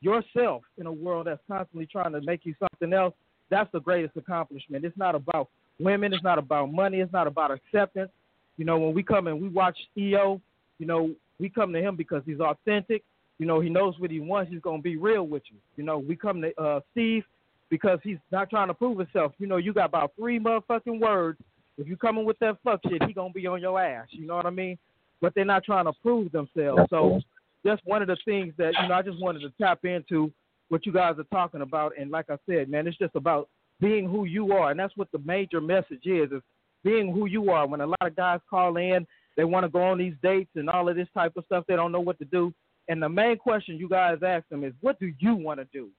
[0.00, 3.14] yourself in a world that's constantly trying to make you something else,
[3.50, 4.84] that's the greatest accomplishment.
[4.84, 5.48] It's not about
[5.80, 8.10] women, it's not about money, it's not about acceptance.
[8.56, 10.40] You know, when we come and we watch EO,
[10.78, 13.02] you know, we come to him because he's authentic.
[13.38, 14.50] You know, he knows what he wants.
[14.50, 15.58] He's gonna be real with you.
[15.76, 17.24] You know, we come to uh, Steve
[17.70, 19.32] because he's not trying to prove himself.
[19.38, 21.38] You know, you got about three motherfucking words
[21.78, 24.08] if you coming with that fuck shit, he gonna be on your ass.
[24.10, 24.76] You know what I mean?
[25.20, 26.82] But they're not trying to prove themselves.
[26.90, 27.20] So
[27.64, 30.32] that's one of the things that you know I just wanted to tap into
[30.68, 31.92] what you guys are talking about.
[31.98, 33.48] And like I said, man, it's just about
[33.80, 36.42] being who you are, and that's what the major message is: is
[36.84, 37.66] being who you are.
[37.66, 39.06] When a lot of guys call in,
[39.36, 41.64] they want to go on these dates and all of this type of stuff.
[41.68, 42.52] They don't know what to do.
[42.88, 45.90] And the main question you guys ask them is, what do you want to do?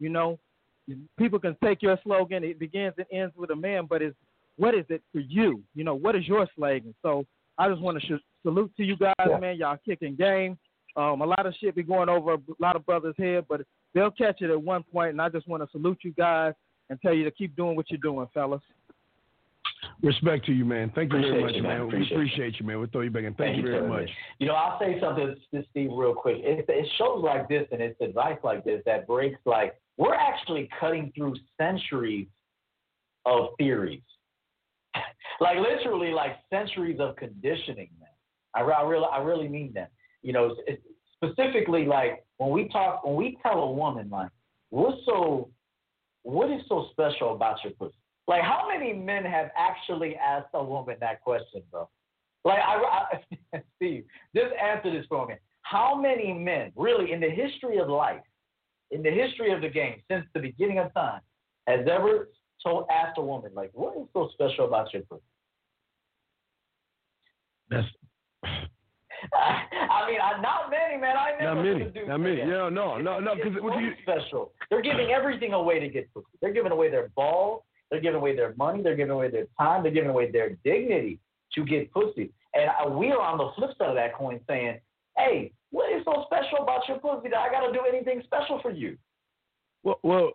[0.00, 0.38] You know,
[1.18, 2.42] people can take your slogan.
[2.42, 4.16] It begins and ends with a man, but it's
[4.58, 5.62] what is it for you?
[5.74, 6.94] You know, what is your slogan?
[7.02, 7.24] So
[7.56, 9.38] I just want to sh- salute to you guys, yeah.
[9.38, 9.56] man.
[9.56, 10.58] Y'all kicking game.
[10.96, 13.62] Um, a lot of shit be going over a lot of brothers' head, but
[13.94, 16.54] they'll catch it at one point, and I just want to salute you guys
[16.90, 18.62] and tell you to keep doing what you're doing, fellas.
[20.02, 20.90] Respect to you, man.
[20.94, 21.80] Thank you appreciate very much, you, man.
[21.82, 22.66] Appreciate we appreciate you.
[22.66, 22.78] man.
[22.78, 23.34] We'll throw you back in.
[23.34, 24.10] Thank, Thank you very much.
[24.38, 26.38] You know, I'll say something to Steve real quick.
[26.38, 30.68] It, it shows like this and it's advice like this that breaks like we're actually
[30.80, 32.26] cutting through centuries
[33.26, 34.02] of theories.
[35.40, 38.08] like literally like centuries of conditioning, man.
[38.54, 39.90] I, I really I really mean that.
[40.22, 40.56] You know,
[41.14, 44.30] specifically like when we talk when we tell a woman like
[44.70, 45.50] what's so
[46.22, 47.94] what is so special about your pussy?
[48.26, 51.88] Like how many men have actually asked a woman that question, bro?
[52.44, 53.18] Like I,
[53.54, 55.34] I Steve, just answer this for me.
[55.62, 58.22] How many men, really, in the history of life,
[58.90, 61.20] in the history of the game, since the beginning of time,
[61.66, 62.28] has ever
[62.64, 65.22] told ask a woman like, "What is so special about your pussy?"
[67.70, 67.86] That's.
[69.34, 71.16] I mean, I, not many, man.
[71.16, 72.06] I never not many.
[72.06, 72.38] not many.
[72.38, 73.34] Yeah, no, no, no.
[73.34, 74.52] Because what you special?
[74.70, 76.26] They're giving everything away to get pussy.
[76.40, 77.62] They're giving away their balls.
[77.90, 78.82] They're giving away their money.
[78.82, 79.82] They're giving away their time.
[79.82, 81.18] They're giving away their dignity
[81.54, 82.32] to get pussy.
[82.54, 84.78] And I, we are on the flip side of that coin, saying,
[85.16, 88.60] "Hey, what is so special about your pussy that I got to do anything special
[88.62, 88.96] for you?"
[89.84, 90.30] Well, well,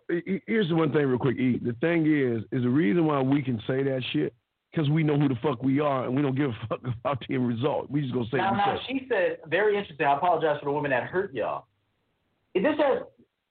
[0.46, 1.36] here's the one thing, real quick.
[1.38, 1.60] E.
[1.62, 4.34] The thing is, is the reason why we can say that shit
[4.74, 7.22] because we know who the fuck we are and we don't give a fuck about
[7.26, 7.90] the end result.
[7.90, 8.38] We just gonna say.
[8.38, 10.06] Now, now she said very interesting.
[10.06, 11.66] I apologize for the woman that hurt y'all.
[12.54, 13.02] This has.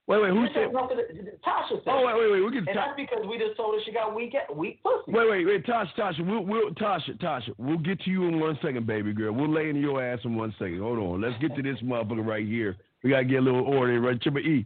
[0.05, 0.67] Wait, wait, who said?
[0.67, 1.87] Tasha said.
[1.87, 2.41] Oh, wait, wait, wait.
[2.41, 2.67] We can.
[2.67, 5.03] And that's because we just told her she got weak, weak pussy.
[5.07, 8.59] Wait, wait, wait, Tasha, Tasha, we'll, we'll, Tasha, Tasha, we'll get to you in one
[8.61, 9.31] second, baby girl.
[9.31, 10.79] We'll lay in your ass in one second.
[10.81, 12.75] Hold on, let's get to this motherfucker right here.
[13.01, 14.21] We gotta get a little order right.
[14.21, 14.65] Chipper E,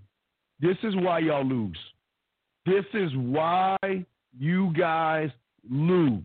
[0.59, 1.77] this is why y'all lose.
[2.65, 3.77] This is why
[4.37, 5.29] you guys
[5.69, 6.23] lose.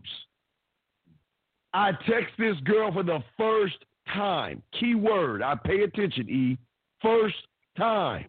[1.75, 3.77] I text this girl for the first
[4.13, 4.63] time.
[4.79, 5.43] Key word.
[5.43, 6.59] I pay attention, E.
[7.01, 7.37] First
[7.77, 8.27] time.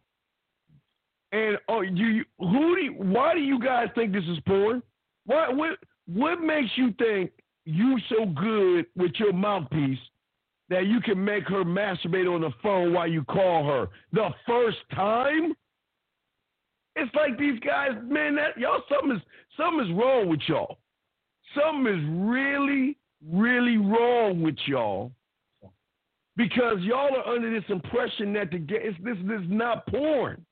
[1.31, 4.83] And oh, you, who do you, why do you guys think this is porn?
[5.25, 7.31] What what what makes you think
[7.65, 9.97] you so good with your mouthpiece
[10.69, 14.77] that you can make her masturbate on the phone while you call her the first
[14.93, 15.53] time?
[16.95, 18.35] It's like these guys, man.
[18.35, 19.21] That y'all, something is
[19.57, 20.77] something is wrong with y'all.
[21.55, 25.11] Something is really, really wrong with y'all
[26.35, 30.45] because y'all are under this impression that the this this is not porn.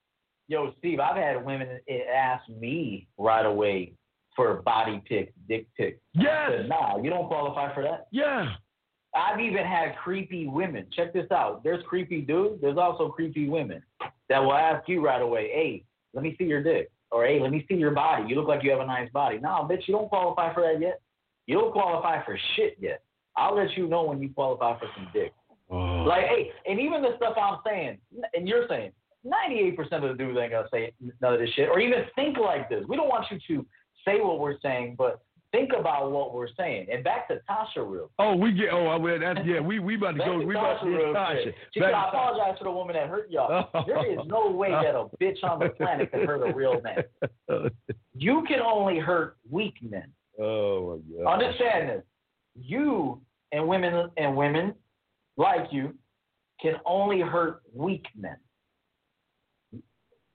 [0.47, 1.79] Yo, Steve, I've had women
[2.13, 3.93] ask me right away
[4.35, 5.99] for body pic, dick pic.
[6.13, 6.51] Yes.
[6.57, 8.07] Said, nah, you don't qualify for that.
[8.11, 8.53] Yeah.
[9.15, 10.87] I've even had creepy women.
[10.95, 11.63] Check this out.
[11.63, 12.61] There's creepy dudes.
[12.61, 13.83] There's also creepy women
[14.29, 15.83] that will ask you right away, "Hey,
[16.13, 16.91] let me see your dick.
[17.11, 18.25] Or hey, let me see your body.
[18.27, 19.37] You look like you have a nice body.
[19.37, 21.01] No, bitch, you don't qualify for that yet.
[21.45, 23.03] You don't qualify for shit yet.
[23.35, 25.33] I'll let you know when you qualify for some dick.
[25.69, 26.03] Oh.
[26.07, 27.97] Like, hey, and even the stuff I'm saying,
[28.33, 28.91] and you're saying,
[29.25, 32.69] 98% of the dudes ain't gonna say none of this shit, or even think like
[32.69, 32.83] this.
[32.87, 33.65] We don't want you to
[34.05, 35.21] say what we're saying, but
[35.51, 36.87] think about what we're saying.
[36.91, 38.09] And back to Tasha real.
[38.19, 38.69] Oh, we get.
[38.71, 39.59] Oh, I well, that's yeah.
[39.59, 40.37] We we about to go.
[40.37, 41.53] We about to get Tasha.
[41.73, 43.69] She said, I apologize for the woman that hurt y'all.
[43.87, 47.69] there is no way that a bitch on the planet can hurt a real man.
[48.13, 50.11] You can only hurt weak men.
[50.39, 51.33] Oh my God.
[51.33, 52.03] Understand this.
[52.55, 53.21] You
[53.51, 54.73] and women and women
[55.37, 55.95] like you
[56.61, 58.37] can only hurt weak men.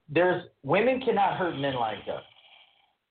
[0.09, 2.23] There's women cannot hurt men like us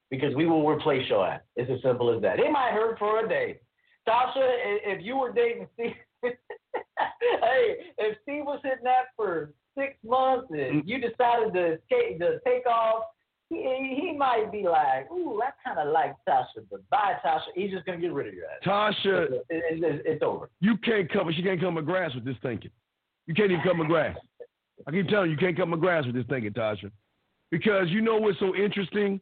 [0.09, 1.41] because we will replace your ass.
[1.55, 2.39] It's as simple as that.
[2.39, 3.59] It might hurt for a day.
[4.07, 5.93] Tasha, if you were dating Steve,
[6.23, 10.87] hey, if Steve was hitting that for six months and mm.
[10.87, 13.03] you decided to take, to take off,
[13.49, 17.41] he, he might be like, ooh, I kind of like Tasha, but bye, Tasha.
[17.53, 18.95] He's just going to get rid of your ass.
[19.05, 20.49] Tasha, it, it, it, it's over.
[20.61, 22.71] You can't cover, she can't cut my grass with this thinking.
[23.27, 24.17] You can't even cut my grass.
[24.87, 26.91] I keep telling you, you can't cut my grass with this thinking, Tasha.
[27.51, 29.21] Because you know what's so interesting?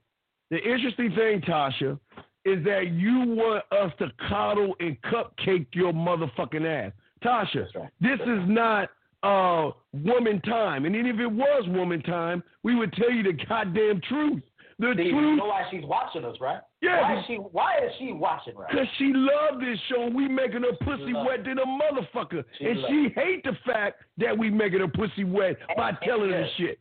[0.51, 1.99] The interesting thing, Tasha,
[2.45, 6.91] is that you want us to coddle and cupcake your motherfucking ass.
[7.23, 7.89] Tasha, right.
[8.01, 8.89] this is not
[9.23, 10.85] uh, woman time.
[10.85, 14.41] And even if it was woman time, we would tell you the goddamn truth.
[14.79, 15.23] The Steve, truth.
[15.23, 16.59] You know why she's watching us, right?
[16.81, 17.01] Yeah.
[17.01, 17.35] Why is she?
[17.35, 18.69] Why is she watching right?
[18.69, 20.09] Because she loved this show.
[20.13, 24.01] We making her pussy wet than a motherfucker, She and love she hate the fact
[24.17, 26.49] that we making her pussy wet by And- telling her yes.
[26.57, 26.79] shit.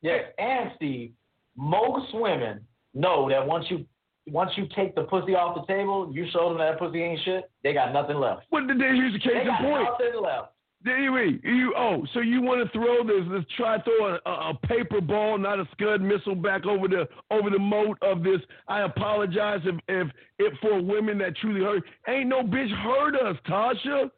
[0.00, 1.12] Yes, and Steve,
[1.56, 2.60] most women
[2.94, 3.84] know that once you
[4.28, 7.50] once you take the pussy off the table, you show them that pussy ain't shit.
[7.64, 8.42] They got nothing left.
[8.50, 9.88] What the here's the case They in got point.
[9.90, 10.52] nothing left.
[10.84, 13.24] Anyway, you oh, so you want to throw this?
[13.28, 17.50] Let's try throw a, a, paper ball, not a scud missile, back over the over
[17.50, 18.40] the moat of this.
[18.66, 20.08] I apologize if if
[20.40, 21.84] if for women that truly hurt.
[22.08, 24.10] Ain't no bitch hurt us, Tasha.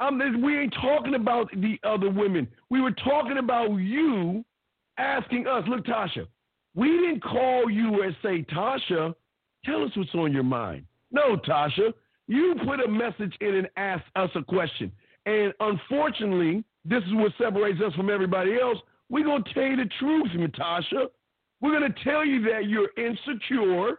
[0.00, 2.48] I'm, this, we ain't talking about the other women.
[2.70, 4.44] We were talking about you
[4.98, 5.64] asking us.
[5.68, 6.26] Look, Tasha,
[6.76, 9.14] we didn't call you and say, Tasha,
[9.64, 10.84] tell us what's on your mind.
[11.10, 11.92] No, Tasha,
[12.28, 14.92] you put a message in and asked us a question.
[15.24, 18.78] And unfortunately, this is what separates us from everybody else.
[19.08, 21.06] We're going to tell you the truth, Natasha.
[21.60, 23.98] We're going to tell you that you're insecure.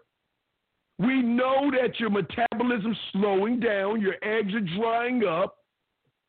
[1.00, 5.58] We know that your metabolism's slowing down, your eggs are drying up.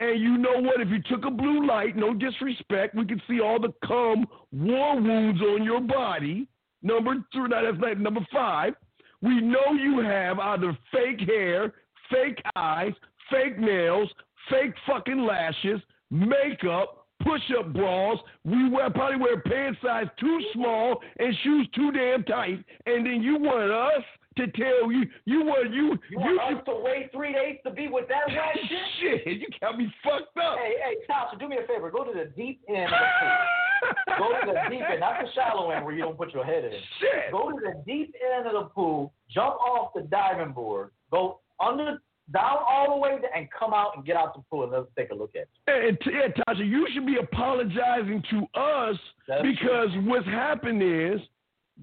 [0.01, 0.80] And you know what?
[0.80, 5.01] If you took a blue light, no disrespect, we can see all the cum war
[5.01, 6.46] wounds on your body.
[6.82, 8.74] Number three, now that's like number five.
[9.20, 11.74] We know you have either fake hair,
[12.11, 12.92] fake eyes,
[13.30, 14.09] fake nails,
[14.49, 15.80] fake fucking lashes,
[16.11, 18.18] makeup, push-up bras.
[18.44, 22.64] We wear probably wear pants size too small and shoes too damn tight.
[22.86, 24.05] And then you want us
[24.39, 28.09] to tell you you want you You us to wait three days to be with
[28.09, 29.22] that whack shit?
[29.26, 29.36] shit.
[29.41, 30.57] You got me fucked up.
[30.59, 31.91] Hey, hey, Tasha, do me a favor.
[31.91, 34.18] Go to the deep end of the pool.
[34.18, 36.64] Go to the deep end, not the shallow end where you don't put your head
[36.64, 36.72] in.
[37.01, 37.30] Shit.
[37.32, 41.99] Go to the deep end of the pool, jump off the diving board, go under,
[42.32, 45.11] down all the way, and come out and get out the pool and let's take
[45.11, 45.99] a look at it.
[46.07, 48.97] And, Tasha, you should be apologizing to us
[49.28, 51.20] That's because what's happened is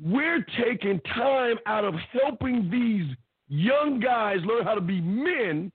[0.02, 3.16] we're taking time out of helping these
[3.48, 5.72] young guys learn how to be men.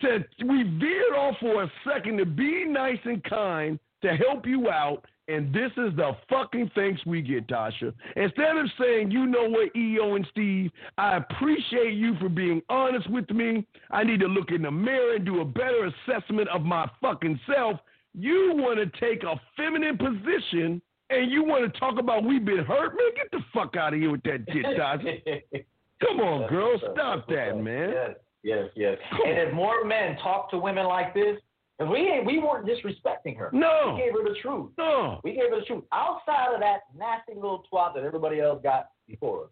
[0.00, 4.68] To we veered off for a second to be nice and kind to help you
[4.68, 7.94] out, and this is the fucking thanks we get, Tasha.
[8.16, 13.08] Instead of saying, you know what, EO and Steve, I appreciate you for being honest
[13.08, 13.66] with me.
[13.90, 17.40] I need to look in the mirror and do a better assessment of my fucking
[17.46, 17.80] self.
[18.12, 20.82] You want to take a feminine position
[21.22, 22.94] and you want to talk about we've been hurt?
[22.96, 25.42] Man, get the fuck out of here with that shit, Tasha.
[26.00, 26.78] Come on, girl.
[26.92, 27.90] Stop that, man.
[27.90, 28.10] Yes,
[28.42, 28.98] yes, yes.
[29.10, 29.46] Come and on.
[29.48, 31.38] if more men talk to women like this,
[31.78, 33.50] and we ain't, we weren't disrespecting her.
[33.52, 33.94] No.
[33.96, 34.70] We gave her the truth.
[34.78, 35.20] No.
[35.24, 35.84] We gave her the truth.
[35.92, 39.46] Outside of that nasty little twat that everybody else got before her,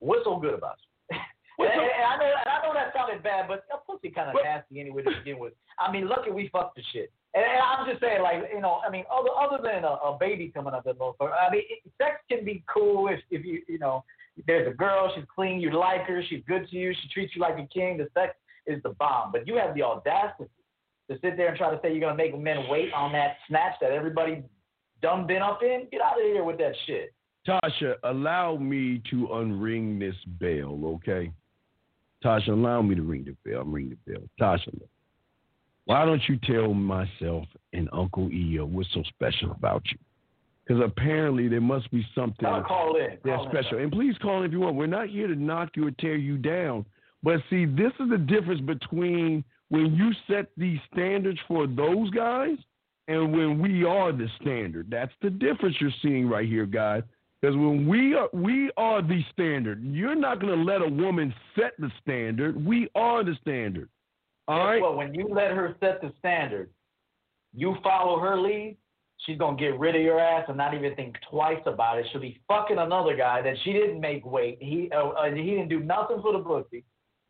[0.00, 0.76] what's so good about
[1.10, 1.18] you?
[1.58, 4.28] And, so- and I know, and I know that sounded bad, but that pussy kind
[4.28, 5.54] of nasty anyway to begin with.
[5.78, 7.10] I mean, lucky we fucked the shit.
[7.36, 10.16] And, and I'm just saying, like, you know, I mean, other other than a, a
[10.18, 13.60] baby coming up that motherfucker, I mean, it, sex can be cool if if you
[13.68, 14.04] you know,
[14.46, 17.42] there's a girl, she's clean, you like her, she's good to you, she treats you
[17.42, 17.98] like a king.
[17.98, 18.34] The sex
[18.66, 20.50] is the bomb, but you have the audacity
[21.10, 23.74] to sit there and try to say you're gonna make men wait on that snatch
[23.80, 24.42] that everybody
[25.02, 25.86] done been up in.
[25.92, 27.12] Get out of here with that shit.
[27.46, 31.30] Tasha, allow me to unring this bell, okay?
[32.24, 33.60] Tasha, allow me to ring the bell.
[33.60, 34.22] I'm ringing the bell.
[34.40, 34.72] Tasha.
[35.86, 39.98] Why don't you tell myself and Uncle EO what's so special about you?
[40.66, 43.18] Because apparently there must be something call in.
[43.24, 43.78] that's Call special.
[43.78, 44.74] And please call in if you want.
[44.74, 46.84] We're not here to knock you or tear you down.
[47.22, 52.56] But see, this is the difference between when you set these standards for those guys
[53.06, 54.88] and when we are the standard.
[54.90, 57.04] That's the difference you're seeing right here, guys.
[57.40, 59.84] Because when we are we are the standard.
[59.84, 62.64] You're not going to let a woman set the standard.
[62.64, 63.88] We are the standard.
[64.48, 64.80] All right.
[64.80, 66.70] Well, when you let her set the standard,
[67.54, 68.76] you follow her lead,
[69.18, 72.06] she's gonna get rid of your ass and not even think twice about it.
[72.12, 74.58] She'll be fucking another guy that she didn't make weight.
[74.60, 76.84] He uh, uh, he didn't do nothing for the pussy.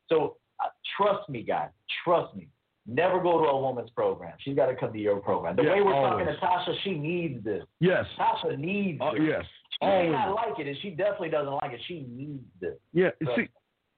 [0.09, 1.71] So uh, trust me, guys.
[2.05, 2.49] Trust me.
[2.89, 4.35] Never go to a woman's program.
[4.41, 5.57] She's got to come to your program.
[5.57, 6.25] The Yeah, way we're always.
[6.25, 7.65] talking to Tasha, she needs this.
[7.81, 8.05] yes.
[8.17, 9.23] Tasha needs Uh, this.
[9.27, 9.45] yes.
[9.73, 11.81] She may not like it, and she definitely doesn't like it.
[11.89, 12.77] She needs this.
[12.93, 13.11] Yeah.
[13.35, 13.49] See,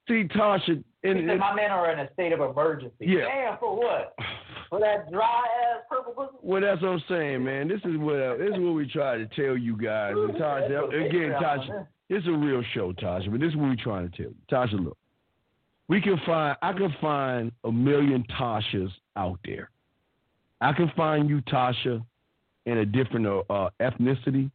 [0.08, 0.82] see, Tasha.
[1.04, 2.94] And, said, my men are in a state of emergency.
[3.00, 3.24] Yeah.
[3.24, 4.14] Damn, for what?
[4.68, 6.36] For that dry ass purple pussy?
[6.42, 7.68] Well, that's what I'm saying, man.
[7.68, 10.12] This is what this is what we try to tell you guys.
[10.14, 13.30] And Tasha, again, Tasha, this is a real show, Tasha.
[13.30, 14.84] But this is what we're trying to tell you, Tasha.
[14.84, 14.98] Look,
[15.88, 16.54] we can find.
[16.60, 19.70] I can find a million Tashas out there.
[20.60, 22.04] I can find you, Tasha,
[22.66, 24.50] in a different uh, uh, ethnicity,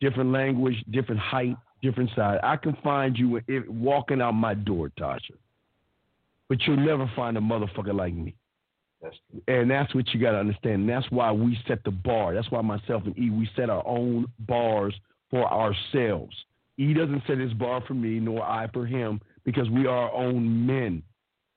[0.00, 2.40] different language, different height, different size.
[2.42, 5.34] I can find you if, walking out my door, Tasha.
[6.50, 8.34] But you'll never find a motherfucker like me.
[9.00, 9.40] That's true.
[9.46, 10.80] And that's what you got to understand.
[10.80, 12.34] And that's why we set the bar.
[12.34, 14.92] That's why myself and E, we set our own bars
[15.30, 16.36] for ourselves.
[16.76, 20.12] E doesn't set his bar for me, nor I for him, because we are our
[20.12, 21.02] own men.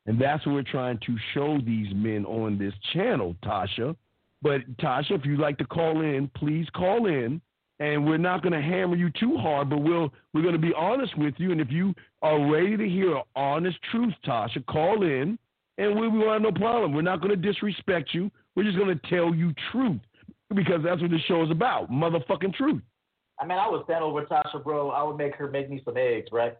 [0.05, 3.95] And that's what we're trying to show these men on this channel, Tasha.
[4.43, 7.41] But Tasha, if you'd like to call in, please call in.
[7.79, 10.73] And we're not going to hammer you too hard, but we'll we're going to be
[10.75, 11.51] honest with you.
[11.51, 15.37] And if you are ready to hear an honest truth, Tasha, call in
[15.77, 16.93] and we, will have no problem.
[16.93, 18.31] We're not going to disrespect you.
[18.55, 19.99] We're just going to tell you truth
[20.53, 22.81] because that's what this show is about, motherfucking truth.
[23.39, 24.91] I mean, I would stand over Tasha, bro.
[24.91, 26.55] I would make her make me some eggs, right?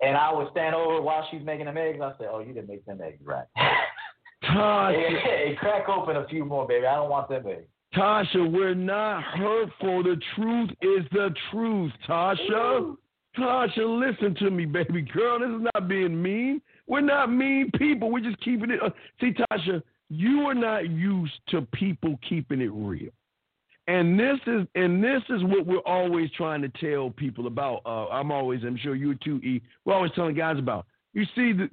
[0.00, 2.00] And I would stand over while she's making them eggs.
[2.00, 3.46] I say, "Oh, you didn't make them eggs right."
[4.44, 6.86] Tasha, hey, hey, crack open a few more, baby.
[6.86, 7.66] I don't want them eggs.
[7.96, 10.02] Tasha, we're not hurtful.
[10.02, 12.96] The truth is the truth, Tasha.
[13.38, 15.38] Tasha, listen to me, baby girl.
[15.38, 16.60] This is not being mean.
[16.86, 18.10] We're not mean people.
[18.10, 18.80] We're just keeping it.
[18.82, 18.90] Uh,
[19.20, 23.10] see, Tasha, you are not used to people keeping it real.
[23.86, 27.82] And this is and this is what we're always trying to tell people about.
[27.84, 29.60] Uh, I'm always, I'm sure you too, E.
[29.84, 30.86] We're always telling guys about.
[31.12, 31.68] You see, the,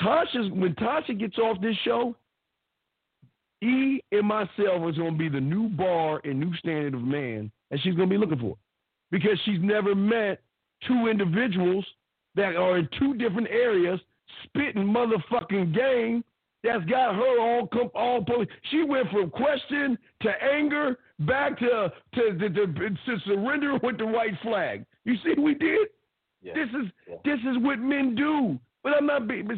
[0.00, 2.16] Tasha's when Tasha gets off this show,
[3.62, 7.50] E and myself is going to be the new bar and new standard of man
[7.70, 8.56] that she's going to be looking for,
[9.10, 10.42] because she's never met
[10.86, 11.84] two individuals
[12.34, 13.98] that are in two different areas
[14.44, 16.22] spitting motherfucking game
[16.62, 18.24] that's got her all all
[18.70, 24.06] she went from question to anger back to to, to, to, to surrender with the
[24.06, 24.84] white flag.
[25.04, 25.88] You see what we did?
[26.42, 26.54] Yeah.
[26.54, 27.14] This is Yeah.
[27.24, 28.58] this is what men do.
[28.82, 29.48] But I'm not being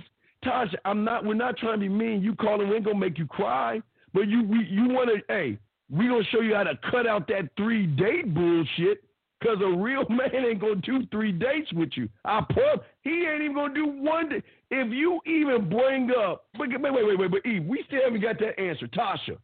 [0.44, 0.76] Tasha.
[0.84, 1.24] I'm not.
[1.24, 2.22] We're not trying to be mean.
[2.22, 3.80] You calling we ain't gonna make you cry.
[4.14, 5.32] But you we, you want to.
[5.32, 5.58] Hey,
[5.90, 9.04] we gonna show you how to cut out that three date bullshit.
[9.42, 12.08] Cause a real man ain't gonna do three dates with you.
[12.24, 12.84] I pub.
[13.02, 14.28] He ain't even gonna do one.
[14.28, 14.42] Day.
[14.70, 18.38] If you even bring up, wait, wait, wait, wait, but Eve, we still haven't got
[18.40, 18.86] that answer.
[18.88, 19.38] Tasha,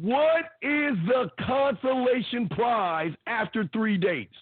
[0.00, 4.34] what is the consolation prize after three dates?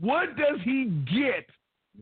[0.00, 1.46] What does he get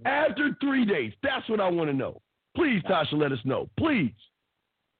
[0.04, 1.16] after three dates?
[1.22, 2.20] That's what I want to know.
[2.56, 3.68] Please, Tasha, let us know.
[3.78, 4.12] Please.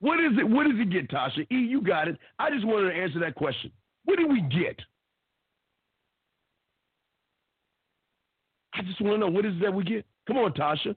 [0.01, 0.49] What is it?
[0.49, 1.41] What does he get, Tasha?
[1.51, 2.19] E, you got it.
[2.39, 3.73] I just wanted to answer that question.
[4.05, 4.79] What do we get?
[8.75, 10.05] I just want to know what is it that we get.
[10.29, 10.95] Come on, Tasha.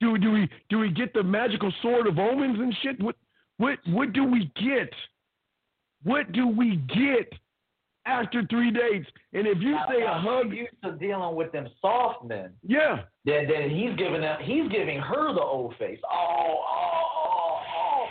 [0.00, 3.00] Do do we do we get the magical sword of omens and shit?
[3.02, 3.16] What
[3.58, 4.92] what what do we get?
[6.04, 7.30] What do we get
[8.08, 9.06] after three dates?
[9.32, 12.24] And if you Now, say a now, hug, she's used to dealing with them soft
[12.24, 12.52] men.
[12.66, 16.00] yeah, Then then he's giving them he's giving her the old face.
[16.10, 18.06] Oh, oh, oh, oh.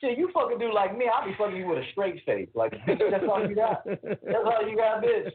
[0.00, 2.48] Shit, you fucking do like me, I'll be fucking you with a straight face.
[2.54, 3.84] Like that's all you got.
[3.84, 5.30] That's all you got, bitch.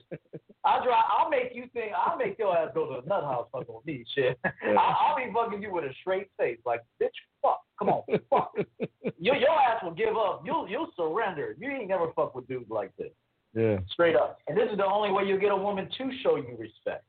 [0.65, 3.47] I'll try I'll make you think I'll make your ass go to the nut house
[3.53, 4.37] fucking with me, shit.
[4.43, 6.59] I, I'll be fucking you with a straight face.
[6.65, 7.07] Like, bitch,
[7.41, 7.61] fuck.
[7.79, 8.53] Come on, fuck.
[9.19, 10.41] Your your ass will give up.
[10.45, 11.55] You'll you'll surrender.
[11.59, 13.11] You ain't never fuck with dudes like this.
[13.57, 13.77] Yeah.
[13.91, 14.39] Straight up.
[14.47, 17.03] And this is the only way you'll get a woman to show you respect.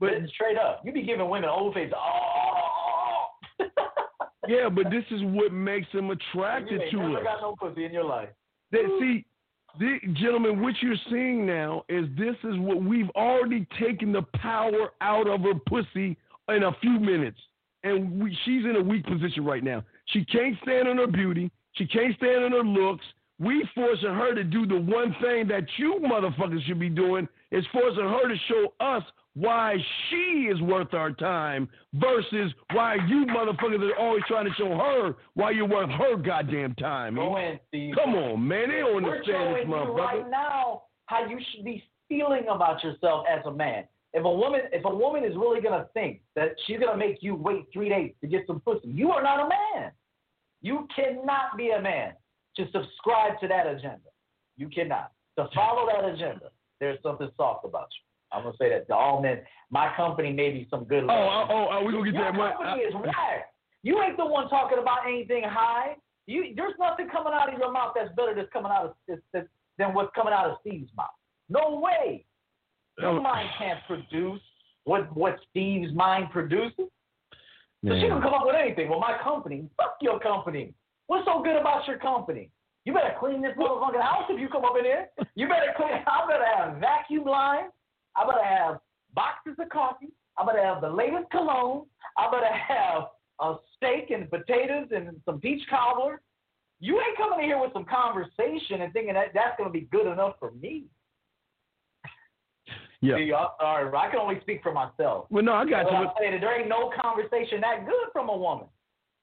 [0.00, 1.92] But straight up, you be giving women old face.
[1.94, 3.24] Oh,
[4.48, 7.24] Yeah, but this is what makes them attracted to never us.
[7.24, 8.30] got no pussy in your life.
[8.72, 9.26] That, see,
[9.78, 14.92] the, gentlemen, what you're seeing now is this is what we've already taken the power
[15.02, 16.16] out of her pussy
[16.48, 17.38] in a few minutes,
[17.84, 19.84] and we, she's in a weak position right now.
[20.06, 21.50] She can't stand on her beauty.
[21.72, 23.04] She can't stand on her looks.
[23.40, 27.64] We forcing her to do the one thing that you motherfuckers should be doing is
[27.72, 29.02] forcing her to show us
[29.34, 29.76] why
[30.10, 35.14] she is worth our time versus why you motherfuckers are always trying to show her
[35.34, 37.14] why you're worth her goddamn time.
[37.14, 37.94] Go in, Steve.
[37.94, 38.70] Come on, man.
[38.70, 39.94] They don't We're understand this motherfucker.
[39.96, 43.84] right now how you should be feeling about yourself as a man.
[44.14, 47.36] If a woman, if a woman is really gonna think that she's gonna make you
[47.36, 49.92] wait three days to get some pussy, you are not a man.
[50.60, 52.14] You cannot be a man
[52.58, 54.10] to subscribe to that agenda.
[54.56, 55.12] You cannot.
[55.38, 56.50] To follow that agenda,
[56.80, 58.02] there's something soft about you.
[58.36, 59.40] I'm gonna say that to all men.
[59.70, 61.04] My company may be some good.
[61.04, 62.52] Oh, oh, oh, oh, we gonna get Your that one.
[62.52, 63.52] company is whack.
[63.82, 65.96] You ain't the one talking about anything high.
[66.26, 69.22] You, there's nothing coming out of your mouth that's better that's coming out of that's,
[69.32, 69.46] that's,
[69.78, 71.06] than what's coming out of Steve's mouth.
[71.48, 72.26] No way.
[72.98, 73.20] Your Oh.
[73.22, 74.42] mind can't produce
[74.84, 76.90] what what Steve's mind produces.
[77.86, 78.90] So she can come up with anything.
[78.90, 80.74] Well, my company, fuck your company.
[81.08, 82.50] What's so good about your company?
[82.84, 85.08] You better clean this motherfucking house if you come up in here.
[85.34, 85.90] You better clean.
[86.06, 87.72] I better have vacuum lines.
[88.14, 88.78] I better have
[89.14, 90.12] boxes of coffee.
[90.38, 91.86] I better have the latest cologne.
[92.16, 93.08] I better have
[93.40, 96.20] a steak and potatoes and some peach cobbler.
[96.80, 99.88] You ain't coming in here with some conversation and thinking that that's going to be
[99.90, 100.84] good enough for me.
[103.00, 103.14] Yeah.
[103.16, 105.26] See, I, all right, I can only speak for myself.
[105.30, 105.98] Well, no, I got But you.
[105.98, 108.66] I'm saying that there ain't no conversation that good from a woman.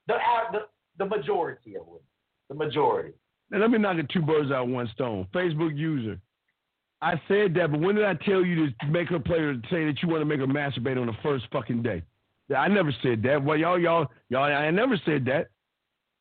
[0.07, 0.59] The uh, the,
[0.97, 2.01] the majority of women.
[2.49, 3.13] The majority.
[3.49, 5.27] Now, let me knock it two birds out with one stone.
[5.33, 6.19] Facebook user.
[7.01, 9.85] I said that, but when did I tell you to make her play or say
[9.85, 12.01] that you want to make her masturbate on the first fucking day?
[12.55, 13.43] I never said that.
[13.43, 15.49] Well, y'all, y'all, y'all, I never said that.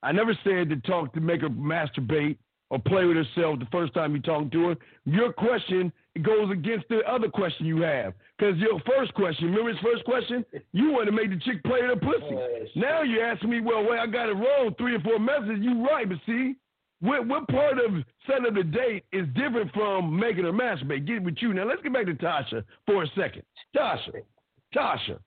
[0.03, 2.37] I never said to talk to make her masturbate
[2.70, 4.77] or play with herself the first time you talk to her.
[5.05, 5.93] Your question
[6.23, 8.15] goes against the other question you have.
[8.39, 10.45] Because your first question, remember his first question?
[10.73, 12.35] You want to make the chick play her pussy.
[12.37, 15.59] Uh, Now you asking me, well, wait, I got it wrong, three or four messages.
[15.61, 16.55] You right, but see,
[17.01, 17.93] what, what part of
[18.27, 21.07] setting up the date is different from making her masturbate?
[21.07, 21.53] Get with you.
[21.53, 23.43] Now let's get back to Tasha for a second.
[23.77, 24.12] Tasha,
[24.75, 25.19] Tasha,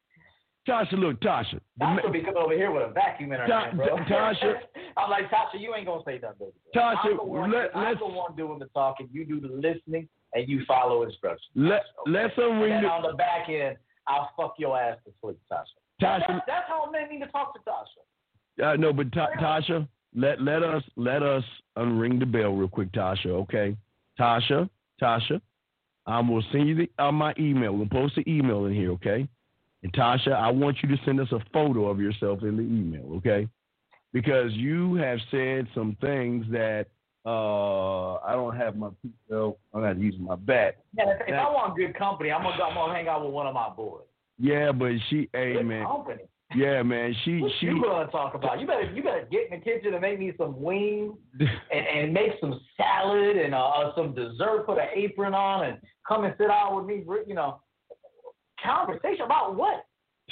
[0.67, 1.53] Tasha, look, Tasha.
[1.53, 3.77] the That's ma- gonna be coming over here with a vacuum in her Ta- hand,
[3.77, 3.97] bro.
[4.09, 4.55] Tasha-
[4.97, 6.37] I'm like Tasha, you ain't gonna say nothing.
[6.39, 6.51] Baby.
[6.75, 9.07] Tasha, I'm the one, let- I'm let's- the one doing the talking.
[9.11, 11.49] You do the listening, and you follow instructions.
[11.55, 12.11] Let, Okay?
[12.11, 15.63] let's And the on the back end, I'll fuck your ass to sleep, Tasha.
[16.01, 16.23] Tasha.
[16.27, 18.71] That's, that's how men need to talk to Tasha.
[18.71, 21.43] Uh, no, but Ta- Tasha, let let us let us
[21.77, 23.27] unring the bell real quick, Tasha.
[23.27, 23.75] Okay,
[24.19, 24.69] Tasha,
[25.01, 25.41] Tasha,
[26.05, 27.73] I'm gonna send you the, uh, my email.
[27.73, 29.27] We'll post the email in here, okay?
[29.83, 33.17] And Tasha, I want you to send us a photo of yourself in the email,
[33.17, 33.47] okay?
[34.13, 36.87] Because you have said some things that
[37.27, 38.87] uh, I don't have my
[39.29, 40.77] so I'm gonna use my bat.
[40.97, 43.53] Yeah, if, I want good company, I'm gonna, I'm gonna hang out with one of
[43.53, 44.03] my boys.
[44.39, 46.23] Yeah, but she, hey Good man, company.
[46.55, 47.65] yeah man, she What she.
[47.65, 48.61] you gonna talk about?
[48.61, 52.13] You better you better get in the kitchen and make me some wings and, and
[52.13, 54.65] make some salad and uh, uh, some dessert.
[54.65, 57.03] Put an apron on and come and sit down with me.
[57.27, 57.59] You know,
[58.63, 59.83] conversation about what?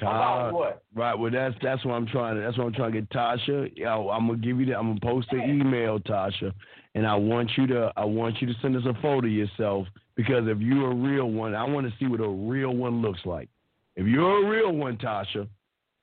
[0.01, 0.83] About what?
[0.93, 1.13] Right.
[1.13, 2.41] Well, that's that's what I'm trying to.
[2.41, 3.71] That's what I'm trying to get Tasha.
[3.75, 4.77] Yeah, I'm gonna give you the.
[4.77, 6.51] I'm gonna post the email, Tasha,
[6.95, 7.91] and I want you to.
[7.95, 9.85] I want you to send us a photo of yourself
[10.15, 13.19] because if you're a real one, I want to see what a real one looks
[13.25, 13.49] like.
[13.95, 15.47] If you're a real one, Tasha,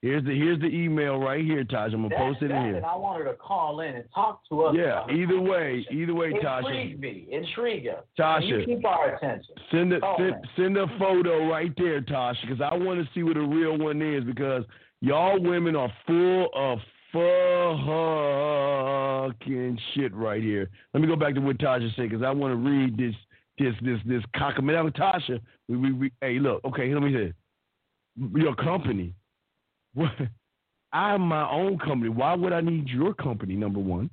[0.02, 1.94] here's the here's the email right here, Tasha.
[1.94, 2.76] I'm gonna That, post it in here.
[2.76, 4.76] and I want her to call in and talk to us.
[4.76, 5.04] Yeah.
[5.10, 6.58] Either way, either way, Tasha.
[6.68, 8.04] Intrigue me, intrigue us.
[8.18, 9.54] Tasha, keep our attention.
[9.70, 13.22] Send a Oh, send, send a photo right there, Tasha, because I want to see
[13.22, 14.24] what a real one is.
[14.24, 14.64] Because
[15.00, 16.78] y'all women are full of
[19.32, 20.70] fucking shit right here.
[20.94, 23.14] Let me go back to what Tasha said because I want to read this
[23.58, 24.96] this this this cockamamie.
[24.96, 27.32] Tasha, we, we, we hey look, okay, let me say,
[28.34, 29.14] your company.
[29.94, 30.12] What?
[30.94, 32.08] I'm my own company.
[32.08, 33.56] Why would I need your company?
[33.56, 34.08] Number one,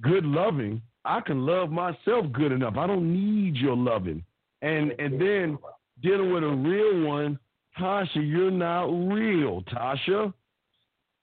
[0.00, 0.80] good loving.
[1.04, 2.78] I can love myself good enough.
[2.78, 4.24] I don't need your loving.
[4.62, 5.58] And and then
[6.02, 7.38] dealing with a real one,
[7.78, 10.32] Tasha, you're not real, Tasha.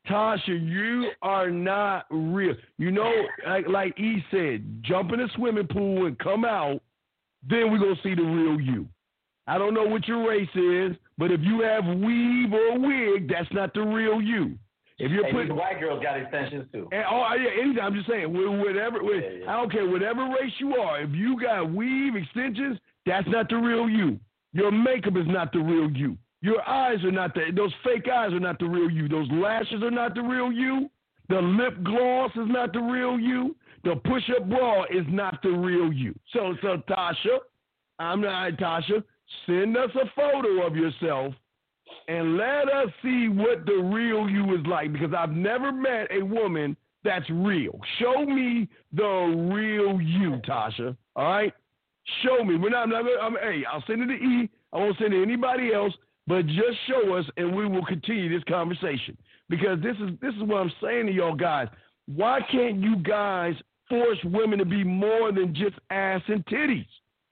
[0.08, 2.56] Tasha, you are not real.
[2.78, 3.12] You know,
[3.48, 6.82] like like E said, jump in a swimming pool and come out,
[7.48, 8.88] then we're gonna see the real you.
[9.48, 13.52] I don't know what your race is, but if you have weave or wig, that's
[13.52, 14.58] not the real you.
[14.98, 16.88] If you're Hey, putting white girls got extensions too.
[16.92, 17.86] and, oh yeah, anytime.
[17.88, 19.00] I'm just saying, whatever.
[19.00, 19.52] wh- Yeah, yeah.
[19.54, 21.02] I don't care whatever race you are.
[21.02, 24.20] If you got weave extensions, that's not the real you.
[24.54, 26.18] Your makeup is not the real you.
[26.46, 27.46] Your eyes are not the.
[27.56, 29.08] Those fake eyes are not the real you.
[29.08, 30.92] Those lashes are not the real you.
[31.28, 33.56] The lip gloss is not the real you.
[33.84, 36.14] The push-up bra is not the real you.
[36.34, 37.40] So, so Tasha,
[37.98, 39.04] I'm not Tasha.
[39.48, 41.34] Send us a photo of yourself
[42.08, 46.22] and let us see what the real you is like because I've never met a
[46.22, 47.80] woman that's real.
[47.98, 50.96] Show me the real you, Tasha.
[51.16, 51.54] All right?
[52.22, 52.56] Show me.
[52.56, 54.50] We're not, I'm not, I'm, hey, I'll send it to E.
[54.74, 55.94] I won't send it to anybody else,
[56.28, 59.18] but just show us and we will continue this conversation.
[59.50, 61.68] Because this is this is what I'm saying to y'all guys.
[62.08, 63.54] Why can't you guys
[63.90, 66.88] force women to be more than just ass and titties?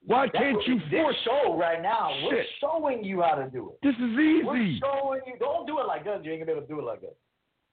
[0.05, 2.09] Why That's can't you force show right now?
[2.23, 3.79] We're showing you how to do it.
[3.81, 4.43] this is easy.
[4.43, 5.33] We're showing you.
[5.39, 6.19] Don't do it like us.
[6.23, 7.15] You ain't gonna be able to do it like us.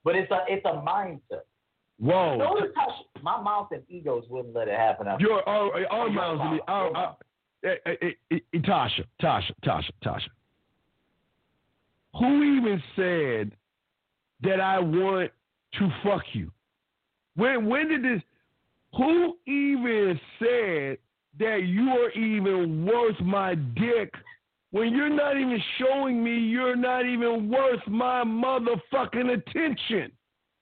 [0.05, 1.43] But it's a it's a mindset.
[1.99, 2.37] Whoa.
[2.37, 5.07] Notice how she, my mouth and egos wouldn't let it happen.
[5.19, 7.17] Your our, our mouths, mouth, our, our,
[7.63, 10.29] eh, eh, eh, eh, Tasha, Tasha, Tasha, Tasha.
[12.19, 13.53] Who even said
[14.43, 15.31] that I want
[15.75, 16.51] to fuck you?
[17.37, 18.23] When when did this?
[18.97, 20.99] Who even said
[21.39, 24.13] that you are even worth my dick?
[24.73, 30.13] When you're not even showing me you're not even worth my motherfucking attention.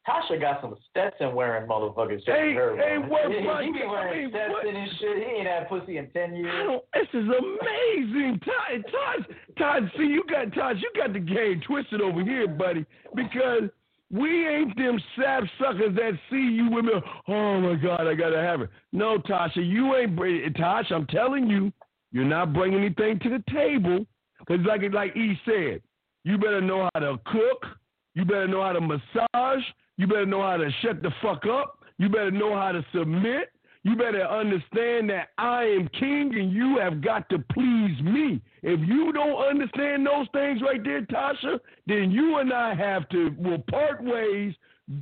[0.09, 2.23] Tasha got some Stetson wearing motherfuckers.
[2.25, 5.17] Hey, hey, what- he, what- he be wearing hey, what- Stetson and shit.
[5.19, 6.81] He ain't had pussy in ten years.
[6.95, 8.85] this is amazing, Todd.
[8.91, 9.93] Todd, Todd.
[9.97, 10.77] See, you got Todd.
[10.79, 12.87] You got the game twisted over here, buddy.
[13.15, 13.65] Because
[14.11, 17.03] we ain't them sap suckers that see you women.
[17.29, 18.71] Oh my God, I gotta have it.
[18.93, 20.17] No, Tasha, you ain't.
[20.57, 21.71] Tasha, I'm telling you,
[22.13, 24.07] you're not bringing anything to the table.
[24.47, 25.83] Cause like like E said,
[26.25, 27.67] you better know how to cook.
[28.15, 29.63] You better know how to massage.
[29.99, 31.85] You better know how to shut the fuck up.
[31.99, 33.51] You better know how to submit.
[33.83, 38.41] You better understand that I am king and you have got to please me.
[38.63, 43.35] If you don't understand those things right there, Tasha, then you and I have to
[43.39, 44.55] will part ways.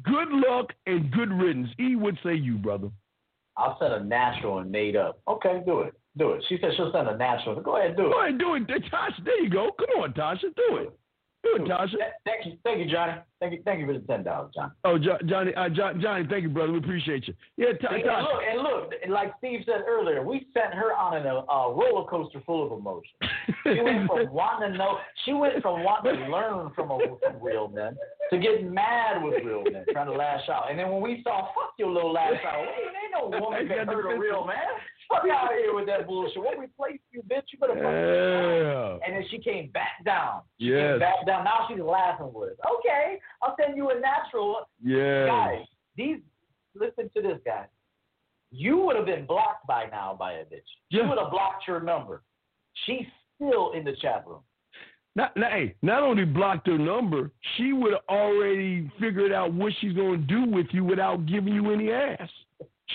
[0.03, 1.69] Good luck and good riddance.
[1.79, 2.91] E would say you, brother.
[3.57, 5.21] I'll send a natural and made up.
[5.29, 5.95] Okay, do it.
[6.19, 6.45] Do it.
[6.49, 7.61] She said she'll send a natural.
[7.61, 8.11] Go ahead, do it.
[8.11, 9.25] Go ahead, do it, Tasha.
[9.25, 9.71] There you go.
[9.79, 10.99] Come on, Tasha, do it.
[11.43, 11.95] Do it, Tasha.
[12.25, 13.15] Thank you, thank you, Johnny.
[13.39, 14.73] Thank you, thank you for the ten dollars, Johnny.
[14.85, 16.73] Oh, Jo- Johnny, uh, Jo- Johnny, thank you, brother.
[16.73, 17.35] We appreciate you.
[17.59, 21.19] Yeah, Ta- And look, and look, and like Steve said earlier, we sent her on
[21.19, 21.37] an, a
[21.71, 23.13] roller coaster full of emotion.
[23.65, 24.97] She went from wanting to know,
[25.27, 27.95] she went from wanting to learn from, a, from real men
[28.31, 30.71] to getting mad with real men, trying to lash out.
[30.71, 34.17] And then when we saw, fuck your little lash out, ain't no woman can hurt
[34.17, 34.57] a real man.
[35.09, 36.43] Fuck out of here with that bullshit.
[36.43, 37.47] What replace you, bitch?
[37.53, 38.99] You better fucking Yeah.
[39.07, 40.41] and then she came back down.
[40.59, 40.95] She Yes.
[40.95, 41.45] came back down.
[41.45, 42.57] Now she's laughing with us.
[42.81, 44.69] Okay, I'll send you a natural.
[44.83, 45.27] Yeah.
[45.27, 45.65] Guys,
[45.97, 46.19] these
[46.75, 47.67] listen to this, guys.
[48.51, 50.63] You would have been blocked by now by a bitch.
[50.91, 51.09] She Yeah.
[51.09, 52.23] would have blocked your number.
[52.85, 54.41] She's still in the chat room.
[55.15, 59.73] Not, not, hey, not only blocked her number, she would have already figured out what
[59.81, 62.29] she's going to do with you without giving you any ass.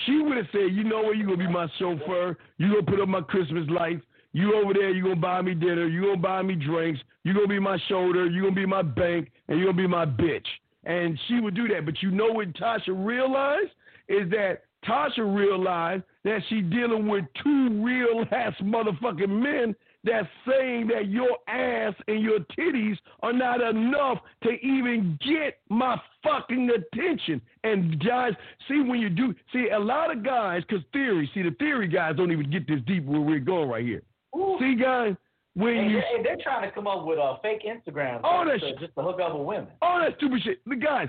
[0.06, 2.38] She would have said, you know what, you're going to be my chauffeur.
[2.58, 4.04] You're going to put up my Christmas lights.
[4.32, 5.86] You over there, you're going to buy me dinner.
[5.86, 7.00] You're going to buy me drinks.
[7.22, 8.26] You're going to be my shoulder.
[8.26, 9.30] You're going to be my bank.
[9.48, 10.46] And you're going to be my bitch.
[10.84, 11.84] And she would do that.
[11.84, 13.70] But you know what Tasha realized?
[14.08, 20.88] Is that Tasha realized that she's dealing with two real ass motherfucking men that's saying
[20.88, 27.40] that your ass and your titties are not enough to even get my fucking attention.
[27.62, 28.32] And guys,
[28.66, 32.16] see when you do, see a lot of guys, because theory, see the theory guys
[32.16, 34.02] don't even get this deep where we're going right here.
[34.36, 34.56] Ooh.
[34.60, 35.14] See guys,
[35.54, 38.60] when And you they're, they're trying to come up with a fake Instagram Oh, just,
[38.62, 38.78] that to, shit.
[38.80, 39.68] just to hook up with women.
[39.82, 41.08] all that stupid shit, the guys,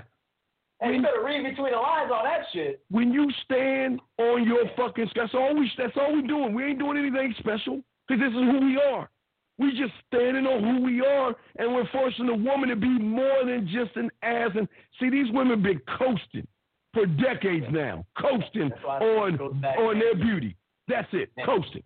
[0.80, 2.82] And you better read between the lines on that shit.
[2.90, 6.54] when you stand on your fucking that's all we that's all we doing.
[6.54, 9.08] We ain't doing anything special because this is who we are.
[9.56, 13.44] We just standing on who we are, and we're forcing the woman to be more
[13.46, 14.50] than just an ass.
[14.56, 14.66] And
[14.98, 16.44] see, these women been coasting
[16.92, 20.56] for decades now, coasting on it goes back on their beauty.
[20.88, 21.84] That's it, coasting.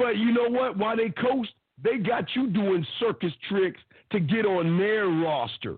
[0.00, 0.78] But you know what?
[0.78, 1.50] While they coast,
[1.82, 3.80] they got you doing circus tricks
[4.12, 5.76] to get on their roster.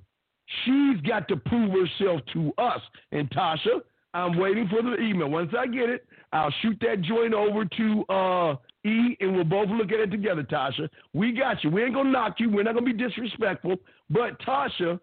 [0.65, 2.81] She's got to prove herself to us.
[3.11, 3.81] And Tasha,
[4.15, 5.29] I'm waiting for the email.
[5.29, 8.57] Once I get it, I'll shoot that joint over to uh,
[8.89, 10.89] E, and we'll both look at it together, Tasha.
[11.15, 11.71] We got you.
[11.71, 12.49] We ain't gonna knock you.
[12.49, 13.77] We're not gonna be disrespectful.
[14.09, 15.01] But Tasha,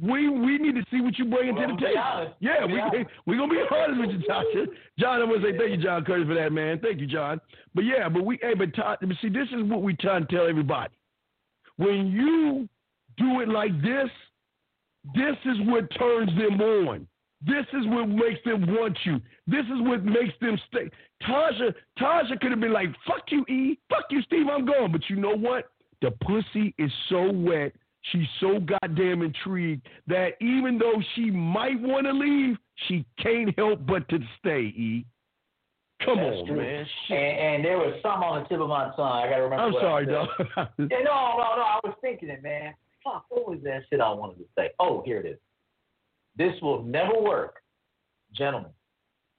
[0.00, 2.34] we we need to see what you bring into Well, the table.
[2.40, 3.10] Yeah, we honest.
[3.26, 4.66] we gonna be honest with you, Tasha.
[4.98, 6.78] John, I'm gonna say thank you, John Curtis, for that, man.
[6.80, 7.40] Thank you, John.
[7.74, 10.46] But yeah, but we hey, but but see, this is what we try to tell
[10.46, 10.94] everybody.
[11.76, 12.68] When you
[13.16, 14.10] do it like this,
[15.14, 17.06] this is what turns them on.
[17.42, 19.20] This is what makes them want you.
[19.46, 20.90] This is what makes them stay.
[21.22, 23.78] Tasha, Tasha could have been like, "Fuck you, E.
[23.88, 24.46] Fuck you, Steve.
[24.48, 25.70] I'm gone." But you know what?
[26.02, 27.72] The pussy is so wet.
[28.02, 32.56] She's so goddamn intrigued that even though she might want to leave,
[32.88, 34.60] she can't help but to stay.
[34.60, 35.04] E.
[36.04, 36.56] Come That's on, true.
[36.56, 36.86] man.
[37.10, 39.22] And, and there was some on the tip of my tongue.
[39.22, 39.64] I gotta remember.
[39.64, 40.28] I'm sorry, dog.
[40.38, 41.62] Yeah, no, no, no.
[41.62, 42.72] I was thinking it, man.
[43.04, 44.70] Fuck, what was that shit I wanted to say?
[44.78, 45.38] Oh, here it is.
[46.36, 47.56] This will never work,
[48.34, 48.70] gentlemen,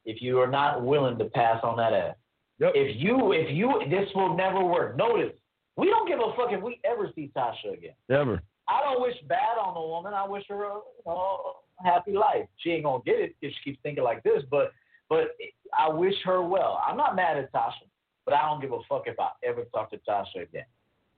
[0.06, 2.16] if you are not willing to pass on that ass.
[2.60, 2.74] Yep.
[2.76, 4.96] If you, if you, this will never work.
[4.98, 5.32] Notice,
[5.78, 7.94] we don't give a fuck if we ever see Tasha again.
[8.08, 8.44] Never.
[8.68, 10.14] I don't wish bad on the woman.
[10.14, 12.48] I wish her a you know, a happy life.
[12.58, 14.44] She ain't gonna get it if she keeps thinking like this.
[14.50, 14.72] But
[15.10, 15.36] but
[15.78, 16.82] I wish her well.
[16.86, 17.88] I'm not mad at Tasha,
[18.26, 20.66] but I don't give a fuck if I ever talk to Tasha again.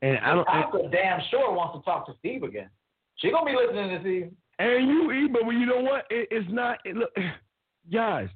[0.01, 0.47] And I don't.
[0.47, 2.69] Tasha damn sure wants to talk to Steve again.
[3.17, 4.31] She gonna be listening to Steve.
[4.59, 6.05] and you but you know what?
[6.09, 6.79] It, it's not.
[6.85, 7.11] It, look,
[7.91, 8.29] guys,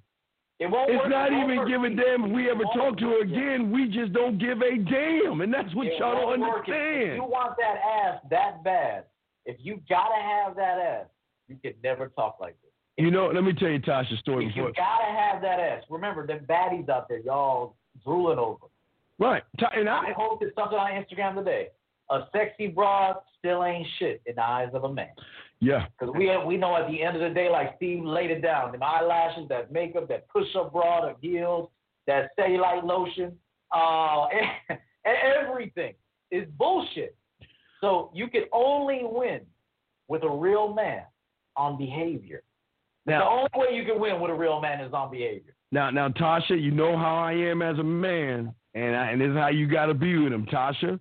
[0.60, 1.68] It won't It's not It even work.
[1.68, 3.72] give a damn if we ever talk to her again.
[3.72, 6.42] We just don't give a damn, and that's what It y'all don't won't.
[6.42, 7.16] If- If understand.
[7.18, 9.06] you want that ass that bad,
[9.46, 11.06] if you gotta have that ass,
[11.48, 12.72] you can never talk like this.
[12.98, 14.70] You know, let me tell you Tasha's story If before.
[14.70, 18.66] you gotta have that ass, remember the baddies out there, y'all drooling over.
[19.20, 19.44] Right,
[19.74, 21.70] and I I, posted something on Instagram today.
[22.10, 25.10] A sexy broad still ain't shit in the eyes of a man.
[25.60, 28.42] Yeah, Because we we know at the end of the day, like Steve laid it
[28.42, 31.70] down, them eyelashes, that makeup, that push-up bra, the heels,
[32.06, 33.36] that cellulite lotion,
[33.76, 35.94] uh, and, everything
[36.32, 37.16] is bullshit.
[37.82, 39.42] So you can only win
[40.08, 41.04] with a real man
[41.56, 42.44] on behavior.
[43.20, 45.56] the only way you can win with a real man is on behavior.
[45.72, 49.30] now, now, Tasha, you know how I am as a man, and I, and this
[49.30, 51.00] is how you got to be with him, Tasha.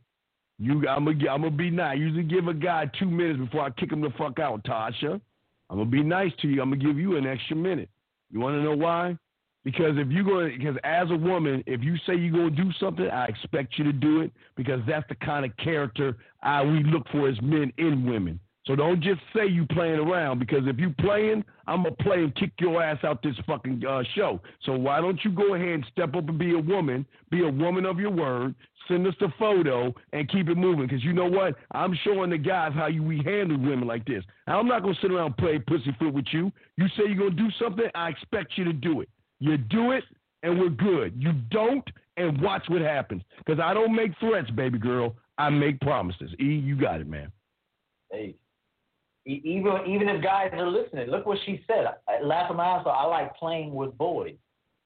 [0.58, 1.98] You, I'm gonna, I'm be nice.
[1.98, 5.20] Usually give a guy two minutes before I kick him the fuck out, Tasha.
[5.68, 6.62] I'm gonna be nice to you.
[6.62, 7.90] I'm gonna give you an extra minute.
[8.30, 9.18] You want to know why?
[9.64, 13.06] Because if you go, because as a woman, if you say you're gonna do something,
[13.06, 17.06] I expect you to do it because that's the kind of character I we look
[17.10, 18.40] for as men in women.
[18.66, 22.34] So don't just say you playing around because if you playing, I'm gonna play and
[22.34, 24.40] kick your ass out this fucking uh, show.
[24.64, 27.50] So why don't you go ahead and step up and be a woman, be a
[27.50, 28.56] woman of your word,
[28.88, 30.86] send us the photo and keep it moving.
[30.86, 31.54] Because you know what?
[31.72, 34.24] I'm showing the guys how you we handle women like this.
[34.48, 36.50] I'm not gonna sit around and play pussyfoot with you.
[36.76, 39.08] You say you're gonna do something, I expect you to do it.
[39.38, 40.02] You do it,
[40.42, 41.14] and we're good.
[41.16, 43.22] You don't, and watch what happens.
[43.38, 45.14] Because I don't make threats, baby girl.
[45.38, 46.30] I make promises.
[46.40, 47.30] E, you got it, man.
[48.10, 48.34] Hey,
[49.26, 51.84] even even if guys are listening, look what she said.
[52.08, 52.96] I, laugh at my ass off.
[52.98, 54.36] I like playing with boys.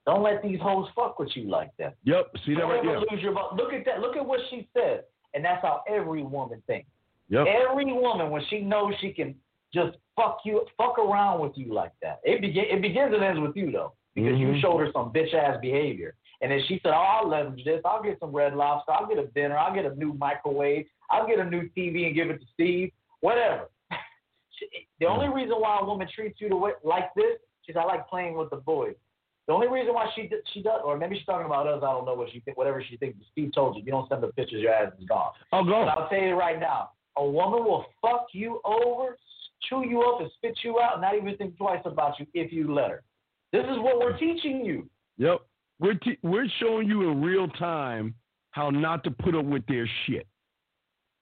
[0.07, 1.95] Don't let these hoes fuck with you like that.
[2.05, 2.33] Yep.
[2.47, 3.01] See that Don't right there.
[3.01, 4.01] lose your Look at that.
[4.01, 5.05] Look at what she said,
[5.35, 6.89] and that's how every woman thinks.
[7.29, 7.47] Yep.
[7.47, 9.35] Every woman, when she knows she can
[9.73, 12.21] just fuck you, fuck around with you like that.
[12.25, 14.55] It begin, it begins and ends with you though, because Mhm.
[14.55, 17.83] you showed her some bitch ass behavior, And then she said, "Oh, I'll leverage this.
[17.85, 18.93] I'll get some red lobster.
[18.93, 19.59] I'll get a dinner.
[19.59, 20.87] I'll get a new microwave.
[21.11, 22.91] I'll get a new TV and give it to Steve.
[23.21, 23.69] Whatever."
[25.01, 25.35] The only mm.
[25.35, 28.51] reason why a woman treats you to way, like this, she's I like playing with
[28.51, 28.95] the boys.
[29.47, 31.83] The only reason why she she does, or maybe she's talking about us.
[31.83, 32.57] I don't know what she think.
[32.57, 33.19] Whatever she thinks.
[33.33, 34.63] Steve told you, you don't send the pictures.
[34.63, 35.33] Your ass is gone.
[35.53, 35.85] Oh, go.
[35.85, 39.19] But I'll tell you right now, a woman will fuck you over,
[39.69, 42.73] chew you up, and spit you out, not even think twice about you if you
[42.73, 43.03] let her.
[43.53, 44.89] This is what we're teaching you.
[45.19, 45.41] Yep.
[45.81, 48.15] We're te- we're showing you in real time
[48.53, 50.27] how not to put up with their shit.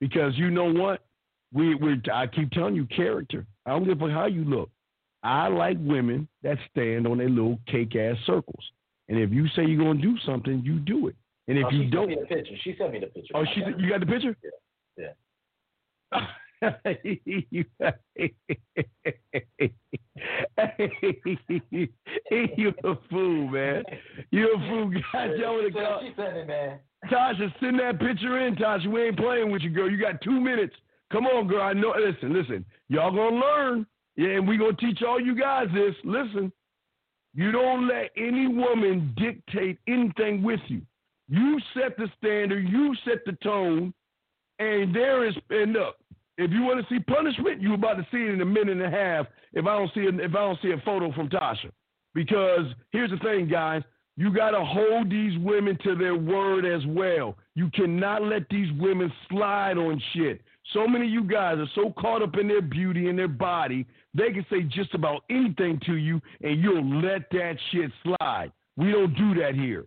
[0.01, 1.05] Because you know what?
[1.52, 3.46] We we I keep telling you character.
[3.66, 4.70] I don't give a how you look.
[5.22, 8.64] I like women that stand on their little cake ass circles.
[9.08, 11.16] And if you say you're gonna do something, you do it.
[11.48, 12.54] And if Oh, you she don't, sent me the picture.
[12.62, 13.32] She sent me the picture.
[13.36, 14.36] oh, she you got the picture?
[14.96, 16.26] Yeah.
[17.50, 17.64] you,
[22.56, 23.84] you a fool, man.
[24.30, 24.90] You a fool.
[25.12, 25.70] God, y'all wanna
[26.00, 26.78] She She sent it, man.
[27.10, 28.86] Tasha, send that picture in, Tasha.
[28.88, 29.90] We ain't playing with you, girl.
[29.90, 30.74] You got two minutes.
[31.10, 31.62] Come on, girl.
[31.62, 31.94] I know.
[31.98, 32.64] Listen, listen.
[32.89, 33.86] Y'all gonna learn.
[34.16, 35.94] Yeah, and we gonna teach all you guys this.
[36.05, 36.52] Listen,
[37.35, 40.82] you don't let any woman dictate anything with you.
[41.28, 42.68] You set the standard.
[42.68, 43.94] You set the tone.
[44.59, 45.35] And there is.
[45.51, 45.97] And look,
[46.36, 48.82] if you want to see punishment, you're about to see it in a minute and
[48.82, 49.26] a half.
[49.52, 51.70] If I don't see if I don't see a photo from Tasha,
[52.14, 53.82] because here's the thing, guys.
[54.16, 57.36] You got to hold these women to their word as well.
[57.55, 60.40] You cannot let these women slide on shit.
[60.74, 63.86] So many of you guys are so caught up in their beauty and their body,
[64.15, 68.53] they can say just about anything to you and you'll let that shit slide.
[68.77, 69.86] We don't do that here.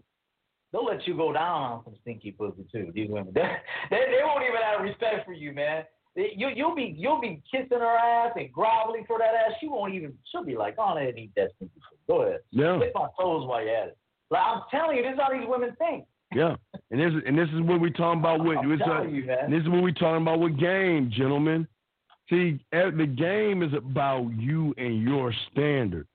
[0.71, 2.91] They'll let you go down on some stinky pussy too.
[2.95, 3.41] These women, they,
[3.89, 5.83] they, they won't even have respect for you, man.
[6.15, 9.53] They- You you'll be you'll be kissing her ass and groveling for that ass.
[9.59, 10.13] She won't even.
[10.31, 12.01] She'll be like, "Go ahead and eat that stinky pussy.
[12.07, 12.75] Go ahead, Yeah.
[12.77, 13.97] lick my toes while you're at it."
[14.29, 16.05] Like I'm telling you, this is how these women think.
[16.33, 16.55] Yeah.
[16.91, 19.61] And this is and this is what we're talking about with I'm uh, you, this
[19.61, 21.67] is what we're talking about with game, gentlemen.
[22.29, 26.07] See, eh, the game is about you and your standard.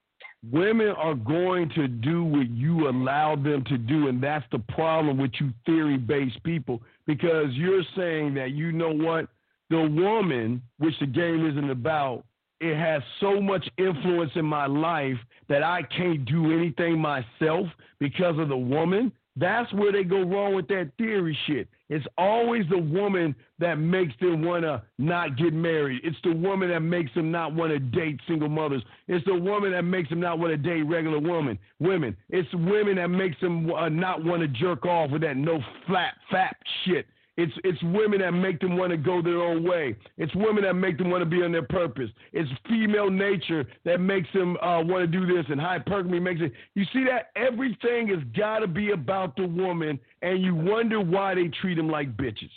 [0.50, 5.18] Women are going to do what you allow them to do, and that's the problem
[5.18, 9.28] with you theory based people because you're saying that you know what?
[9.70, 12.24] The woman, which the game isn't about,
[12.60, 15.18] it has so much influence in my life
[15.48, 17.66] that I can't do anything myself
[17.98, 19.12] because of the woman.
[19.36, 21.68] That's where they go wrong with that theory shit.
[21.88, 26.00] It's always the woman that makes them want to not get married.
[26.04, 28.82] It's the woman that makes them not want to date single mothers.
[29.08, 31.58] It's the woman that makes them not want to date regular women.
[31.78, 32.16] Women.
[32.30, 36.14] It's women that makes them uh, not want to jerk off with that no flat
[36.32, 36.54] fap
[36.84, 37.06] shit.
[37.36, 39.94] It's it's women that make them want to go their own way.
[40.16, 42.08] It's women that make them want to be on their purpose.
[42.32, 46.52] It's female nature that makes them uh, want to do this, and hypergamy makes it.
[46.74, 51.34] You see that everything has got to be about the woman, and you wonder why
[51.34, 52.50] they treat them like bitches.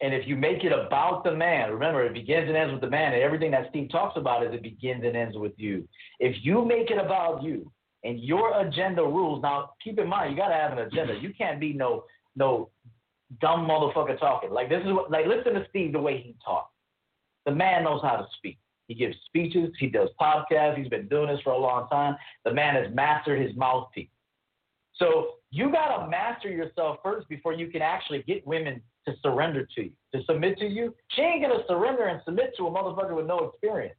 [0.00, 2.90] And if you make it about the man, remember it begins and ends with the
[2.90, 5.86] man, and everything that Steve talks about is it begins and ends with you.
[6.18, 7.70] If you make it about you
[8.04, 11.14] and your agenda rules, now keep in mind you gotta have an agenda.
[11.20, 12.04] You can't be no
[12.36, 12.70] no
[13.40, 14.50] dumb motherfucker talking.
[14.50, 16.72] Like this is what like listen to Steve the way he talks.
[17.46, 18.58] The man knows how to speak.
[18.88, 22.16] He gives speeches, he does podcasts, he's been doing this for a long time.
[22.44, 24.08] The man has mastered his mouthpiece.
[24.94, 29.84] So you gotta master yourself first before you can actually get women to surrender to
[29.84, 30.94] you, to submit to you.
[31.10, 33.96] She ain't gonna surrender and submit to a motherfucker with no experience.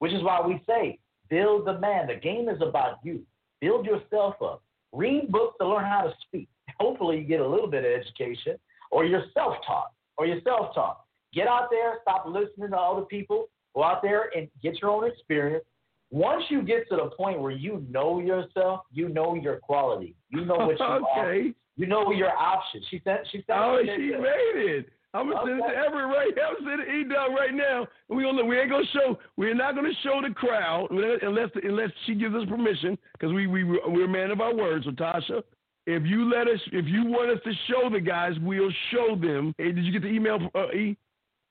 [0.00, 0.98] Which is why we say,
[1.30, 2.08] build the man.
[2.08, 3.24] The game is about you.
[3.60, 4.62] Build yourself up.
[4.92, 6.48] Read books to learn how to speak.
[6.80, 8.58] Hopefully you get a little bit of education,
[8.92, 11.00] or you're self-taught, or you're self-taught.
[11.34, 13.46] Get out there, stop listening to other people.
[13.74, 15.64] Go out there and get your own experience.
[16.10, 20.44] Once you get to the point where you know yourself, you know your quality, you
[20.44, 21.54] know what you are, okay.
[21.76, 22.84] you know your options.
[22.90, 24.86] She said, she said, Oh, she made it.
[25.14, 25.76] I'm gonna send it to.
[25.76, 26.48] Everett right now.
[26.50, 27.86] I'm sending it to E right now.
[28.08, 29.18] And we gonna we ain't gonna show.
[29.36, 33.64] We're not gonna show the crowd unless unless she gives us permission because we we
[33.64, 34.86] we're a man of our words.
[34.86, 35.42] So Tasha,
[35.86, 39.54] if you let us, if you want us to show the guys, we'll show them.
[39.58, 40.96] Hey, did you get the email, uh, E?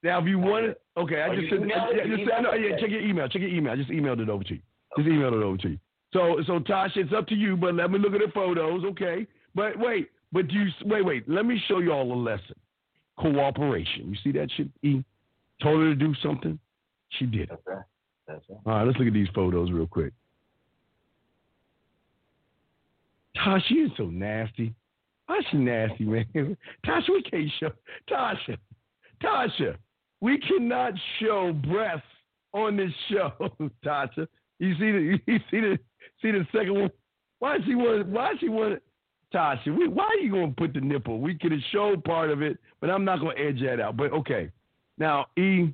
[0.04, 2.76] Now, if you want it, okay, I Oh, just said, You just, emailed no, yeah,
[2.80, 3.28] check your email.
[3.28, 3.74] Check your email.
[3.74, 4.62] I just emailed it over to you.
[4.98, 5.78] Just emailed it over to you.
[6.14, 9.28] So, so Tasha, it's up to you, but let me look at the photos, okay?
[9.56, 11.30] But wait, but you wait, wait.
[11.30, 12.56] Let me show you all a lesson.
[13.18, 14.10] Cooperation.
[14.10, 14.68] You see that shit?
[14.82, 15.04] E
[15.62, 16.58] told her to do something.
[17.20, 17.50] She did it.
[17.50, 17.84] That's right.
[18.28, 18.60] That's right.
[18.66, 20.14] All right, let's look at these photos real quick.
[23.44, 24.74] Tasha, you so nasty.
[25.50, 26.26] She nasty, man?
[26.86, 27.72] Tasha, we can't show.
[28.10, 28.58] Tasha,
[29.24, 29.76] Tasha,
[30.20, 32.06] we cannot show breasts
[32.54, 33.32] on this show,
[33.86, 34.28] Tasha.
[34.60, 35.80] You see the you see the
[36.22, 36.92] see the second one?
[37.40, 38.82] Why she want why she want
[39.34, 41.20] Tasha, we, why are you going to put the nipple?
[41.20, 43.96] We could have showed part of it, but I'm not going to edge that out.
[43.96, 44.52] But okay.
[44.98, 45.74] Now, E.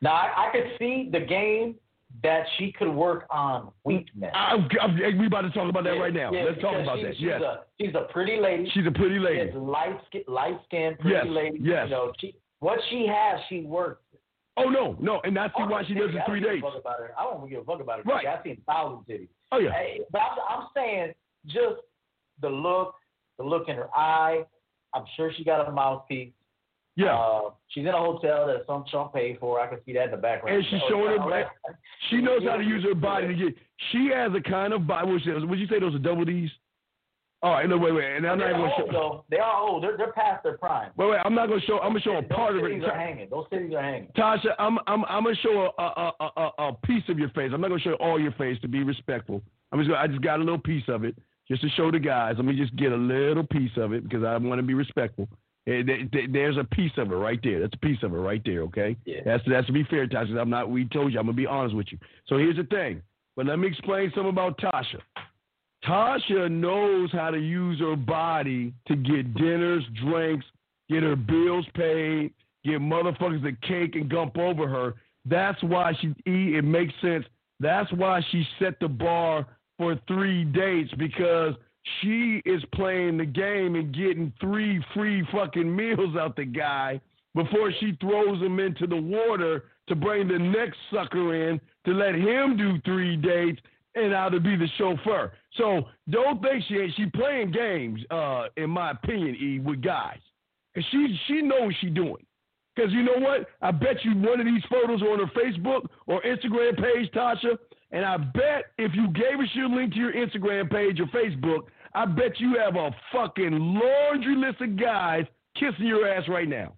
[0.00, 1.74] Now, I, I could see the game
[2.22, 4.30] that she could work on weakness.
[4.34, 6.32] I'm, I'm, we about to talk about that Yeah, right now.
[6.32, 7.14] yeah, Let's talk about she- that.
[7.16, 7.42] She's Yes.
[7.42, 8.70] a, she's a pretty lady.
[8.72, 9.46] She's a pretty lady.
[9.50, 11.58] She's light light skinned, pretty Yes, lady.
[11.60, 11.84] yes.
[11.86, 14.02] You know, she, what she has, she works.
[14.56, 15.20] Oh, no, no.
[15.24, 16.62] And I see oh, why she does it three don't give a days.
[16.62, 17.10] fuck about her.
[17.18, 18.04] I don't give a fuck about her.
[18.04, 18.26] Right.
[18.26, 19.28] I've seen thousands of titties.
[19.52, 19.72] Oh, yeah.
[19.72, 21.12] Hey, but I'm, I'm saying
[21.46, 21.82] just
[22.40, 22.94] the look,
[23.38, 24.44] the look in her eye.
[24.94, 26.32] I'm sure she got a mouthpiece.
[26.96, 27.14] Yeah.
[27.14, 29.60] Uh, she's in a hotel that some chump paid for.
[29.60, 30.56] I can see that in the background.
[30.56, 31.54] And she's showing her back.
[32.10, 33.54] She knows how to use her body to get.
[33.92, 35.10] She has a kind of body.
[35.10, 36.50] Would you, would you say those are double D's?
[37.42, 38.16] All right, no, wait, wait.
[38.16, 39.24] And I'm not They're even gonna old, show.
[39.30, 39.82] They are old.
[39.82, 40.90] They're, they're past their prime.
[40.96, 41.20] Wait, wait.
[41.22, 41.78] I'm not gonna show.
[41.80, 42.68] I'm gonna show a Those part of it.
[42.68, 43.28] Those cities are hanging.
[43.30, 44.08] Those cities are hanging.
[44.16, 47.50] Tasha, I'm I'm I'm gonna show a a, a a a piece of your face.
[47.52, 49.42] I'm not gonna show all your face to be respectful.
[49.70, 51.14] I'm just gonna, I just got a little piece of it
[51.46, 52.34] just to show the guys.
[52.36, 55.28] Let me just get a little piece of it because I want to be respectful.
[55.66, 57.60] Eh, there- there- There's a piece of it right there.
[57.60, 58.62] That's a piece of it right there.
[58.62, 58.96] Okay.
[59.04, 59.22] Yeah.
[59.24, 60.40] That's that's to be fair, Tasha.
[60.40, 60.70] I'm not.
[60.70, 61.18] We told you.
[61.18, 61.98] I'm gonna be honest with you.
[62.26, 63.02] So here's the thing.
[63.36, 65.00] But let me explain something about Tasha.
[65.84, 70.44] Tasha knows how to use her body to get dinners, drinks,
[70.88, 72.32] get her bills paid,
[72.64, 74.94] get motherfuckers a cake and gump over her.
[75.24, 76.56] That's why she eat.
[76.56, 77.24] It makes sense.
[77.60, 79.46] That's why she set the bar
[79.78, 81.54] for three dates because
[82.00, 87.00] she is playing the game and getting three free fucking meals out the guy
[87.34, 92.14] before she throws him into the water to bring the next sucker in to let
[92.14, 93.60] him do three dates
[93.94, 95.32] and now to be the chauffeur.
[95.56, 100.18] So don't think she ain't she playing games, uh, in my opinion, E, with guys.
[100.74, 102.24] And she she knows she doing.
[102.76, 103.48] Cause you know what?
[103.62, 107.56] I bet you one of these photos are on her Facebook or Instagram page, Tasha.
[107.90, 111.68] And I bet if you gave us your link to your Instagram page or Facebook,
[111.96, 115.24] I bet you have a fucking laundry list of guys
[115.58, 116.74] kissing your ass right now.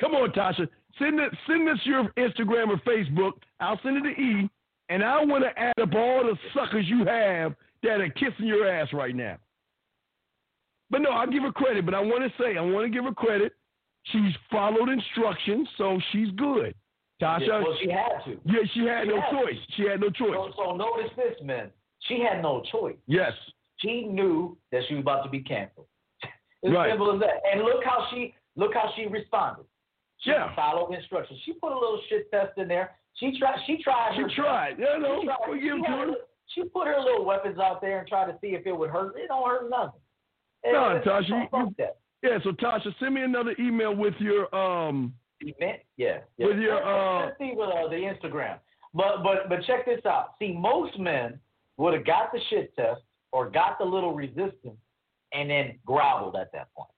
[0.00, 0.68] Come on, Tasha.
[0.98, 3.32] Send it, send us your Instagram or Facebook.
[3.60, 4.48] I'll send it to E,
[4.88, 8.68] and I want to add up all the suckers you have that are kissing your
[8.68, 9.36] ass right now.
[10.90, 11.84] But no, I'll give her credit.
[11.84, 13.52] But I want to say, I want to give her credit.
[14.04, 16.74] She's followed instructions, so she's good.
[17.20, 18.40] Tasha, Yeah, well, she had to.
[18.44, 19.30] yeah, she had no Yeah.
[19.30, 19.58] choice.
[19.76, 20.54] She had no So, choice.
[20.56, 21.70] so notice this, man.
[22.00, 22.96] She had no choice.
[23.06, 23.32] Yes.
[23.78, 25.86] She knew that she was about to be canceled.
[26.62, 26.90] It's Right.
[26.90, 27.42] simple as that.
[27.52, 29.64] And look how she look how she responded.
[30.18, 30.54] She Yeah.
[30.54, 31.40] followed instructions.
[31.44, 32.96] She put a little shit test in there.
[33.14, 33.58] She tried.
[33.66, 34.14] She tried.
[34.14, 34.78] She tried.
[34.78, 35.38] Yeah, no, She, tried.
[35.60, 36.14] she, it to had-
[36.46, 39.16] she put her little weapons out there and tried to see if it would hurt.
[39.16, 40.00] It don't hurt nothing.
[40.64, 41.74] No, Tasha, you-
[42.22, 45.80] Yeah, so Tasha, send me another email with your um event.
[45.96, 46.46] Yeah, yeah.
[46.46, 48.58] With your, uh, let's see with uh, the Instagram.
[48.94, 50.34] But but but check this out.
[50.38, 51.40] See, most men
[51.78, 53.00] would have got the shit test
[53.32, 54.78] or got the little resistance
[55.32, 56.90] and then groveled at that point.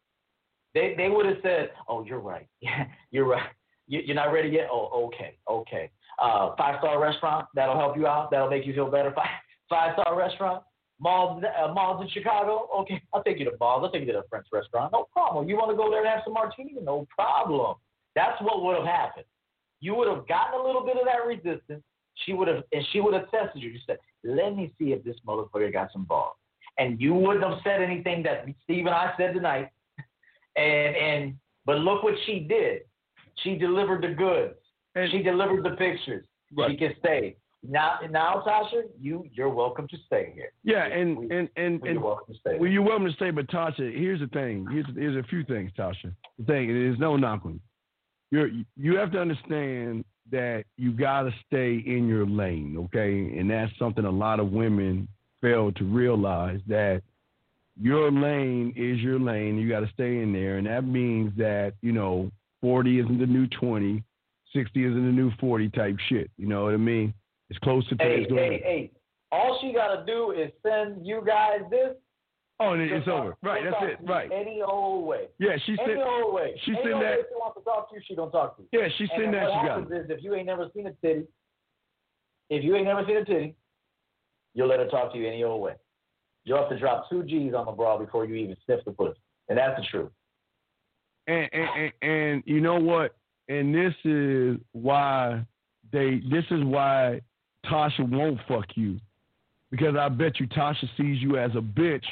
[0.74, 2.48] They they would have said, "Oh, you're right.
[3.10, 3.50] You're right.
[3.86, 4.68] You, you're not ready yet.
[4.72, 5.90] Oh, okay, okay.
[6.18, 8.30] Uh, five star restaurant that'll help you out.
[8.30, 9.12] That'll make you feel better.
[9.14, 9.28] Five
[9.68, 10.62] five star restaurant."
[11.00, 12.68] Malls, uh, malls in Chicago.
[12.78, 13.82] Okay, I'll take you to malls.
[13.84, 14.92] I'll take you to a French restaurant.
[14.92, 15.48] No problem.
[15.48, 16.76] You want to go there and have some martini?
[16.80, 17.74] No problem.
[18.14, 19.26] That's what would have happened.
[19.80, 21.82] You would have gotten a little bit of that resistance.
[22.24, 23.70] She would have, and she would have tested you.
[23.70, 26.34] You said, "Let me see if this motherfucker got some balls."
[26.78, 29.70] And you wouldn't have said anything that Steve and I said tonight.
[30.56, 31.34] And and
[31.66, 32.82] but look what she did.
[33.42, 34.54] She delivered the goods.
[34.94, 36.24] And- she delivered the pictures.
[36.68, 37.36] She can stay.
[37.66, 40.52] Now, now, Tasha, you you're welcome to stay here.
[40.62, 42.58] Yeah, and We- and and, You're welcome to stay.
[42.58, 44.66] well, you're welcome to stay, but Tasha, here's the thing.
[44.70, 46.14] Here's here's a few things, Tasha.
[46.38, 47.58] The thing there's no knocking.
[48.30, 53.38] You're you have to understand that you gotta stay in your lane, okay?
[53.38, 55.08] And that's something a lot of women
[55.40, 57.02] fail to realize that
[57.80, 59.58] your lane is your lane.
[59.58, 62.30] You got to stay in there, and that means that you know
[62.60, 64.02] 40 isn't the new 20,
[64.52, 66.30] 60 isn't the new 40 type shit.
[66.38, 67.12] You know what I mean?
[67.50, 68.90] It's close to hey, hey, hey!
[69.32, 71.94] All she gotta do is send you guys this.
[72.60, 73.36] Oh, and it's over.
[73.42, 73.98] Right, that's it.
[74.08, 74.30] Right.
[74.32, 75.26] Any old way.
[75.40, 76.04] Yeah, she Any said.
[76.06, 76.54] old way.
[76.64, 78.56] she Any old that- way If she wants to talk to you, she gonna talk
[78.56, 78.68] to you.
[78.80, 79.50] Yeah, she And send that.
[79.50, 80.00] what She got.
[80.04, 81.26] is if you ain't never seen a titty,
[82.50, 83.56] if you ain't never seen a titty,
[84.54, 85.74] you'll let her talk to you any old way.
[86.44, 89.18] You'll have to drop two G's on the bra before you even sniff the pussy,
[89.48, 90.12] and that's the truth.
[91.26, 93.16] And, and and and you know what?
[93.48, 95.44] And this is why
[95.90, 96.20] they.
[96.30, 97.20] This is why
[97.66, 99.00] Tasha won't fuck you,
[99.70, 102.04] because I bet you Tasha sees you as a bitch.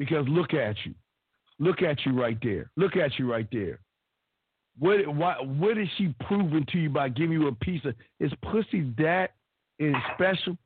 [0.00, 0.94] Because look at you,
[1.58, 2.70] look at you right there.
[2.78, 3.80] Look at you right there.
[4.78, 8.32] What why what is she proving to you by giving you a piece of is
[8.50, 9.32] pussy that
[9.78, 10.56] is special?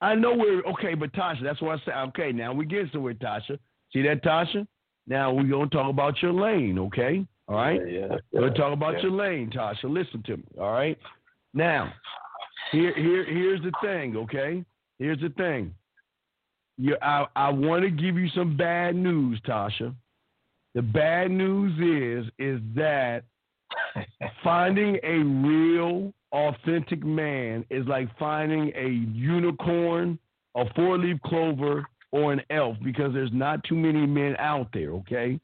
[0.00, 2.32] I know we're okay, but Tasha, that's why I say okay.
[2.32, 3.56] Now we get somewhere, Tasha.
[3.92, 4.66] See that, Tasha?
[5.06, 7.24] Now we're gonna talk about your lane, okay?
[7.46, 7.80] All right.
[7.86, 9.02] Yeah, yeah, We're gonna talk about yeah.
[9.02, 9.84] your lane, Tasha.
[9.84, 10.98] Listen to me, all right?
[11.52, 11.92] Now,
[12.72, 14.64] here, here, here's the thing, okay?
[14.98, 15.72] Here's the thing.
[16.76, 19.94] You, I, I want to give you some bad news, Tasha.
[20.74, 21.72] The bad news
[22.26, 23.22] is, is that
[24.44, 30.18] finding a real, authentic man is like finding a unicorn,
[30.56, 35.38] a four-leaf clover, or an elf because there's not too many men out there, okay?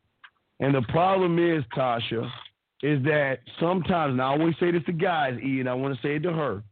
[0.61, 2.29] And the problem is, Tasha,
[2.83, 6.03] is that sometimes, and I always say this to guys, E, and I want to
[6.03, 6.63] say it to her.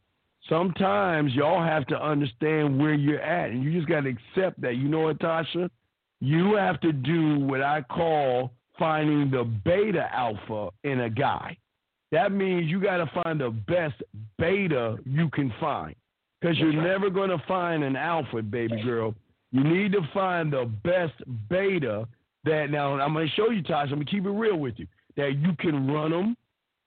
[0.49, 4.77] Sometimes y'all have to understand where you're at, and you just got to accept that.
[4.77, 5.69] You know what, Tasha?
[6.21, 11.57] You have to do what I call finding the beta alpha in a guy.
[12.13, 14.03] That means you got to find the best
[14.39, 15.95] beta you can find
[16.41, 16.89] because you're right.
[16.89, 19.15] never going to find an alpha, baby girl.
[19.53, 21.15] You need to find the best
[21.51, 22.07] beta
[22.45, 23.83] that now I'm going to show you, Tasha.
[23.83, 26.37] I'm going to keep it real with you that you can run them,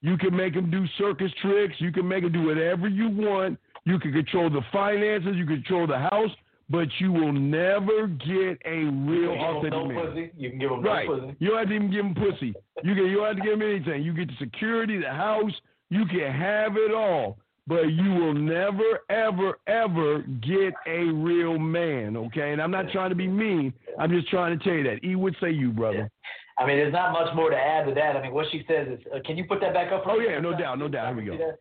[0.01, 3.59] you can make them do circus tricks, you can make them do whatever you want.
[3.85, 6.29] You can control the finances, you control the house,
[6.69, 10.05] but you will never get a real You can give 'em authentic no man.
[10.07, 10.31] pussy.
[10.37, 11.07] You can give them Right.
[11.09, 11.35] no pussy.
[11.39, 12.53] You don't have to even give him pussy.
[12.83, 14.03] You can you don't have to give him anything.
[14.03, 15.53] You get the security, the house,
[15.89, 17.37] you can have it all.
[17.67, 22.53] But you will never, ever, ever get a real man, okay?
[22.53, 23.71] And I'm not trying to be mean.
[23.99, 25.03] I'm just trying to tell you that.
[25.03, 26.09] E would say you, brother.
[26.57, 28.15] I mean, there's not much more to add to that.
[28.15, 30.03] I mean, what she says is, uh, can you put that back up?
[30.03, 31.07] for Oh, yeah, no doubt, no doubt.
[31.07, 31.53] Here we go.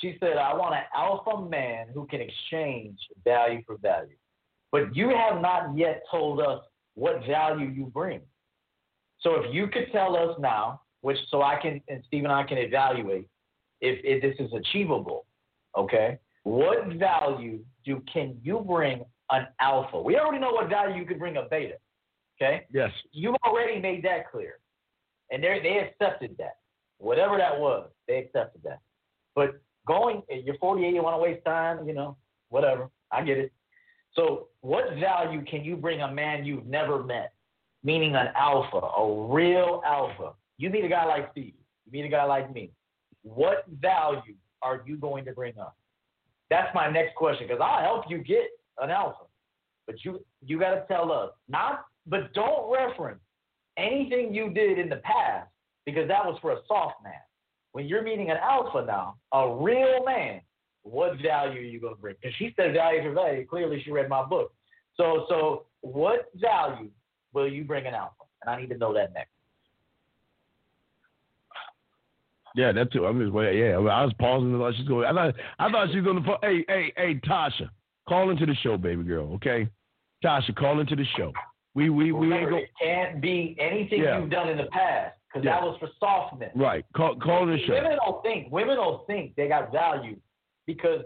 [0.00, 4.16] She said, I want an alpha man who can exchange value for value.
[4.70, 6.62] But you have not yet told us
[6.94, 8.20] what value you bring.
[9.20, 12.44] So if you could tell us now, which so I can and Steve and I
[12.44, 13.26] can evaluate
[13.80, 15.26] if, if this is achievable,
[15.76, 16.18] okay?
[16.44, 20.00] What value do can you bring an alpha?
[20.00, 21.74] We already know what value you could bring a beta,
[22.40, 22.66] okay?
[22.72, 22.90] Yes.
[23.12, 24.58] you already made that clear.
[25.30, 26.56] And they they accepted that.
[26.98, 28.80] Whatever that was, they accepted that.
[29.34, 32.16] But going, you're 48, you want to waste time, you know,
[32.48, 32.90] whatever.
[33.12, 33.52] I get it.
[34.14, 37.32] So, what value can you bring a man you've never met?
[37.84, 40.32] Meaning an alpha, a real alpha.
[40.56, 41.54] You meet a guy like Steve,
[41.86, 42.70] you meet a guy like me.
[43.22, 45.76] What value are you going to bring up?
[46.50, 48.48] That's my next question because I'll help you get
[48.78, 49.24] an alpha.
[49.86, 53.20] But you you got to tell us not, but don't reference
[53.76, 55.48] anything you did in the past
[55.86, 57.12] because that was for a soft man.
[57.72, 60.40] When you're meeting an alpha now, a real man,
[60.82, 62.16] what value are you going to bring?
[62.20, 63.46] Because she said value for value.
[63.46, 64.52] Clearly, she read my book.
[64.96, 66.90] So so what value
[67.32, 68.24] will you bring an alpha?
[68.42, 69.30] And I need to know that next.
[72.54, 73.00] Yeah, that's it.
[73.00, 73.60] I'm just waiting.
[73.60, 74.54] Yeah, I was pausing.
[74.54, 75.06] I thought she's going.
[75.06, 76.38] I thought I thought she was the phone.
[76.42, 77.68] Hey, hey, hey, Tasha,
[78.08, 79.32] call into the show, baby girl.
[79.34, 79.68] Okay,
[80.24, 81.32] Tasha, call into the show.
[81.74, 84.18] We we we ain't Remember, go it can't be anything Yeah.
[84.18, 85.60] you've done in the past because Yeah.
[85.60, 86.50] that was for soft men.
[86.54, 86.84] right.
[86.96, 87.74] Call call the show.
[87.74, 90.16] Women don't think women don't think they got value
[90.66, 91.02] because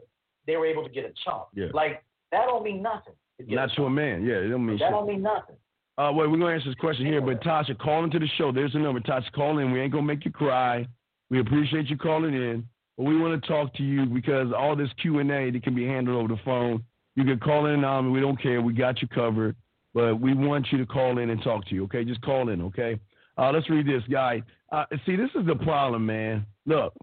[0.47, 1.45] they were able to get a chump.
[1.55, 1.67] Yeah.
[1.75, 3.15] Like that don't mean nothing.
[3.41, 4.25] to Not to a man.
[4.25, 4.91] Yeah, it don't mean That shit.
[4.93, 5.57] don't mean nothing.
[5.99, 8.51] Uh, wait, we're gonna answer this question here, but Tasha, call into the show.
[8.51, 9.01] There's the number.
[9.01, 9.73] Tasha, call in.
[9.73, 10.87] We ain't gonna make you cry.
[11.31, 12.67] We appreciate you calling in,
[12.97, 15.75] but we want to talk to you because all this Q and A that can
[15.75, 16.83] be handled over the phone.
[17.15, 18.63] You can call in um, We don't care.
[18.63, 19.55] We got you covered.
[19.95, 21.85] But we want you to call in and talk to you.
[21.85, 22.63] Okay, just call in.
[22.63, 22.99] Okay.
[23.37, 24.43] Uh, let's read this guy.
[24.71, 26.47] Uh, see, this is the problem, man.
[26.67, 26.95] Look.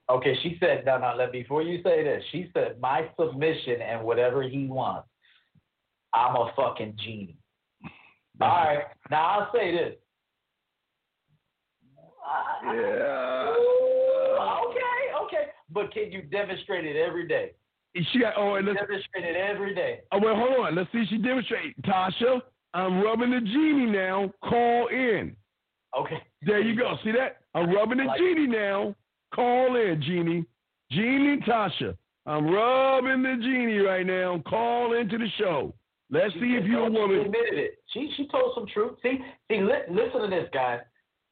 [0.09, 1.14] Okay, she said no, no.
[1.18, 5.09] Let before you say this, she said my submission and whatever he wants,
[6.14, 7.36] I'm a fucking genie.
[8.40, 9.94] All right, now I'll say this.
[12.64, 13.75] Yeah.
[15.76, 17.50] But can you demonstrate it every day?
[18.12, 18.32] She got.
[18.38, 20.00] Oh, and let's Demonstrate it every day.
[20.10, 20.74] Oh, well, hold on.
[20.74, 21.80] Let's see if she demonstrate.
[21.82, 22.40] Tasha,
[22.72, 24.32] I'm rubbing the genie now.
[24.42, 25.36] Call in.
[25.98, 26.16] Okay.
[26.42, 26.96] There you go.
[27.04, 27.42] See that?
[27.54, 28.94] I'm rubbing the Like- genie now.
[29.34, 30.44] Call in, genie.
[30.90, 31.94] Genie Tasha.
[32.24, 34.38] I'm rubbing the genie right now.
[34.48, 35.74] Call into the show.
[36.10, 37.20] Let's She see if you're a no, She woman.
[37.26, 37.74] admitted it.
[37.92, 38.98] She she told some truth.
[39.02, 39.18] See
[39.50, 40.80] see li- listen to this guys.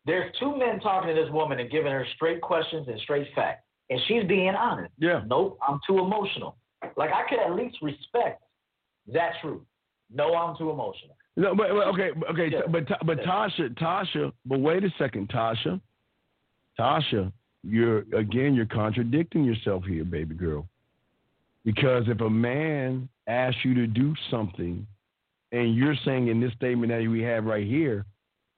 [0.04, 3.63] There's two men talking to this woman and giving her straight questions and straight facts,
[3.90, 4.92] and she's being honest.
[4.98, 5.22] Yeah.
[5.26, 6.56] Nope, I'm too emotional.
[6.96, 8.42] Like I could at least respect
[9.12, 9.62] that truth.
[10.12, 11.16] No, I'm too emotional.
[11.36, 12.60] No, but, but okay, okay, Yeah.
[12.70, 15.80] but but Tasha, Tasha, but wait a second, Tasha,
[16.78, 17.32] Tasha,
[17.62, 20.68] you're again, you're contradicting yourself here, baby girl.
[21.64, 24.86] Because if a man asks you to do something,
[25.50, 28.04] and you're saying in this statement that we have right here,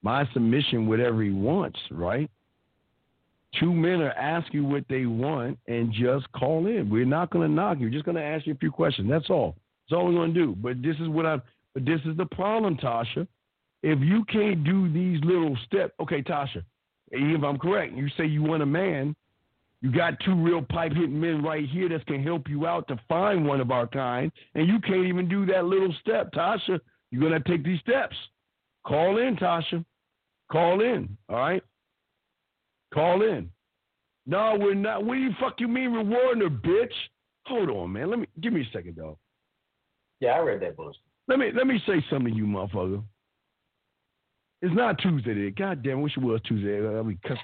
[0.03, 2.29] my submission, whatever he wants, right?
[3.61, 6.91] Two men are asking what they want and just call in.
[6.91, 7.87] We're not going to knock you.
[7.87, 9.09] We're just going to ask you a few questions.
[9.11, 9.57] That's all.
[9.89, 10.57] That's all we're going to do.
[10.57, 11.43] But this is what I'm.
[11.75, 13.27] But this is the problem, Tasha.
[13.83, 16.63] If you can't do these little steps, okay, Tasha.
[17.11, 19.15] If I'm correct, you say you want a man.
[19.83, 22.99] You got two real pipe hitting men right here that can help you out to
[23.09, 26.81] find one of our kind, and you can't even do that little step, Tasha.
[27.11, 28.17] You're gonna take these steps.
[28.87, 29.85] Call in, Tasha.
[30.51, 31.17] Call in.
[31.29, 31.63] All right.
[32.93, 33.51] Call in.
[34.27, 35.05] No, we're not.
[35.05, 36.93] What do you fuck you mean rewarding her, bitch?
[37.47, 38.11] Hold on, man.
[38.11, 39.17] Let me give me a second, dog.
[40.21, 41.01] Yeah, I read that bullshit.
[41.29, 43.03] Let me let me say something to you, motherfucker.
[44.63, 45.51] It's not Tuesday today.
[45.51, 46.81] God damn, wish it was Tuesday.
[46.81, 47.37] Mean, cuss-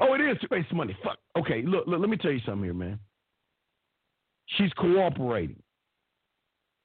[0.00, 0.38] oh, it is.
[0.50, 0.96] It's Monday.
[1.02, 1.18] Fuck.
[1.36, 2.98] Okay, look, look, let me tell you something here, man.
[4.56, 5.62] She's cooperating,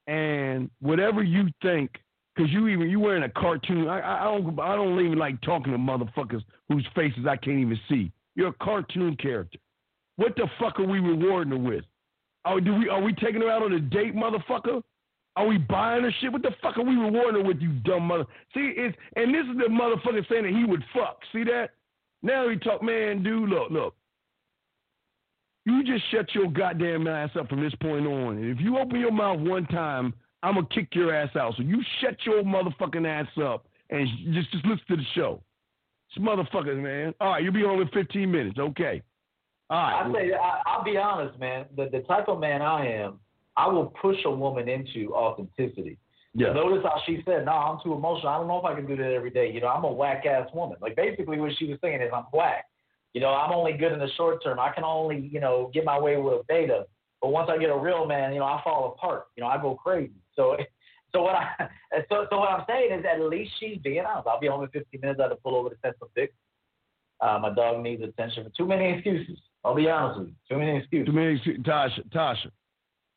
[0.07, 1.91] and whatever you think,
[2.35, 3.87] because you even you wearing a cartoon.
[3.87, 7.79] I, I don't I don't even like talking to motherfuckers whose faces I can't even
[7.89, 8.11] see.
[8.35, 9.59] You're a cartoon character.
[10.17, 11.85] What the fuck are we rewarding her with?
[12.45, 14.81] Oh, do we are we taking her out on a date, motherfucker?
[15.37, 16.31] Are we buying her shit?
[16.31, 18.25] What the fuck are we rewarding her with, you dumb mother?
[18.53, 21.19] See, it's and this is the motherfucker saying that he would fuck.
[21.33, 21.71] See that?
[22.21, 23.95] Now he talk, man, dude, look, look.
[25.65, 28.37] You just shut your goddamn ass up from this point on.
[28.37, 30.13] And if you open your mouth one time,
[30.45, 31.55] I'm gonna kick your ass out.
[31.57, 35.41] So you shut your motherfucking ass up and just just listen to the show.
[36.09, 37.15] It's motherfuckers, man.
[37.19, 38.59] All right, you'll be home in 15 minutes.
[38.59, 39.01] Okay.
[39.71, 40.05] All right.
[40.05, 41.65] I say, I, I'll be honest, man.
[41.75, 43.19] The the type of man I am,
[43.57, 45.97] I will push a woman into authenticity.
[46.35, 46.53] yeah.
[46.53, 48.29] Notice how she said, "No, I'm too emotional.
[48.29, 50.27] I don't know if I can do that every day." You know, I'm a whack
[50.27, 50.77] ass woman.
[50.79, 52.65] Like basically, what she was saying is, I'm whack.
[53.15, 54.59] You know, I'm only good in the short term.
[54.59, 56.85] I can only, you know, get my way with a beta.
[57.21, 59.27] But once I get a real man, you know, I fall apart.
[59.35, 60.11] You know, I go crazy.
[60.35, 60.57] So,
[61.13, 61.69] so what I,
[62.09, 64.27] so, so what I'm saying is, at least she's being honest.
[64.27, 65.19] I'll be home in 15 minutes.
[65.19, 66.33] I have to pull over to Central Fix.
[67.21, 68.51] Uh, my dog needs attention.
[68.57, 69.37] Too many excuses.
[69.63, 70.35] I'll be honest with you.
[70.49, 71.05] Too many excuses.
[71.07, 71.63] Too many, excuses.
[71.63, 72.51] Tasha, Tasha.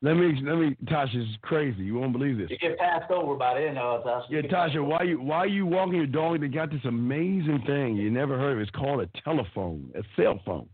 [0.00, 0.76] Let me, let me.
[0.84, 1.82] Tasha is crazy.
[1.82, 2.48] You won't believe this.
[2.50, 4.22] You get passed over by then, uh, Tasha.
[4.30, 6.40] Yeah, Tasha, why you why you walking your dog?
[6.40, 8.60] They got this amazing thing you never heard of.
[8.60, 10.68] It's called a telephone, a cell phone.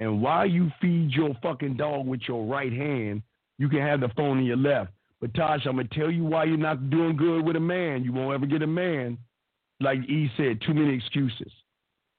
[0.00, 3.22] And while you feed your fucking dog with your right hand,
[3.58, 4.92] you can have the phone in your left.
[5.20, 8.04] But Tasha, I'm gonna tell you why you're not doing good with a man.
[8.04, 9.18] You won't ever get a man.
[9.80, 11.52] Like E said, too many excuses.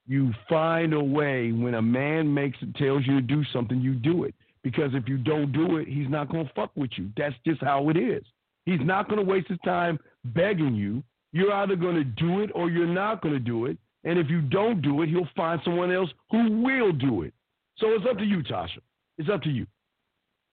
[0.08, 3.94] You find a way when a man makes it tells you to do something, you
[3.94, 4.36] do it.
[4.64, 7.10] Because if you don't do it, he's not gonna fuck with you.
[7.18, 8.24] That's just how it is.
[8.66, 11.04] He's not gonna waste his time begging you.
[11.34, 13.78] You're either gonna do it or you're not gonna do it.
[14.04, 17.34] And if you don't do it, he'll find someone else who will do it.
[17.78, 18.80] So it's up to you, Tasha.
[19.18, 19.66] It's up to you.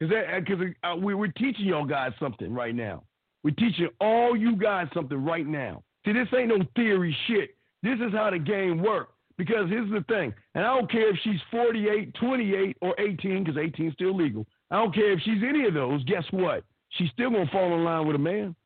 [0.00, 3.02] Because uh, we, we're teaching y'all guys something right now.
[3.42, 5.82] We're teaching all you guys something right now.
[6.04, 7.56] See, this ain't no theory shit.
[7.82, 9.12] This is how the game works.
[9.36, 13.56] Because here's the thing, and I don't care if she's 48, 28, or 18, because
[13.56, 14.44] 18 is still legal.
[14.72, 16.02] I don't care if she's any of those.
[16.04, 16.64] Guess what?
[16.90, 18.56] She's still gonna fall in line with a man.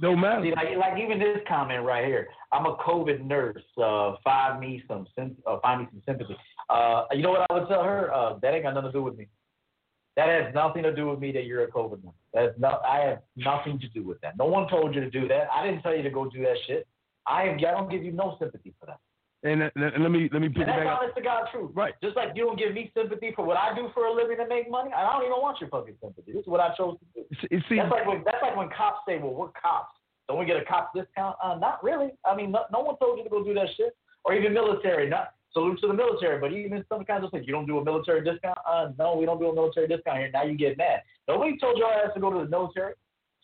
[0.00, 0.42] No matter.
[0.42, 2.28] See, like, like even this comment right here.
[2.52, 3.62] I'm a COVID nurse.
[3.76, 5.06] Uh, find me some,
[5.46, 6.36] uh, find me some sympathy.
[6.70, 8.12] Uh, you know what I would tell her?
[8.12, 9.28] Uh, that ain't got nothing to do with me.
[10.16, 12.14] That has nothing to do with me that you're a COVID nurse.
[12.32, 12.82] That's not.
[12.86, 14.36] I have nothing to do with that.
[14.38, 15.48] No one told you to do that.
[15.52, 16.86] I didn't tell you to go do that shit.
[17.26, 17.50] I.
[17.50, 18.98] I don't give you no sympathy for that.
[19.42, 21.00] And, uh, and let me let me pick And it that's back up.
[21.02, 21.70] honest to God truth.
[21.74, 21.92] Right.
[22.02, 24.48] Just like you don't give me sympathy for what I do for a living to
[24.48, 26.32] make money, I don't even want your fucking sympathy.
[26.32, 27.26] This is what I chose to do.
[27.42, 29.92] See, see, That's like when that's like when cops say, "Well, we're cops.
[30.28, 32.12] Don't we get a cop discount?" Uh, not really.
[32.24, 33.94] I mean, no, no one told you to go do that shit.
[34.24, 35.10] Or even military.
[35.10, 37.46] Not salute to the military, but even some kinds of things.
[37.46, 38.58] You don't do a military discount.
[38.68, 40.30] Uh, no, we don't do a military discount here.
[40.32, 41.00] Now you get mad.
[41.26, 42.92] Nobody told your ass to go to the military.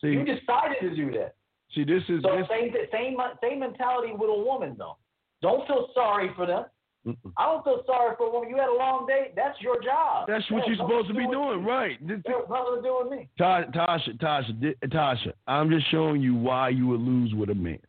[0.01, 1.33] see, You decided to do that.
[1.73, 2.47] see, this is So this.
[2.49, 4.97] same same same mentality with a woman though.
[5.41, 6.65] Don't feel sorry for them.
[7.07, 7.31] Mm-mm.
[7.35, 8.49] I don't feel sorry for a woman.
[8.49, 9.31] You had a long day.
[9.35, 10.27] That's your job.
[10.27, 11.97] That's what That you're supposed to be doing, right?
[12.05, 13.27] This- nothing to do with me.
[13.39, 13.73] Tasha,
[14.19, 17.79] Tasha, Tasha, I'm just showing you why you would lose with a man.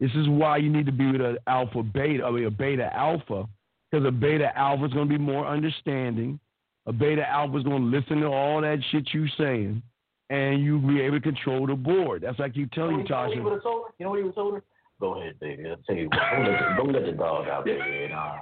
[0.00, 2.88] This is why you need to be with an alpha beta, I mean a beta
[2.96, 3.46] alpha,
[3.94, 6.40] because a beta alpha is going to be more understanding.
[6.86, 9.82] A beta alpha is going to listen to all that shit you saying,
[10.30, 12.22] and you'll be able to control the board.
[12.22, 13.62] That's like you telling you, You know what he Tasha.
[13.62, 13.92] told her?
[13.98, 14.62] You know what he would have told her?
[15.00, 15.64] Go ahead, baby.
[15.70, 16.18] I'll tell you what.
[16.18, 17.80] Go let the, go let the dog out there.
[17.82, 18.36] And, uh,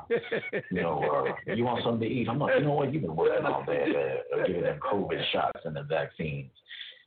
[0.71, 2.29] you know, uh, you want something to eat?
[2.29, 2.93] I'm like, you know what?
[2.93, 3.93] You've been working all day,
[4.35, 6.51] uh, giving them COVID shots and the vaccines.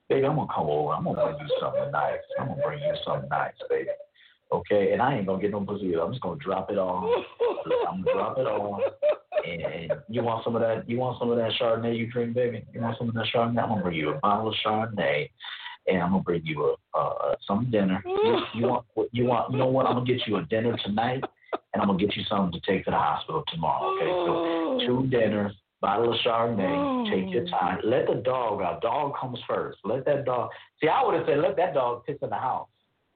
[0.10, 0.94] Baby, I'm gonna come over.
[0.94, 2.20] I'm gonna bring you something nice.
[2.40, 3.90] I'm gonna bring you something nice, baby.
[4.52, 5.94] Okay, and I ain't gonna get no pussy.
[5.96, 7.26] I'm just gonna drop it off.
[7.90, 8.82] I'm gonna drop it off.
[9.46, 10.88] And, and you want some of that?
[10.88, 12.66] You want some of that Chardonnay you drink, baby?
[12.74, 13.62] You want some of that Chardonnay?
[13.62, 15.30] I'm gonna bring you a bottle of Chardonnay,
[15.88, 18.04] and I'm gonna bring you a uh, some dinner.
[18.26, 18.86] You, you want?
[19.12, 19.52] You want?
[19.52, 19.86] You know what?
[19.88, 21.24] I'm gonna get you a dinner tonight,
[21.74, 23.96] and I'm gonna get you something to take to the hospital tomorrow.
[23.96, 27.12] Okay, so two dinners, bottle of Chardonnay.
[27.12, 27.80] Take your time.
[27.84, 28.82] Let the dog out.
[28.82, 29.80] Dog comes first.
[29.84, 30.50] Let that dog.
[30.82, 32.68] See, I would have said let that dog piss in the house.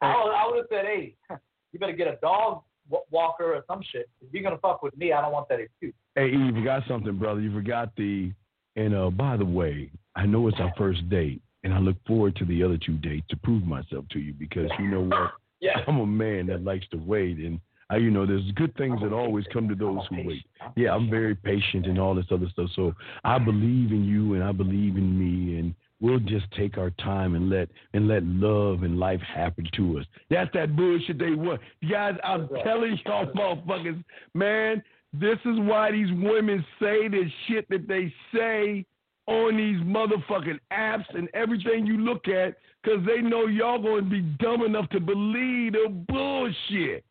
[0.02, 1.16] I would have said, hey,
[1.72, 2.64] you better get a dog
[3.12, 4.10] walker or some shit.
[4.22, 5.94] If you're gonna fuck with me, I don't want that excuse.
[6.16, 7.42] Hey, you forgot something, brother.
[7.42, 8.32] You forgot the.
[8.76, 12.36] And uh, by the way, I know it's our first date, and I look forward
[12.38, 15.32] to the other two dates to prove myself to you because you know what?
[15.60, 15.80] yeah.
[15.88, 17.60] I'm a man that likes to wait, and
[17.90, 20.46] I, you know, there's good things that always come to those who wait.
[20.76, 22.70] Yeah, I'm very patient and all this other stuff.
[22.76, 22.94] So
[23.24, 27.36] I believe in you, and I believe in me, and we'll just take our time
[27.36, 30.06] and let and let love and life happen to us.
[30.30, 31.62] That's that bullshit they want.
[31.90, 34.04] Guys, I'm telling y'all motherfuckers,
[34.34, 38.86] man, this is why these women say the shit that they say
[39.28, 44.10] on these motherfucking apps and everything you look at, because they know y'all going to
[44.10, 47.04] be dumb enough to believe the bullshit.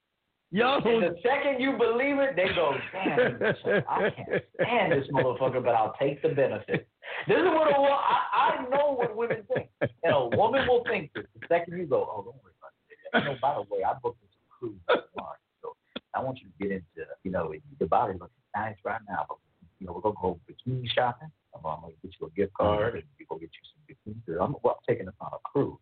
[0.51, 5.63] Y'all and the second you believe it, they go, damn, I can't stand this motherfucker,
[5.63, 6.89] but I'll take the benefit.
[7.27, 9.69] This is what a, I, I know what women think.
[9.81, 11.25] And a woman will think this.
[11.39, 13.29] The second you go, oh, don't worry about it.
[13.29, 15.37] You know, by the way, I booked this cruise tomorrow.
[15.61, 15.77] So
[16.15, 19.37] I want you to get into, you know, your body looks nice right now, but,
[19.81, 21.29] you know, we're going to go bikini shopping.
[21.55, 24.43] I'm going to get you a gift card and we go get you some bikinis.
[24.43, 25.77] I'm, well, I'm taking us on a cruise.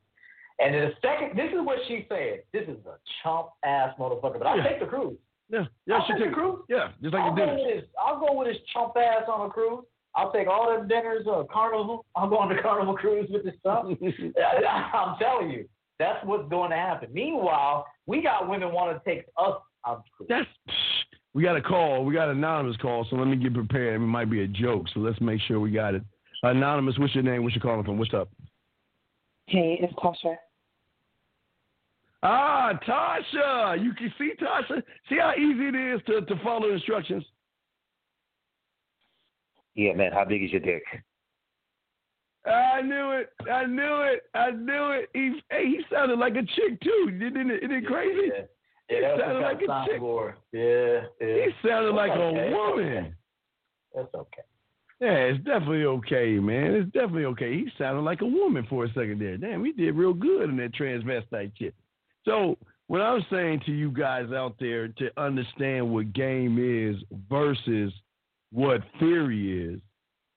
[0.59, 2.41] And then the second, this is what she said.
[2.53, 4.69] This is a chump ass motherfucker, but I'll Yeah.
[4.69, 5.19] take the cruise.
[5.49, 6.61] Yeah, yeah, I'll she take the cruise.
[6.69, 7.55] Yeah, just like I'll you go did.
[7.55, 7.91] with this.
[8.01, 9.85] I'll go with this chump ass on a cruise.
[10.15, 12.05] I'll take all them dinners, uh, carnival.
[12.17, 13.85] I'll go on the carnival cruise with this stuff.
[13.87, 13.91] I,
[14.97, 15.69] I'm telling you,
[15.99, 17.11] that's what's going to happen.
[17.13, 20.29] Meanwhile, we got women want to take us on cruise.
[20.29, 20.49] That's
[21.35, 22.03] we got a call.
[22.05, 23.95] We got an anonymous call, so let me get prepared.
[23.97, 26.03] It might be a joke, so let's make sure we got it.
[26.43, 27.43] Anonymous, what's your name?
[27.45, 27.99] What's you calling from?
[27.99, 28.31] What's up?
[29.47, 30.37] Hey, it's Tasha.
[32.29, 33.81] Ah, Tasha.
[33.81, 34.83] You can see Tasha.
[35.09, 37.25] See how easy it is to, to follow instructions.
[39.77, 40.11] Yeah, man.
[40.11, 40.83] How big is your dick?
[42.45, 43.31] I knew it.
[43.49, 44.23] I knew it.
[44.35, 45.09] I knew it.
[45.15, 47.13] He, hey, he sounded like a chick too.
[47.13, 47.63] Didn't it?
[47.63, 48.31] Isn't it crazy?
[48.35, 50.01] Yeah, yeah that's sounded like a chick.
[50.53, 51.45] Yeah, yeah.
[51.45, 52.53] He sounded like okay.
[52.53, 53.15] a woman.
[53.95, 54.43] That's okay.
[55.01, 56.75] Yeah, it's definitely okay, man.
[56.75, 57.53] It's definitely okay.
[57.53, 59.37] He sounded like a woman for a second there.
[59.37, 61.75] Damn, he did real good in that transvestite shit.
[62.27, 62.59] So,
[62.89, 67.93] what I'm saying to you guys out there to understand what game is versus
[68.53, 69.81] what theory is,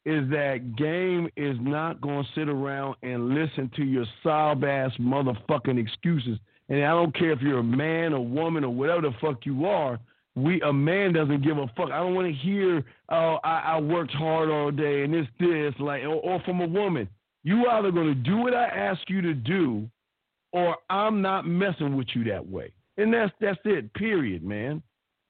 [0.06, 4.91] is that game is not going to sit around and listen to your sob ass
[4.99, 6.40] motherfucking excuses.
[6.70, 9.66] And I don't care if you're a man, or woman, or whatever the fuck you
[9.66, 9.99] are.
[10.36, 11.91] We a man doesn't give a fuck.
[11.91, 15.74] I don't want to hear, oh, I, I worked hard all day and this, this,
[15.80, 17.10] like, or, or from a woman.
[17.44, 19.90] You either going to do what I ask you to do,
[20.51, 22.71] or I'm not messing with you that way.
[22.97, 23.93] And that's that's it.
[23.93, 24.81] Period, man.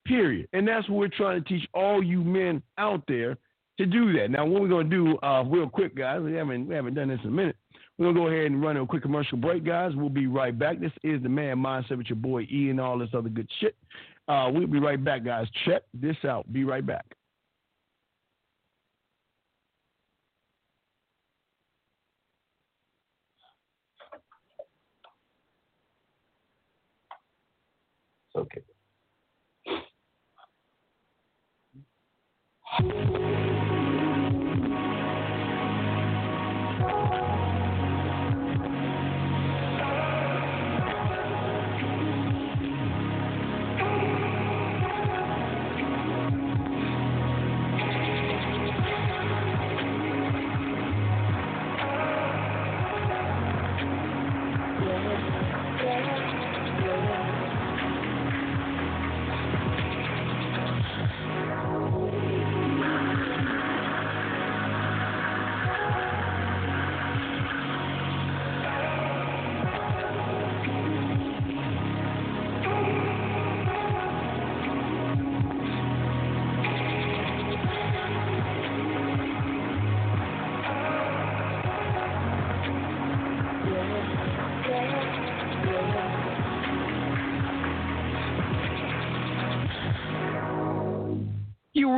[0.06, 0.48] Period.
[0.52, 3.36] And that's what we're trying to teach all you men out there
[3.78, 4.30] to do that.
[4.30, 6.20] Now, what we're gonna do, uh, real quick, guys.
[6.22, 7.56] We haven't we haven't done this in a minute.
[7.96, 9.92] We're gonna go ahead and run a quick commercial break, guys.
[9.94, 10.80] We'll be right back.
[10.80, 13.76] This is the Man Mindset with your boy E and all this other good shit.
[14.26, 15.46] Uh, we'll be right back, guys.
[15.64, 16.50] Check this out.
[16.52, 17.04] Be right back.
[28.40, 28.62] Okay.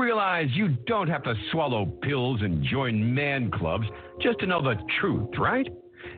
[0.02, 3.86] Realize you don't have to swallow pills and join man clubs
[4.20, 5.68] just to know the truth, right?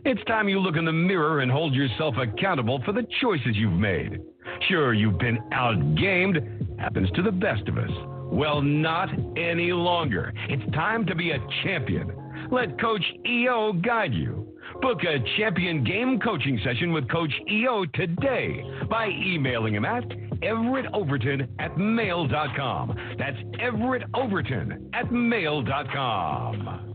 [0.06, 3.72] It's time you look in the mirror and hold yourself accountable for the choices you've
[3.72, 4.22] made.
[4.68, 7.90] Sure, you've been outgamed, happens to the best of us.
[8.32, 10.32] Well, not any longer.
[10.48, 12.10] It's time to be a champion.
[12.50, 14.53] Let Coach EO guide you.
[14.80, 20.04] Book a champion game coaching session with Coach EO today by emailing him at
[20.42, 22.96] everettoverton at mail.com.
[23.18, 26.94] That's everettoverton at mail.com.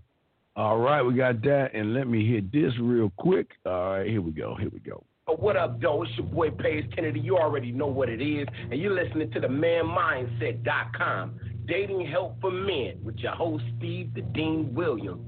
[0.56, 3.52] All right, we got that, and let me hit this real quick.
[3.66, 4.56] All right, here we go.
[4.60, 5.04] Here we go.
[5.38, 6.04] What up, though?
[6.04, 7.20] It's your boy Page Kennedy.
[7.20, 12.52] You already know what it is, and you're listening to the ManMindset.com, dating help for
[12.52, 15.22] men, with your host Steve the Dean Williams.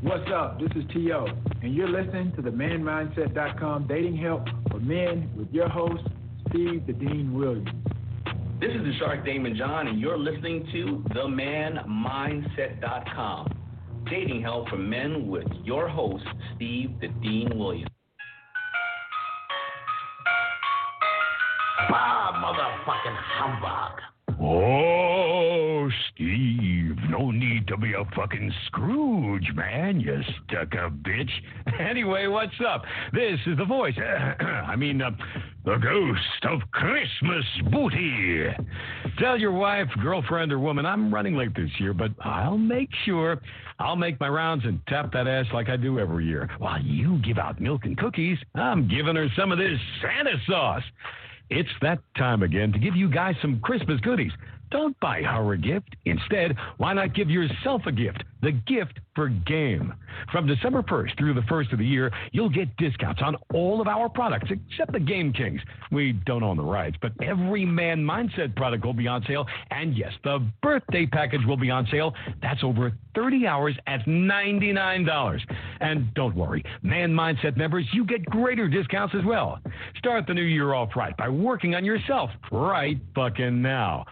[0.00, 0.60] What's up?
[0.60, 1.26] This is T.O.,
[1.60, 6.04] and you're listening to the ManMindset.com dating help for men with your host,
[6.48, 7.68] Steve the Dean Williams.
[8.60, 13.52] This is the Shark Daymond John, and you're listening to the TheManMindset.com.
[14.08, 16.22] Dating help for men with your host,
[16.54, 17.90] Steve the Dean Williams.
[21.90, 24.00] Bah, motherfucking humbug.
[24.40, 25.57] Oh.
[26.12, 31.30] Steve, no need to be a fucking Scrooge, man, you stuck up bitch.
[31.78, 32.82] Anyway, what's up?
[33.12, 33.94] This is the voice.
[34.40, 35.10] I mean, uh,
[35.64, 38.46] the ghost of Christmas booty.
[39.18, 43.40] Tell your wife, girlfriend, or woman I'm running late this year, but I'll make sure
[43.78, 46.50] I'll make my rounds and tap that ass like I do every year.
[46.58, 50.82] While you give out milk and cookies, I'm giving her some of this Santa sauce.
[51.50, 54.32] It's that time again to give you guys some Christmas goodies.
[54.70, 55.96] Don't buy her a gift.
[56.04, 58.22] Instead, why not give yourself a gift?
[58.42, 59.94] The gift for game.
[60.30, 63.88] From December 1st through the 1st of the year, you'll get discounts on all of
[63.88, 65.60] our products except the Game Kings.
[65.90, 69.46] We don't own the rights, but every Man Mindset product will be on sale.
[69.70, 72.14] And yes, the birthday package will be on sale.
[72.40, 75.40] That's over 30 hours at $99.
[75.80, 79.58] And don't worry, Man Mindset members, you get greater discounts as well.
[79.96, 84.04] Start the new year off right by working on yourself right fucking now.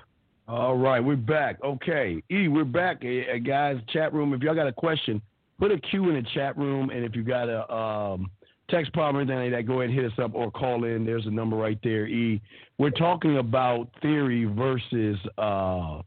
[0.48, 1.56] All right, we're back.
[1.64, 3.78] Okay, E, we're back, uh, guys.
[3.92, 4.32] Chat room.
[4.32, 5.20] If y'all got a question,
[5.58, 8.30] put a Q in the chat room, and if you got a um,
[8.70, 11.04] text problem or anything like that, go ahead and hit us up or call in.
[11.04, 12.06] There's a number right there.
[12.06, 12.40] E,
[12.78, 16.02] we're talking about theory versus uh,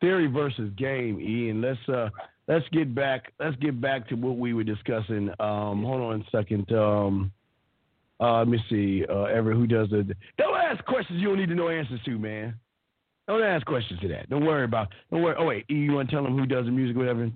[0.00, 1.20] theory versus game.
[1.20, 2.08] E, and let's uh,
[2.48, 3.32] let's get back.
[3.38, 5.28] Let's get back to what we were discussing.
[5.38, 6.72] Um, hold on a second.
[6.72, 7.30] Um,
[8.18, 9.04] uh, let me see.
[9.08, 10.16] Uh, Everett, who does the?
[10.36, 12.54] Don't ask questions you don't need to know answers to, man.
[13.26, 14.28] Don't ask questions to that.
[14.28, 14.88] Don't worry about.
[15.10, 15.36] Don't worry.
[15.38, 17.30] Oh wait, you want to tell them who does the music, or whatever?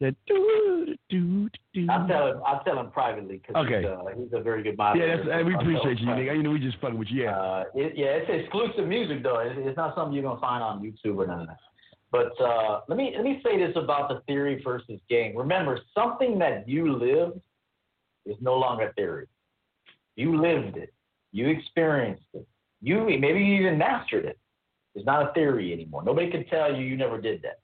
[0.00, 1.86] That do do do.
[1.90, 2.40] I'll tell him.
[2.46, 3.82] I'll tell him privately because Okay.
[3.82, 5.06] he's, uh, he's a very good moderator.
[5.06, 6.36] Yeah, that's, and we appreciate you, nigga.
[6.36, 7.24] You know, we just fucking with you.
[7.24, 7.38] Yeah.
[7.38, 9.38] Uh, it, yeah, it's exclusive music though.
[9.40, 11.58] It's, it's not something you're gonna find on YouTube or none of that.
[12.12, 15.36] But uh, let me let me say this about the theory versus game.
[15.36, 17.40] Remember, something that you lived
[18.26, 19.26] is no longer theory.
[20.16, 20.92] You lived it.
[21.32, 22.46] You experienced it.
[22.82, 24.38] You maybe you even mastered it.
[24.94, 26.02] It's not a theory anymore.
[26.02, 27.60] Nobody can tell you you never did that.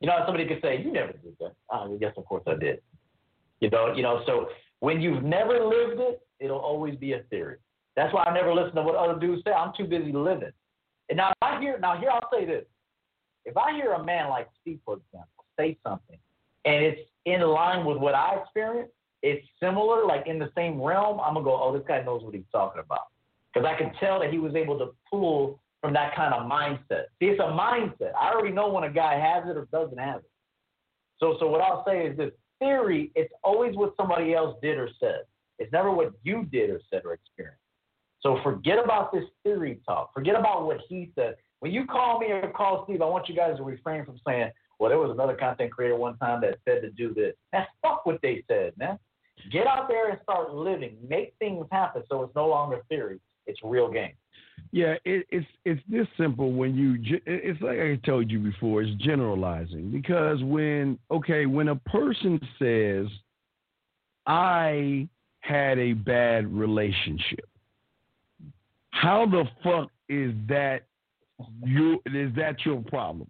[0.00, 1.52] You know, somebody could say you never did that.
[1.70, 2.80] Ah, oh, yes, of course I did.
[3.60, 4.22] You know, you know.
[4.26, 4.48] So
[4.80, 7.56] when you've never lived it, it'll always be a theory.
[7.96, 9.52] That's why I never listen to what other dudes say.
[9.52, 10.52] I'm too busy living.
[11.08, 12.64] And now I hear now here I'll say this.
[13.44, 16.18] If I hear a man like Steve, for example, say something
[16.64, 18.92] and it's in line with what I experienced,
[19.22, 22.34] it's similar, like in the same realm, I'm gonna go, oh, this guy knows what
[22.34, 23.08] he's talking about.
[23.52, 27.06] Because I can tell that he was able to pull from that kind of mindset.
[27.18, 28.12] See, it's a mindset.
[28.18, 30.30] I already know when a guy has it or doesn't have it.
[31.18, 32.30] So so what I'll say is this
[32.60, 35.22] theory, it's always what somebody else did or said.
[35.58, 37.58] It's never what you did or said or experienced.
[38.20, 40.14] So forget about this theory talk.
[40.14, 41.34] Forget about what he said.
[41.58, 44.50] When you call me or call Steve, I want you guys to refrain from saying,
[44.78, 47.34] well, there was another content creator one time that said to do this.
[47.52, 48.98] That's fuck what they said, man.
[49.50, 50.96] Get out there and start living.
[51.08, 53.20] Make things happen so it's no longer theory.
[53.46, 54.12] It's real game.
[54.74, 56.96] Yeah, it, it's it's this simple when you.
[57.26, 58.82] It's like I told you before.
[58.82, 63.06] It's generalizing because when okay, when a person says,
[64.26, 65.08] "I
[65.40, 67.46] had a bad relationship,"
[68.92, 70.84] how the fuck is that
[71.62, 72.00] you?
[72.06, 73.28] Is that your problem?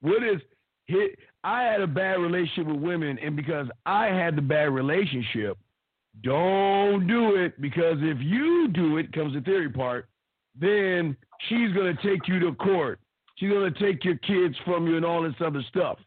[0.00, 0.40] What is
[0.86, 1.18] hit?
[1.42, 5.58] I had a bad relationship with women, and because I had the bad relationship,
[6.22, 10.08] don't do it because if you do it, comes the theory part,
[10.58, 11.16] then
[11.48, 13.00] she's going to take you to court.
[13.36, 15.98] She's going to take your kids from you and all this other stuff.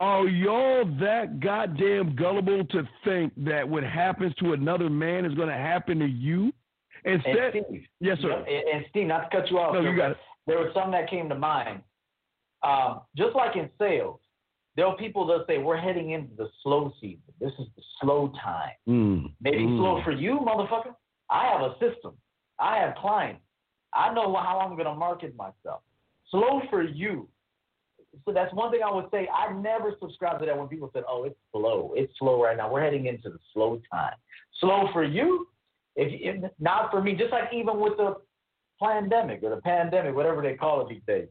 [0.00, 5.48] Are y'all that goddamn gullible to think that what happens to another man is going
[5.48, 6.52] to happen to you?
[7.04, 8.32] Instead, and Steve, yes, sir.
[8.32, 9.74] And, and Steve, not to cut you off.
[9.74, 10.16] No, you got it.
[10.46, 11.82] There was something that came to mind.
[12.62, 14.20] Um, just like in sales,
[14.76, 17.22] there are people that say we're heading into the slow season.
[17.40, 18.72] This is the slow time.
[18.88, 19.78] Mm, Maybe mm.
[19.78, 20.94] slow for you, motherfucker.
[21.30, 22.14] I have a system.
[22.58, 23.42] I have clients.
[23.94, 25.82] I know how I'm going to market myself.
[26.30, 27.28] Slow for you.
[28.24, 29.28] so that's one thing I would say.
[29.28, 31.92] I never subscribe to that when people said, "Oh, it's slow.
[31.96, 32.70] It's slow right now.
[32.70, 34.14] We're heading into the slow time."
[34.60, 35.46] Slow for you,
[35.96, 36.08] if,
[36.44, 37.14] if not for me.
[37.14, 38.16] Just like even with the
[38.82, 41.28] pandemic or the pandemic, whatever they call it these days,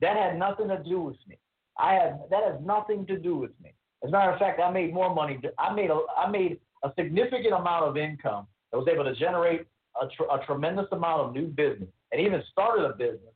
[0.00, 1.36] that had nothing to do with me.
[1.78, 3.72] I had that has nothing to do with me.
[4.02, 5.40] As a matter of fact, I made more money.
[5.58, 9.66] I made a I made a significant amount of income that was able to generate
[10.02, 13.34] a, tr- a tremendous amount of new business and even started a business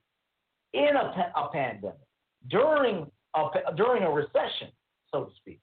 [0.72, 1.96] in a, pa- a pandemic
[2.48, 4.68] during a, during a recession,
[5.12, 5.60] so to speak.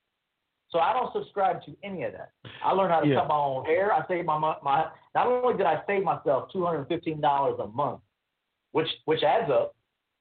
[0.72, 2.32] So I don't subscribe to any of that.
[2.64, 3.20] I learned how to Yeah.
[3.22, 3.92] cut my own hair.
[3.92, 4.88] I saved my my.
[5.16, 8.02] Not only did I save myself two hundred and fifteen dollars a month,
[8.72, 9.76] which which adds up,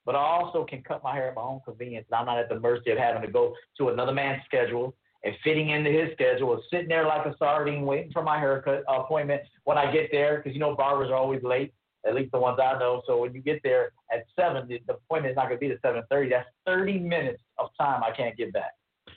[0.06, 2.06] but I also can cut my hair at my own convenience.
[2.10, 4.94] And I'm not at the mercy of having to go to another man's schedule
[5.24, 8.84] and fitting into his schedule, or sitting there like a sardine waiting for my haircut
[8.88, 11.74] appointment when I get there, because you know barbers are always late.
[12.06, 13.02] At least the ones I know.
[13.06, 15.72] So when you get there at seven, the, the appointment is not going to be
[15.72, 16.30] at seven thirty.
[16.30, 18.72] That's thirty minutes of time I can't get back.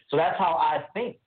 [0.10, 1.18] So that's how I think.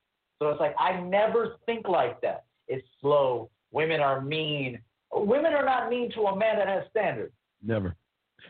[0.41, 2.45] So it's like I never think like that.
[2.67, 3.51] It's slow.
[3.71, 4.81] Women are mean.
[5.13, 7.33] Women are not mean to a man that has standards.
[7.63, 7.97] Never.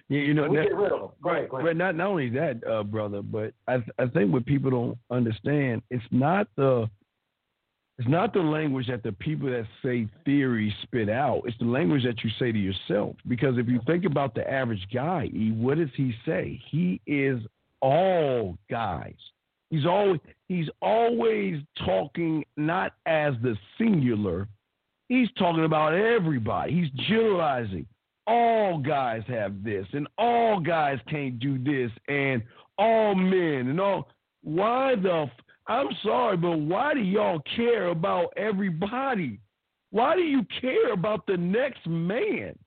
[0.08, 1.10] You, you know, we that- get rid of them.
[1.22, 1.66] Go ahead, go ahead.
[1.66, 5.82] But not not only that, uh, brother, but I I think what people don't understand,
[5.90, 6.88] it's not the
[7.98, 11.42] it's not the language that the people that say theory spit out.
[11.44, 13.14] It's the language that you say to yourself.
[13.28, 16.60] Because if you think about the average guy, E, what does he say?
[16.70, 17.40] He is
[17.80, 19.14] all guys.
[19.70, 24.48] He's always he's always talking not as the singular.
[25.08, 26.72] He's talking about everybody.
[26.72, 27.86] He's generalizing.
[28.26, 32.42] All guys have this, and all guys can't do this, and
[32.78, 34.08] all men and all.
[34.42, 35.30] Why the?
[35.66, 39.40] I'm sorry, but why do y'all care about everybody?
[39.90, 42.58] Why do you care about the next man?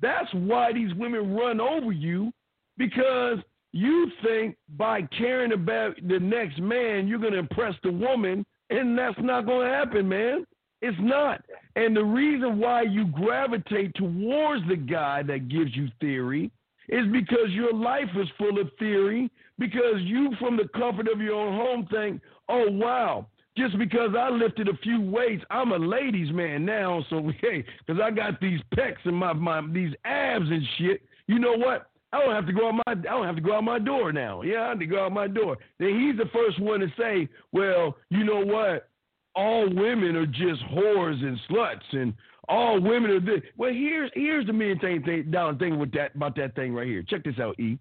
[0.00, 2.32] That's why these women run over you
[2.76, 3.38] because
[3.72, 8.96] you think by caring about the next man, you're going to impress the woman, and
[8.96, 10.46] that's not going to happen, man.
[10.82, 11.42] It's not.
[11.74, 16.50] And the reason why you gravitate towards the guy that gives you theory
[16.88, 21.34] is because your life is full of theory, because you, from the comfort of your
[21.34, 23.26] own home, think, oh, wow,
[23.56, 27.04] just because I lifted a few weights, I'm a ladies' man now.
[27.10, 31.38] So, hey, because I got these pecs and my, my these abs and shit, you
[31.38, 31.88] know what?
[32.12, 34.12] I don't have to go out my I don't have to go out my door
[34.12, 34.42] now.
[34.42, 35.56] Yeah, I have to go out my door.
[35.78, 38.88] Then he's the first one to say, well, you know what?
[39.36, 42.14] All women are just whores and sluts, and
[42.48, 43.42] all women are this.
[43.56, 46.86] Well, here's here's the main thing, thing down thing with that about that thing right
[46.86, 47.04] here.
[47.06, 47.78] Check this out, E.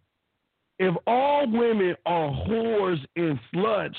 [0.79, 3.95] If all women are whores and sluts,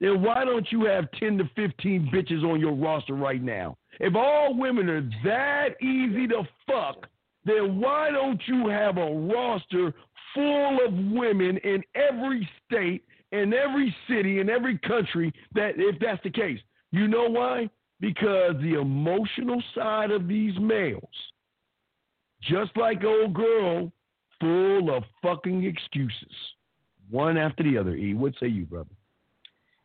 [0.00, 3.78] then why don't you have ten to fifteen bitches on your roster right now?
[4.00, 7.06] If all women are that easy to fuck,
[7.44, 9.94] then why don't you have a roster
[10.34, 16.22] full of women in every state, in every city, in every country that if that's
[16.24, 16.58] the case?
[16.92, 17.68] You know why?
[18.00, 21.02] Because the emotional side of these males,
[22.42, 23.90] just like old girl,
[24.40, 26.32] full of fucking excuses.
[27.10, 27.94] One after the other.
[27.94, 28.90] E, what say you, brother?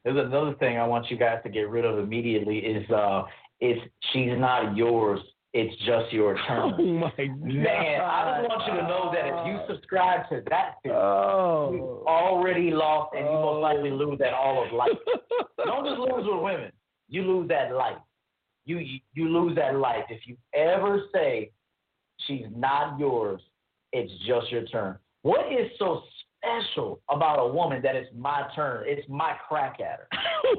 [0.03, 3.23] There's another thing I want you guys to get rid of immediately is uh
[3.59, 3.77] is
[4.11, 5.19] she's not yours.
[5.53, 6.73] It's just your turn.
[6.79, 7.41] Oh my god.
[7.43, 11.71] Man, I just want you to know that if you subscribe to that theory, Oh.
[11.71, 14.89] you already lost and you most likely lose that all of life.
[15.65, 16.71] Don't just lose with women.
[17.11, 17.97] You lose that life.
[18.65, 18.79] You
[19.13, 20.05] you lose that life.
[20.09, 21.51] If you ever say
[22.25, 23.41] she's not yours,
[23.91, 24.97] it's just your turn.
[25.23, 26.01] What is so
[26.39, 28.85] special about a woman that it's my turn?
[28.87, 30.07] It's my crack at her.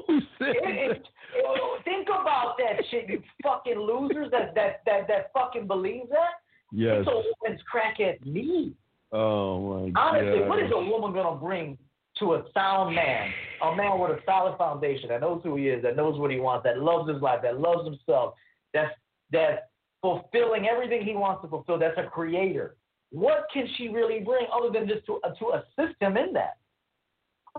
[0.09, 0.91] It- it-
[1.35, 6.33] it- think about that shit, you fucking losers that that that that fucking believe that.
[6.71, 6.97] Yes.
[7.01, 8.73] It's a woman's crack at me.
[9.11, 10.15] Oh my god.
[10.15, 11.77] Honestly, what is a woman gonna bring
[12.23, 13.29] to a sound man,
[13.61, 16.39] a man with a solid foundation that knows who he is, that knows what he
[16.39, 18.35] wants, that loves his life, that loves himself,
[18.73, 18.93] that's
[19.31, 19.61] that's
[20.01, 21.77] fulfilling everything he wants to fulfill.
[21.77, 22.75] That's a creator.
[23.11, 26.57] What can she really bring other than just to to assist him in that?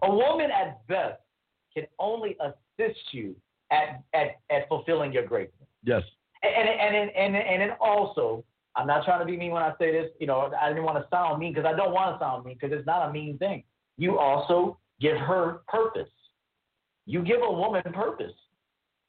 [0.02, 1.20] A woman at best
[1.74, 3.36] can only assist you
[3.70, 5.68] at at, at fulfilling your greatness.
[5.84, 6.02] Yes.
[6.42, 8.44] And and and and and then also,
[8.76, 10.10] I'm not trying to be mean when I say this.
[10.18, 12.56] You know, I didn't want to sound mean because I don't want to sound mean
[12.60, 13.62] because it's not a mean thing.
[13.96, 16.08] You also give her purpose.
[17.06, 18.32] You give a woman purpose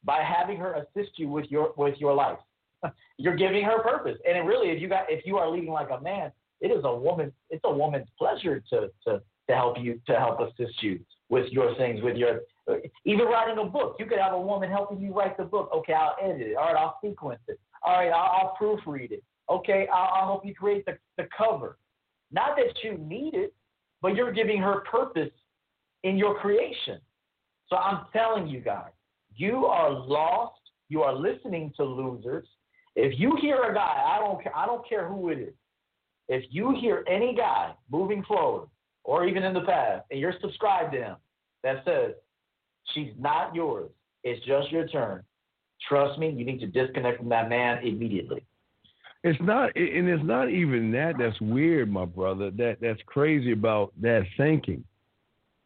[0.03, 2.37] by having her assist you with your with your life.
[3.17, 5.89] You're giving her purpose, and it really, if you got if you are leading like
[5.91, 6.31] a man,
[6.61, 7.31] it is a woman.
[7.49, 10.99] It's a woman's pleasure to to to help you to help assist you
[11.29, 12.41] with your things, with your
[13.05, 13.95] even writing a book.
[13.99, 15.69] You could have a woman helping you write the book.
[15.73, 16.55] Okay, I'll edit it.
[16.55, 17.59] All right, I'll sequence it.
[17.83, 19.23] All right, I'll, I'll proofread it.
[19.49, 21.77] Okay, I'll, I'll help you create the, the cover.
[22.31, 23.53] Not that you need it,
[24.01, 25.31] but you're giving her purpose
[26.03, 26.99] in your creation.
[27.67, 28.91] So I'm telling you guys,
[29.35, 30.59] you are lost.
[30.89, 32.47] You are listening to losers.
[32.95, 35.53] If you hear a guy, I don't care, I don't care who it is.
[36.27, 38.69] If you hear any guy moving forward
[39.03, 41.15] or even in the past, and you're subscribed to him,
[41.63, 42.11] that says
[42.93, 43.89] she's not yours,
[44.23, 45.23] it's just your turn.
[45.87, 48.45] Trust me, you need to disconnect from that man immediately.
[49.25, 51.15] It's not, and it's not even that.
[51.17, 52.51] That's weird, my brother.
[52.51, 54.83] That that's crazy about that thinking.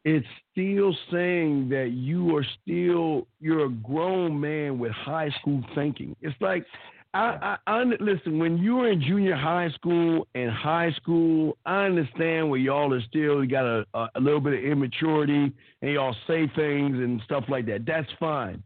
[0.06, 6.16] It's still saying that you are still you're a grown man with high school thinking.
[6.22, 6.66] It's like
[7.14, 11.58] I, I, I listen when you were in junior high school and high school.
[11.66, 15.52] I understand where y'all are still you got a, a, a little bit of immaturity
[15.82, 17.86] and y'all say things and stuff like that.
[17.86, 18.64] That's fine,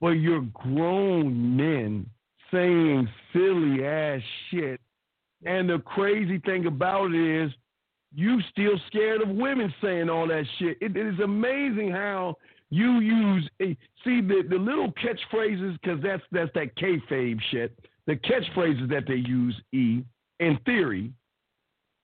[0.00, 2.06] but you're grown men
[2.52, 4.20] saying silly ass
[4.50, 4.80] shit.
[5.44, 7.52] And the crazy thing about it is,
[8.14, 10.76] you still scared of women saying all that shit.
[10.80, 12.36] it, it is amazing how
[12.68, 17.78] you use see the, the little catchphrases because that's that's that kayfabe shit.
[18.06, 20.02] The catchphrases that they use, E,
[20.40, 21.12] in theory,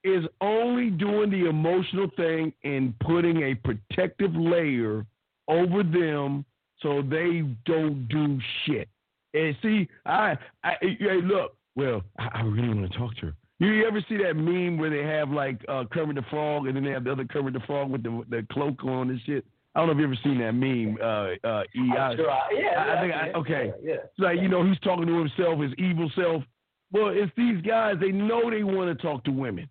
[0.03, 5.05] is only doing the emotional thing and putting a protective layer
[5.47, 6.45] over them
[6.81, 8.87] so they don't do shit.
[9.33, 13.33] And see, I, I hey, look, well, I, I really want to talk to her.
[13.59, 16.83] You ever see that meme where they have like uh, Kermit the Frog and then
[16.83, 19.45] they have the other Kermit the Frog with the the cloak on and shit?
[19.75, 20.97] I don't know if you ever seen that meme.
[21.01, 23.73] Uh, uh, e, I, sure I, yeah, I, I think I, okay.
[23.83, 24.25] Yeah, yeah.
[24.25, 26.43] Like you know he's talking to himself, his evil self.
[26.91, 27.95] Well, it's these guys.
[27.99, 29.69] They know they want to talk to women.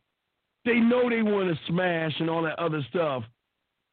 [0.65, 3.25] They know they want to smash and all that other stuff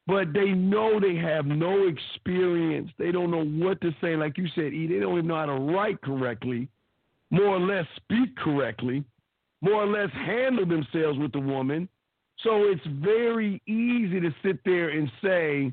[0.06, 2.90] but they know they have no experience.
[2.98, 4.16] They don't know what to say.
[4.16, 6.68] Like you said, E, they don't even know how to write correctly,
[7.30, 9.04] more or less speak correctly,
[9.60, 11.88] more or less handle themselves with the woman.
[12.38, 15.72] So it's very easy to sit there and say,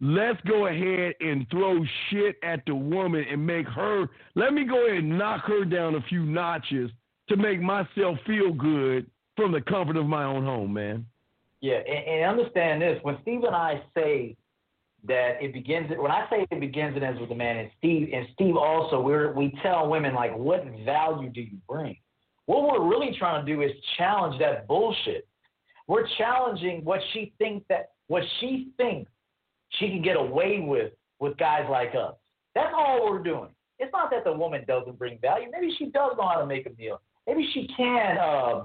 [0.00, 4.86] let's go ahead and throw shit at the woman and make her, let me go
[4.86, 6.90] ahead and knock her down a few notches
[7.28, 11.06] to make myself feel good from the comfort of my own home, man.
[11.64, 14.36] Yeah, and, and understand this: when Steve and I say
[15.08, 18.10] that it begins, when I say it begins and ends with the man, and Steve
[18.12, 21.96] and Steve also, we we tell women like, what value do you bring?
[22.44, 25.26] What we're really trying to do is challenge that bullshit.
[25.88, 29.10] We're challenging what she thinks that what she thinks
[29.78, 32.12] she can get away with with guys like us.
[32.54, 33.54] That's all we're doing.
[33.78, 35.48] It's not that the woman doesn't bring value.
[35.50, 37.00] Maybe she does know how to make a meal.
[37.26, 38.64] Maybe she can uh,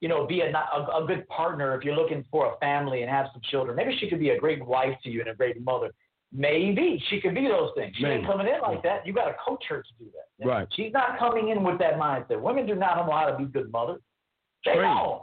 [0.00, 3.10] you know, be a, a, a good partner if you're looking for a family and
[3.10, 3.76] have some children.
[3.76, 5.90] Maybe she could be a great wife to you and a great mother.
[6.32, 7.94] Maybe she could be those things.
[7.96, 8.16] She Maybe.
[8.16, 9.06] ain't coming in like that.
[9.06, 10.46] You got to coach her to do that.
[10.46, 10.68] Right.
[10.74, 12.40] She's not coming in with that mindset.
[12.40, 14.00] Women do not know how to be good mothers.
[14.64, 14.82] They Great.
[14.82, 15.22] don't.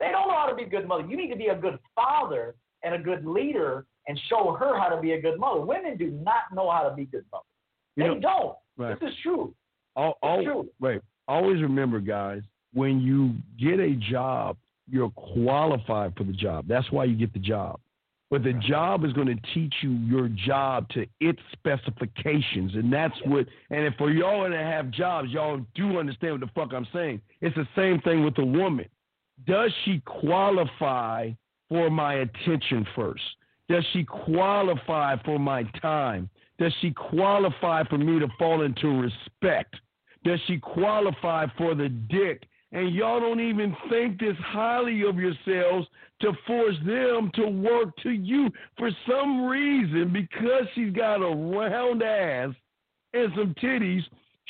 [0.00, 1.04] They don't know how to be a good mother.
[1.06, 4.88] You need to be a good father and a good leader and show her how
[4.88, 5.60] to be a good mother.
[5.60, 7.44] Women do not know how to be good mothers.
[7.96, 8.56] They know, don't.
[8.76, 8.98] Right.
[8.98, 9.54] This is true.
[9.96, 10.68] All, all, true.
[10.80, 11.00] Right.
[11.26, 12.42] Always remember, guys,
[12.72, 14.56] when you get a job,
[14.90, 16.66] you're qualified for the job.
[16.68, 17.80] That's why you get the job.
[18.30, 22.74] But the job is going to teach you your job to its specifications.
[22.74, 26.50] And that's what, and if for y'all to have jobs, y'all do understand what the
[26.54, 27.22] fuck I'm saying.
[27.40, 28.86] It's the same thing with a woman.
[29.46, 31.30] Does she qualify
[31.70, 33.22] for my attention first?
[33.68, 36.28] Does she qualify for my time?
[36.58, 39.76] Does she qualify for me to fall into respect?
[40.24, 42.42] Does she qualify for the dick
[42.72, 45.86] and y'all don't even think this highly of yourselves
[46.20, 52.02] to force them to work to you for some reason because she's got a round
[52.02, 52.50] ass
[53.14, 54.02] and some titties.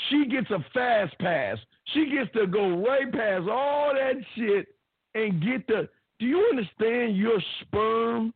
[0.08, 1.58] She gets a fast pass.
[1.92, 4.68] She gets to go right past all that shit
[5.14, 5.88] and get the
[6.18, 8.34] do you understand your sperm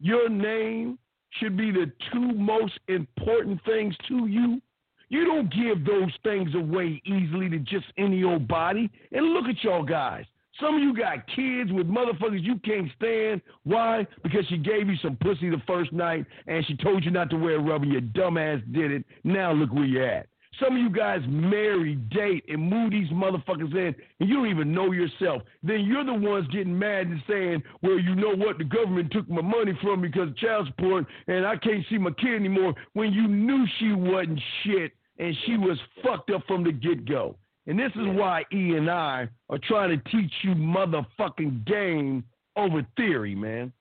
[0.00, 0.98] your name
[1.38, 4.60] should be the two most important things to you
[5.10, 8.88] you don't give those things away easily to just any old body.
[9.12, 10.24] And look at y'all guys.
[10.60, 13.40] Some of you got kids with motherfuckers you can't stand.
[13.64, 14.06] Why?
[14.22, 17.36] Because she gave you some pussy the first night and she told you not to
[17.36, 17.86] wear rubber.
[17.86, 19.04] Your dumbass did it.
[19.24, 20.26] Now look where you're at.
[20.62, 24.74] Some of you guys marry, date, and move these motherfuckers in, and you don't even
[24.74, 25.42] know yourself.
[25.62, 28.58] Then you're the ones getting mad and saying, well, you know what?
[28.58, 31.98] The government took my money from me because of child support, and I can't see
[31.98, 36.64] my kid anymore when you knew she wasn't shit and she was fucked up from
[36.64, 37.36] the get go.
[37.66, 42.24] And this is why E and I are trying to teach you motherfucking game
[42.56, 43.72] over theory, man.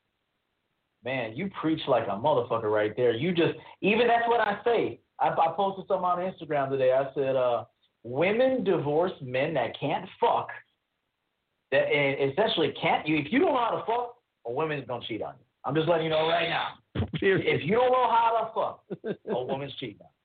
[1.03, 3.13] Man, you preach like a motherfucker right there.
[3.13, 4.99] You just even that's what I say.
[5.19, 6.91] I, I posted something on Instagram today.
[6.91, 7.63] I said, uh,
[8.03, 10.49] women divorce men that can't fuck.
[11.71, 15.21] That essentially can't you if you don't know how to fuck, a woman's gonna cheat
[15.21, 15.45] on you.
[15.63, 16.67] I'm just letting you know right now.
[17.21, 19.97] If you don't know how to fuck, a woman's cheating.
[20.01, 20.18] on you.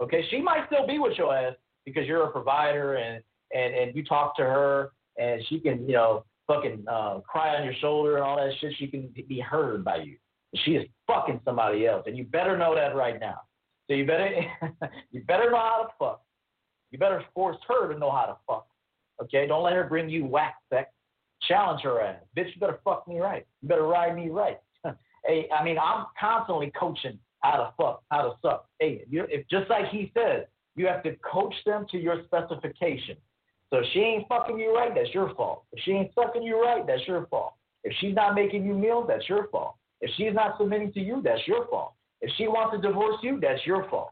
[0.00, 3.22] Okay, she might still be with your ass because you're a provider and
[3.54, 7.64] and and you talk to her and she can you know fucking uh, cry on
[7.64, 8.74] your shoulder and all that shit.
[8.78, 10.16] She can be heard by you.
[10.64, 13.40] She is fucking somebody else, and you better know that right now.
[13.88, 14.28] So you better
[15.10, 16.22] you better know how to fuck.
[16.90, 18.66] You better force her to know how to fuck.
[19.22, 20.90] Okay, don't let her bring you whack sex.
[21.48, 22.54] Challenge her ass, bitch.
[22.54, 23.46] You better fuck me right.
[23.62, 24.58] You better ride me right.
[25.26, 27.18] hey, I mean, I'm constantly coaching
[27.50, 28.66] how to fuck, how to suck.
[28.80, 33.16] Hey, you, if just like he said, you have to coach them to your specification.
[33.70, 35.64] So if she ain't fucking you right, that's your fault.
[35.72, 37.54] If she ain't sucking you right, that's your fault.
[37.84, 39.74] If she's not making you meals, that's your fault.
[40.00, 41.94] If she's not submitting to you, that's your fault.
[42.20, 44.10] If she wants to divorce you, that's your fault.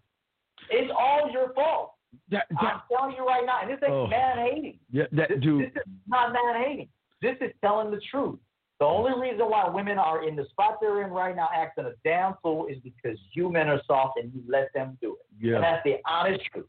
[0.71, 1.93] It's all your fault.
[2.31, 4.07] That, I'm telling you right now, and this ain't Oh.
[4.07, 4.79] man hating.
[4.91, 5.67] yeah, that This, dude.
[5.75, 6.89] this is not man hating.
[7.21, 8.39] This is telling the truth.
[8.81, 11.93] The only reason why women are in the spot they're in right now acting a
[12.03, 15.47] damn fool is because you men are soft and you let them do it.
[15.47, 15.57] Yeah.
[15.57, 16.67] And that's the honest truth.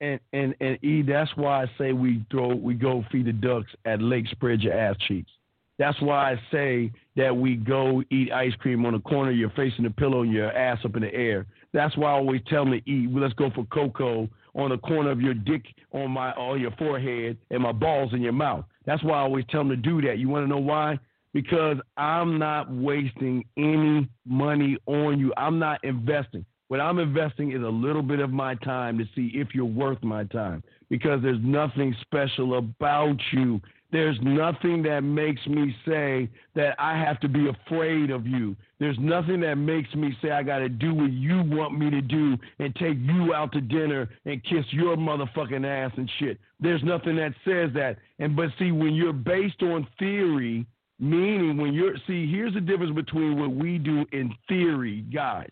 [0.00, 3.70] And and and E, that's why I say we throw we go feed the ducks
[3.84, 5.30] at Lake spread your ass cheeks.
[5.78, 9.84] That's why I say that we go eat ice cream on the corner, you're facing
[9.84, 11.46] the pillow and your ass up in the air.
[11.72, 13.10] That's why I always tell them to eat.
[13.10, 16.70] Well, let's go for cocoa on the corner of your dick on my on your
[16.72, 18.64] forehead and my balls in your mouth.
[18.86, 20.18] That's why I always tell them to do that.
[20.18, 20.98] You want to know why?
[21.36, 25.34] Because I'm not wasting any money on you.
[25.36, 26.46] I'm not investing.
[26.68, 30.02] What I'm investing is a little bit of my time to see if you're worth
[30.02, 33.60] my time because there's nothing special about you.
[33.92, 38.56] There's nothing that makes me say that I have to be afraid of you.
[38.80, 42.00] There's nothing that makes me say I got to do what you want me to
[42.00, 46.38] do and take you out to dinner and kiss your motherfucking ass and shit.
[46.60, 47.98] There's nothing that says that.
[48.20, 50.64] And but see, when you're based on theory,
[50.98, 55.50] meaning when you're see, here's the difference between what we do in theory, guys.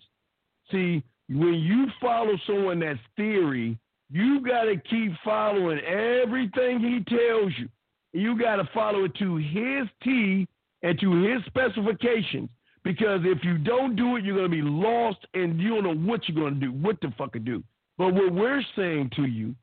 [0.71, 3.79] See, when you follow someone that's theory,
[4.11, 7.69] you got to keep following everything he tells you.
[8.13, 10.47] You got to follow it to his T
[10.83, 12.49] and to his specifications.
[12.85, 16.13] Because if you don't do it, you're going to be lost and you don't know
[16.13, 17.63] what you're going to do, what the fuck to do.
[17.97, 19.55] But what we're saying to you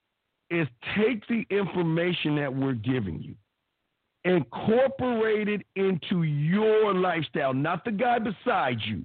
[0.49, 0.67] is
[0.97, 3.35] take the information that we're giving you,
[4.25, 9.03] incorporate it into your lifestyle, not the guy beside you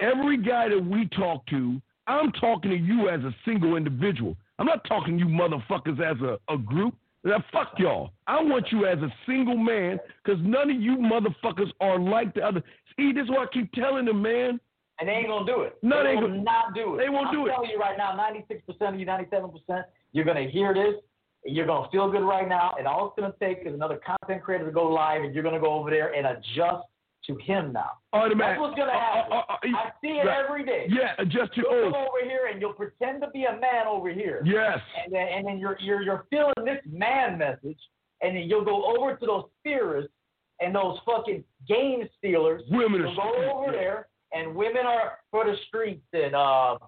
[0.00, 4.36] every guy that we talk to, I'm talking to you as a single individual.
[4.58, 6.94] I'm not talking to you motherfuckers as a, a group.
[7.24, 8.12] Now, fuck y'all.
[8.26, 12.42] I want you as a single man because none of you motherfuckers are like the
[12.42, 12.62] other.
[12.96, 14.58] See, this is what I keep telling them, man.
[15.00, 15.76] And they ain't gonna do it.
[15.82, 16.98] No, they will gonna- not do it.
[16.98, 17.50] they won't I'm do it.
[17.50, 20.94] i telling you right now, 96% of you, 97%, you're gonna hear this.
[21.44, 24.42] And you're gonna feel good right now, and all it's gonna take is another content
[24.42, 26.86] creator to go live, and you're gonna go over there and adjust
[27.26, 27.90] to him now.
[28.12, 28.38] Automatic.
[28.56, 29.32] That's what's gonna Uh, happen.
[29.32, 30.44] uh, uh, uh, I see it right.
[30.44, 30.86] every day.
[30.88, 34.08] Yeah, adjust to You'll come over here and you'll pretend to be a man over
[34.08, 34.40] here.
[34.44, 34.78] Yes.
[35.04, 37.78] And then, and then you're, you're, you're feeling this man message,
[38.22, 40.12] and then you'll go over to those theorists
[40.60, 42.62] and those fucking game stealers.
[42.70, 46.78] Women You'll are go over there, and women are for the streets, and uh,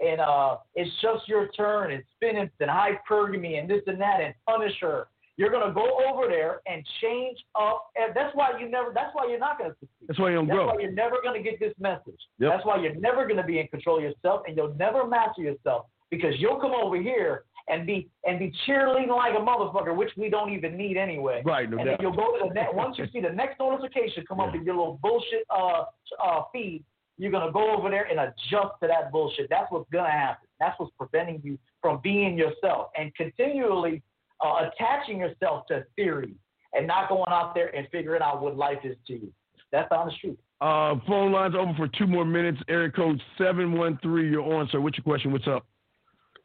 [0.00, 4.34] and uh, it's just your turn, and spinning and hypergamy, and this and that, and
[4.48, 5.08] Punisher.
[5.36, 8.92] You're gonna go over there and change up, and that's why you never.
[8.94, 10.06] That's why you're not gonna succeed.
[10.06, 10.66] That's why you don't That's grow.
[10.66, 12.20] why you're never going to get this message.
[12.40, 12.52] Yep.
[12.52, 15.40] That's why you're never going to be in control of yourself, and you'll never master
[15.40, 20.10] yourself because you'll come over here and be and be cheerleading like a motherfucker, which
[20.16, 21.42] we don't even need anyway.
[21.44, 22.74] Right, no and then you'll go to the next.
[22.74, 25.84] Once you see the next notification come up in your little bullshit uh,
[26.22, 26.84] uh, feed,
[27.20, 29.48] you're gonna go over there and adjust to that bullshit.
[29.50, 30.48] That's what's gonna happen.
[30.58, 34.02] That's what's preventing you from being yourself and continually
[34.40, 36.34] uh, attaching yourself to theory
[36.72, 39.32] and not going out there and figuring out what life is to you.
[39.70, 40.38] That's on the honest truth.
[40.62, 42.58] Uh, phone lines open for two more minutes.
[42.68, 44.32] Area code 713.
[44.32, 44.80] You're on, sir.
[44.80, 45.30] What's your question?
[45.32, 45.66] What's up?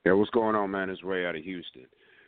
[0.06, 0.89] Yeah, what's going on, man?
[0.89, 1.85] It's Ray out of Houston.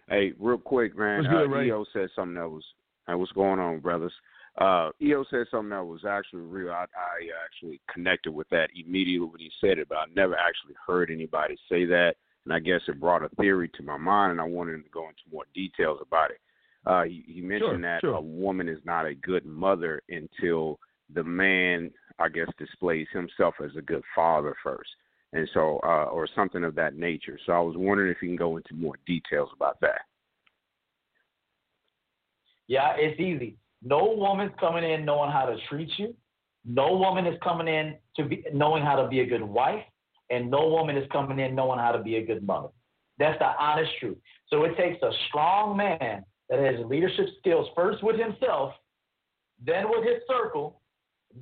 [0.10, 1.20] Hey, real quick, man.
[1.20, 1.68] What's good, uh, Ray?
[1.68, 2.64] EO said something that was.
[3.08, 4.12] Hey, what's going on, brothers?
[4.58, 6.72] Uh, EO said something that was actually real.
[6.72, 10.76] I, I actually connected with that immediately when he said it, but I never actually
[10.86, 12.16] heard anybody say that.
[12.46, 14.90] And I guess it brought a theory to my mind, and I wanted him to
[14.90, 16.40] go into more details about it.
[16.86, 18.16] Uh, he, he mentioned that sure.
[18.16, 20.80] a woman is not a good mother until
[21.14, 24.90] the man, I guess, displays himself as a good father first
[25.34, 27.38] and so uh, or something of that nature.
[27.46, 30.02] So I was wondering if you can go into more details about that.
[32.68, 33.58] Yeah, it's easy.
[33.88, 36.14] No woman's coming in knowing how to treat you.
[36.66, 39.84] No woman is coming in to be knowing how to be a good wife,
[40.30, 42.68] and no woman is coming in knowing how to be a good mother.
[43.18, 44.18] That's the honest truth.
[44.50, 48.74] So it takes a strong man that has leadership skills first with himself,
[49.66, 50.82] then with his circle,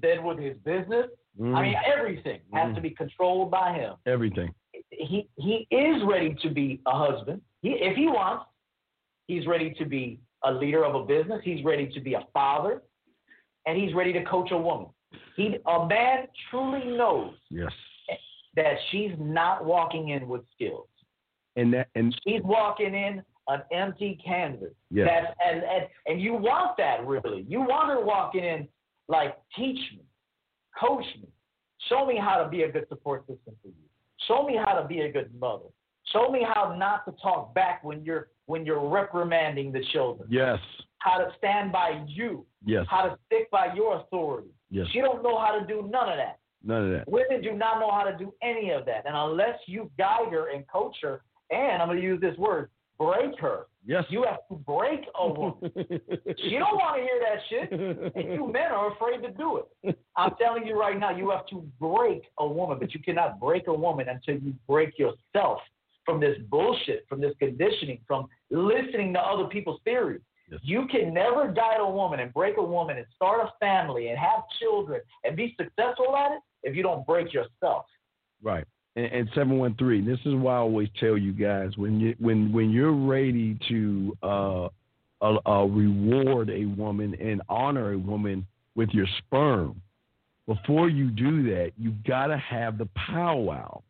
[0.01, 1.07] then with his business.
[1.39, 1.55] Mm.
[1.55, 3.95] I mean, everything has to be controlled by him.
[4.05, 4.53] everything.
[4.91, 7.41] He he is ready to be a husband.
[7.61, 8.45] He, if he wants,
[9.27, 11.41] he's ready to be a leader of a business.
[11.43, 12.81] He's ready to be a father,
[13.65, 14.87] and he's ready to coach a woman.
[15.35, 17.71] He a man truly knows Yes.
[18.55, 20.87] that she's not walking in with skills.
[21.55, 24.73] And that and She's walking in an empty canvas.
[24.91, 25.07] Yes.
[25.09, 27.45] That's, and, and and you want that really.
[27.47, 28.67] You want her walking in
[29.07, 30.03] like teach me,
[30.79, 31.29] coach me,
[31.89, 33.73] show me how to be a good support system for you.
[34.27, 35.65] Show me how to be a good mother.
[36.11, 40.27] Show me how not to talk back when you're when you're reprimanding the children.
[40.31, 40.59] yes.
[40.99, 42.47] How to stand by you.
[42.65, 42.87] Yes.
[42.89, 44.49] How to stick by your authority.
[44.71, 44.87] Yes.
[44.91, 46.39] She don't know how to do none of that.
[46.63, 47.07] None of that.
[47.07, 49.05] Women do not know how to do any of that.
[49.05, 52.69] And unless you guide her and coach her, and I'm going to use this word,
[52.97, 53.67] break her.
[53.85, 54.03] Yes.
[54.09, 55.59] You have to break a woman.
[55.75, 58.15] she don't want to hear that shit.
[58.15, 59.99] And you men are afraid to do it.
[60.15, 63.67] I'm telling you right now, you have to break a woman, but you cannot break
[63.67, 65.59] a woman until you break yourself
[66.05, 70.21] from this bullshit, from this conditioning, from listening to other people's theories.
[70.49, 70.59] Yes.
[70.63, 74.19] You can never guide a woman and break a woman and start a family and
[74.19, 77.85] have children and be successful at it if you don't break yourself.
[78.43, 78.65] Right.
[78.95, 80.05] And, and seven one three.
[80.05, 84.17] This is why I always tell you guys when you when when you're ready to
[84.21, 84.65] uh,
[85.21, 88.45] uh, uh, reward a woman and honor a woman
[88.75, 89.81] with your sperm,
[90.45, 93.81] before you do that, you've gotta have the powwow.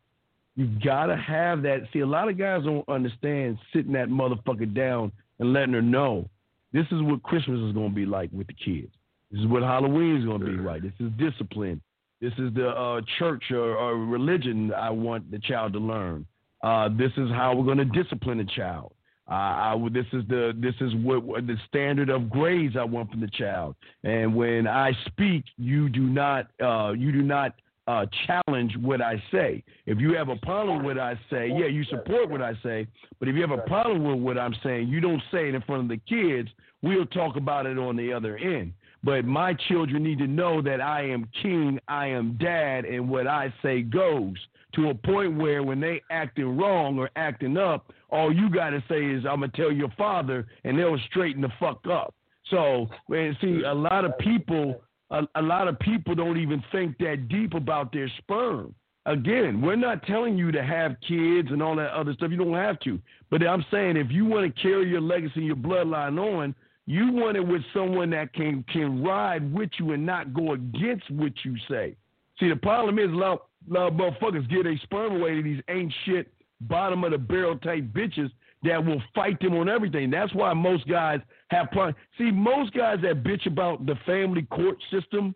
[0.56, 1.82] You gotta have that.
[1.92, 6.28] See, a lot of guys don't understand sitting that motherfucker down and letting her know
[6.72, 8.92] this is what Christmas is gonna be like with the kids.
[9.30, 10.82] This is what Halloween is gonna be like.
[10.82, 11.80] This is discipline.
[12.20, 16.26] This is the uh, church or, or religion I want the child to learn.
[16.62, 18.92] Uh, this is how we're to discipline a child.
[19.28, 23.10] Uh, I, this is the this is what, what the standard of grades I want
[23.10, 23.74] from the child.
[24.04, 27.54] And when I speak, you do not uh, you do not
[27.86, 29.62] uh, challenge what I say.
[29.86, 32.86] If you have a problem with what I say, yeah, you support what I say.
[33.18, 35.62] But if you have a problem with what I'm saying, you don't say it in
[35.62, 36.48] front of the kids.
[36.82, 38.72] We'll talk about it on the other end.
[39.04, 43.26] But my children need to know that I am king, I am dad, and what
[43.26, 44.34] I say goes
[44.74, 48.82] to a point where when they acting wrong or acting up, all you got to
[48.88, 52.14] say is, I'm going to tell your father, and they'll straighten the fuck up.
[52.50, 56.98] So, man, see, a lot of people, a, a lot of people don't even think
[56.98, 58.74] that deep about their sperm.
[59.06, 62.32] Again, we're not telling you to have kids and all that other stuff.
[62.32, 62.98] You don't have to.
[63.30, 66.54] But I'm saying if you want to carry your legacy, your bloodline on,
[66.86, 71.08] you want it with someone that can can ride with you and not go against
[71.10, 71.96] what you say.
[72.38, 75.42] See, the problem is a lot, a lot of motherfuckers get their sperm away to
[75.42, 78.30] these ain't shit, bottom of the barrel type bitches
[78.66, 80.10] that will fight them on everything.
[80.10, 81.20] That's why most guys
[81.50, 81.96] have problems.
[82.18, 85.34] See, most guys that bitch about the family court system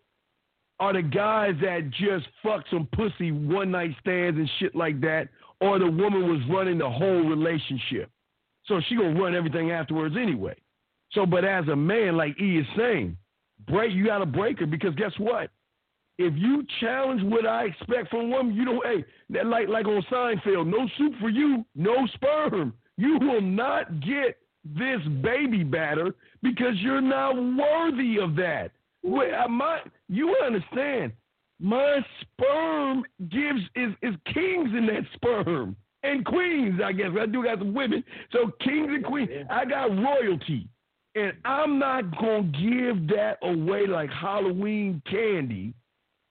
[0.78, 5.28] are the guys that just fuck some pussy one night stands and shit like that,
[5.60, 8.10] or the woman was running the whole relationship.
[8.64, 10.56] So she gonna run everything afterwards anyway.
[11.12, 13.16] So, but as a man, like E is saying,
[13.66, 15.50] break you gotta break her because guess what?
[16.18, 18.84] If you challenge what I expect from a woman, you don't.
[18.86, 22.74] Hey, that like like on Seinfeld, no soup for you, no sperm.
[23.00, 28.72] You will not get this baby batter because you're not worthy of that.
[29.02, 31.12] Wait, I might, you understand?
[31.58, 36.78] My sperm gives is is kings in that sperm and queens.
[36.84, 39.30] I guess I do got some women, so kings and queens.
[39.48, 40.68] I got royalty.
[41.14, 45.72] And I'm not going to give that away like Halloween candy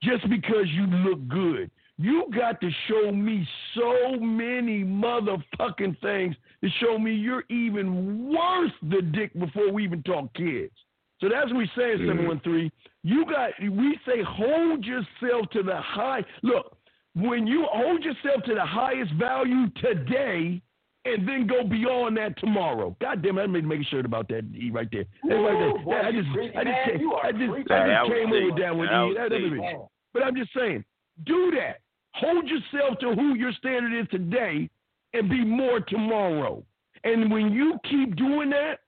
[0.03, 1.71] just because you look good.
[2.01, 3.45] You got to show me
[3.75, 10.01] so many motherfucking things to show me you're even worth the dick before we even
[10.03, 10.71] talk kids.
[11.19, 12.29] So that's what we say in mm-hmm.
[12.39, 12.71] 713.
[13.03, 16.23] You got, we say hold yourself to the high.
[16.41, 16.77] Look,
[17.15, 20.61] when you hold yourself to the highest value today,
[21.05, 22.95] and then go beyond that tomorrow.
[23.01, 25.05] God damn it, I made to make a shirt about that E right there.
[25.23, 25.69] That's right there.
[25.69, 27.43] Ooh, boy, I just, I just, man, came, you are I just.
[27.43, 28.87] I That just came over that one.
[28.87, 28.91] E.
[28.91, 29.51] was That- that deep.
[29.51, 29.77] was me.
[30.13, 30.83] But I'm just saying,
[31.25, 31.79] do that.
[32.19, 34.69] Hold yourself to who your standard is today,
[35.13, 36.63] and be more tomorrow.
[37.03, 38.79] And when you keep doing that,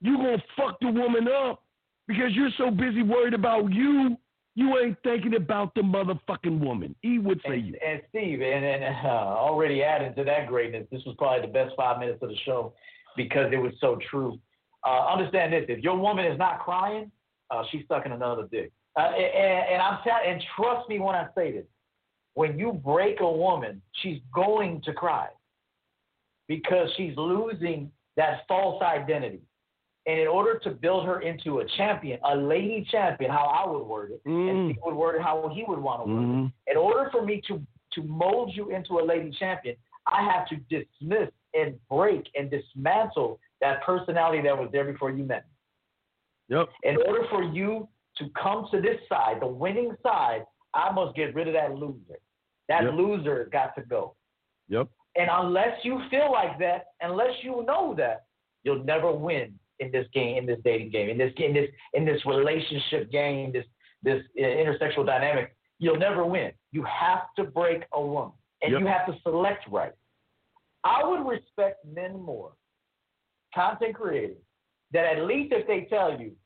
[0.00, 1.62] you're gonna fuck the woman up
[2.08, 4.16] because you're so busy worried about you.
[4.56, 6.94] You ain't thinking about the motherfucking woman.
[7.04, 7.74] E would say And, you.
[7.86, 11.74] and Steve, and, and uh, already adding to that greatness, this was probably the best
[11.76, 12.72] five minutes of the show
[13.16, 14.38] because it was so true.
[14.84, 17.10] Uh, understand this: if your woman is not crying,
[17.50, 18.72] uh, she's sucking another dick.
[18.96, 21.64] Uh, and, and I'm telling, and trust me when I say this:
[22.40, 25.28] when you break a woman, she's going to cry
[26.48, 29.42] because she's losing that false identity.
[30.06, 33.84] And in order to build her into a champion, a lady champion, how I would
[33.84, 36.52] word it, and he would word it how he would want to word Mhm.
[36.66, 36.70] it.
[36.70, 37.60] In order for me to
[37.96, 39.76] to mold you into a lady champion,
[40.06, 45.24] I have to dismiss and break and dismantle that personality that was there before you
[45.24, 46.56] met me.
[46.56, 46.68] Yep.
[46.84, 47.86] In order for you
[48.18, 52.18] to come to this side, the winning side, I must get rid of that loser.
[52.70, 52.94] That Yep.
[52.94, 54.14] loser got to go.
[54.68, 54.86] Yep.
[55.16, 58.26] And unless you feel like that, unless you know that,
[58.62, 62.04] you'll never win in this game, in this dating game, in this in this in
[62.04, 63.66] this relationship game, this
[64.04, 65.56] this uh, intersexual dynamic.
[65.80, 66.52] You'll never win.
[66.70, 68.32] You have to break a woman,
[68.62, 68.80] and Yep.
[68.80, 69.92] you have to select right.
[70.84, 72.52] I would respect men more,
[73.52, 74.42] content creators,
[74.92, 76.36] that at least if they tell you,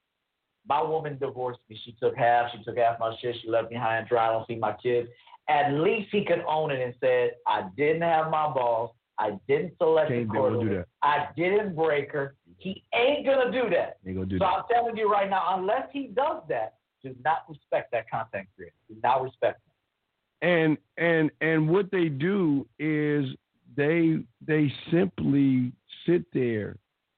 [0.67, 3.77] my woman divorced me, she took half, she took half my shit, she left me
[3.77, 5.09] high and dry, I don't see my kids.
[5.49, 9.75] At least he could own it and said, I didn't have my balls, I didn't
[9.79, 10.87] select Can't the do- quarterback.
[11.03, 12.35] I didn't break her.
[12.57, 13.99] He ain't gonna do that.
[14.05, 14.53] Gonna do so that.
[14.55, 18.75] I'm telling you right now, unless he does that, do not respect that content creator.
[18.89, 20.49] Do not respect him.
[20.51, 23.27] and and and what they do is
[23.77, 25.73] they they simply
[26.07, 26.77] sit there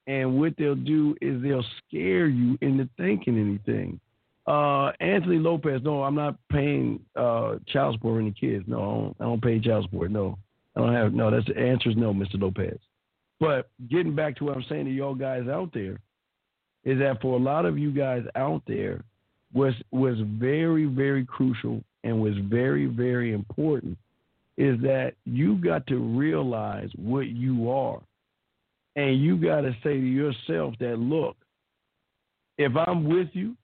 [0.08, 4.00] and what they'll do is they'll scare you into thinking anything
[4.46, 8.64] uh anthony lopez no i'm not paying uh child support for any kids.
[8.66, 10.38] No I don't, I don't pay child support no.
[10.76, 12.78] I don't have no that's the answer is no mr lopez.
[13.40, 16.00] But getting back to what i'm saying to y'all guys out there
[16.84, 19.02] is that for a lot of you guys out there
[19.52, 23.98] was was very very crucial and was very very important
[24.56, 28.00] is that you got to realize what you are.
[28.94, 31.36] And you got to say to yourself that look
[32.58, 33.54] if i'm with you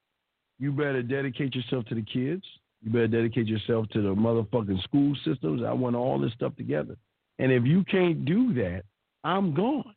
[0.62, 2.44] you better dedicate yourself to the kids
[2.82, 6.96] you better dedicate yourself to the motherfucking school systems i want all this stuff together
[7.38, 8.82] and if you can't do that
[9.24, 9.94] i'm gone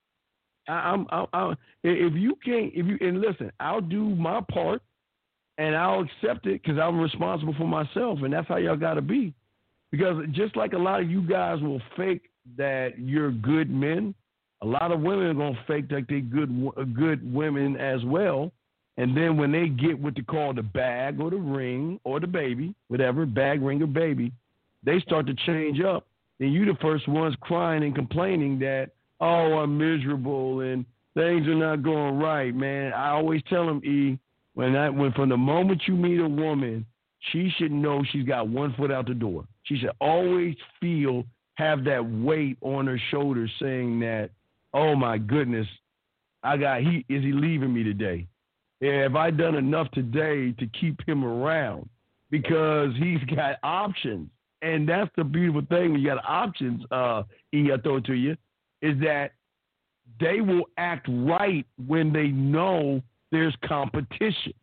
[0.68, 4.82] I, I'm, I, I, if you can't, if you and listen, I'll do my part,
[5.58, 9.02] and I'll accept it because I'm responsible for myself, and that's how y'all got to
[9.02, 9.34] be.
[9.92, 14.14] Because just like a lot of you guys will fake that you're good men,
[14.62, 18.52] a lot of women are gonna fake like they good uh, good women as well.
[18.98, 22.28] And then when they get what they call the bag or the ring or the
[22.28, 24.32] baby, whatever bag, ring, or baby,
[24.84, 26.08] they start to change up.
[26.40, 31.56] And you the first ones crying and complaining that oh I'm miserable and things are
[31.56, 32.94] not going right, man.
[32.94, 34.20] I always tell them E
[34.54, 36.86] when I when from the moment you meet a woman,
[37.32, 39.46] she should know she's got one foot out the door.
[39.64, 41.24] She should always feel
[41.56, 44.30] have that weight on her shoulders saying that,
[44.74, 45.68] oh my goodness,
[46.44, 48.28] I got he is he leaving me today?
[48.82, 51.90] Have I done enough today to keep him around?
[52.30, 54.30] Because he's got options.
[54.62, 57.24] And that's the beautiful thing when you got options, uh,
[57.54, 58.36] E, I throw it to you,
[58.82, 59.32] is that
[60.20, 64.54] they will act right when they know there's competition.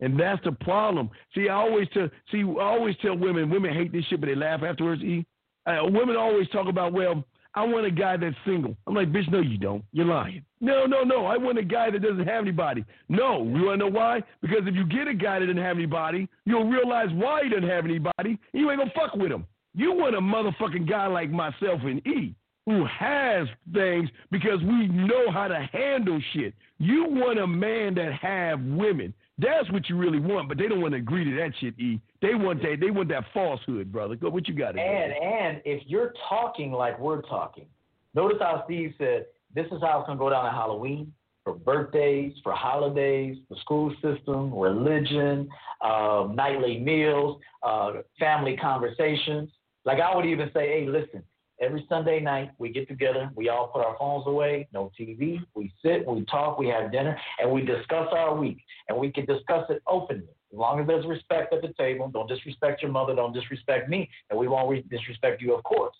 [0.00, 1.10] And that's the problem.
[1.34, 4.34] See, I always tell see, I always tell women, women hate this shit, but they
[4.34, 5.02] laugh afterwards.
[5.02, 5.24] E,
[5.66, 7.24] uh, women always talk about, well,
[7.54, 8.76] I want a guy that's single.
[8.86, 9.84] I'm like, bitch, no, you don't.
[9.92, 10.42] You're lying.
[10.60, 11.26] No, no, no.
[11.26, 12.84] I want a guy that doesn't have anybody.
[13.08, 14.22] No, you want to know why?
[14.40, 17.68] Because if you get a guy that doesn't have anybody, you'll realize why he doesn't
[17.68, 18.12] have anybody.
[18.18, 19.46] And you ain't gonna fuck with him.
[19.74, 22.34] You want a motherfucking guy like myself and E
[22.66, 26.54] who has things because we know how to handle shit.
[26.78, 29.12] You want a man that have women.
[29.42, 32.00] That's what you really want, but they don't want to agree to that shit, E.
[32.20, 34.14] They want that they want that falsehood, brother.
[34.14, 37.66] Go what you got And and if you're talking like we're talking,
[38.14, 41.12] notice how Steve said this is how it's gonna go down at Halloween,
[41.44, 45.48] for birthdays, for holidays, the school system, religion,
[45.80, 49.50] uh, nightly meals, uh, family conversations.
[49.84, 51.22] Like I would even say, hey, listen,
[51.62, 55.72] every Sunday night we get together, we all put our phones away, no TV, we
[55.82, 58.58] sit, we talk, we have dinner, and we discuss our week,
[58.88, 60.28] and we can discuss it openly.
[60.52, 64.10] As long as there's respect at the table, don't disrespect your mother, don't disrespect me,
[64.28, 65.94] and we won't re- disrespect you, of course.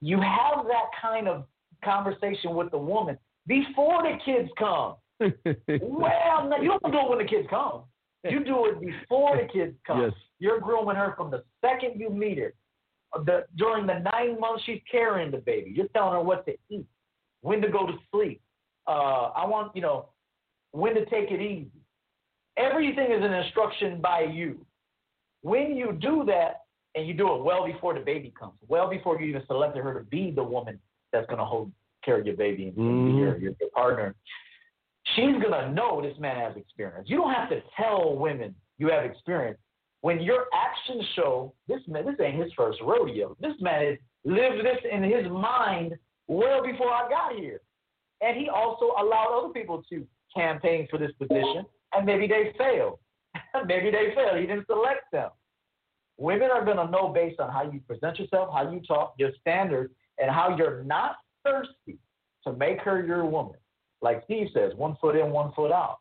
[0.00, 1.46] You have that kind of
[1.82, 4.96] conversation with the woman before the kids come.
[5.20, 7.84] well, no, you don't do it when the kids come.
[8.28, 10.02] You do it before the kids come.
[10.02, 10.12] Yes.
[10.38, 12.54] You're grooming her from the second you meet her.
[13.24, 16.86] The, during the nine months she's carrying the baby, you're telling her what to eat,
[17.42, 18.40] when to go to sleep.
[18.86, 20.08] Uh, I want, you know,
[20.72, 21.70] when to take it easy.
[22.56, 24.64] Everything is an instruction by you.
[25.42, 26.62] When you do that,
[26.94, 29.98] and you do it well before the baby comes, well before you even selected her
[29.98, 30.78] to be the woman
[31.12, 31.72] that's going to hold
[32.04, 34.14] care of your baby and, and be your, your, your partner,
[35.14, 37.08] she's going to know this man has experience.
[37.08, 39.58] You don't have to tell women you have experience.
[40.04, 43.34] When your actions show this man, this ain't his first rodeo.
[43.40, 45.94] This man has lived this in his mind
[46.26, 47.62] well before I got here.
[48.20, 50.06] And he also allowed other people to
[50.36, 51.64] campaign for this position,
[51.94, 52.98] and maybe they failed.
[53.66, 54.38] maybe they failed.
[54.38, 55.30] He didn't select them.
[56.18, 59.30] Women are going to know based on how you present yourself, how you talk, your
[59.40, 61.16] standards, and how you're not
[61.46, 61.98] thirsty
[62.46, 63.56] to make her your woman.
[64.02, 66.00] Like Steve says, one foot in, one foot out.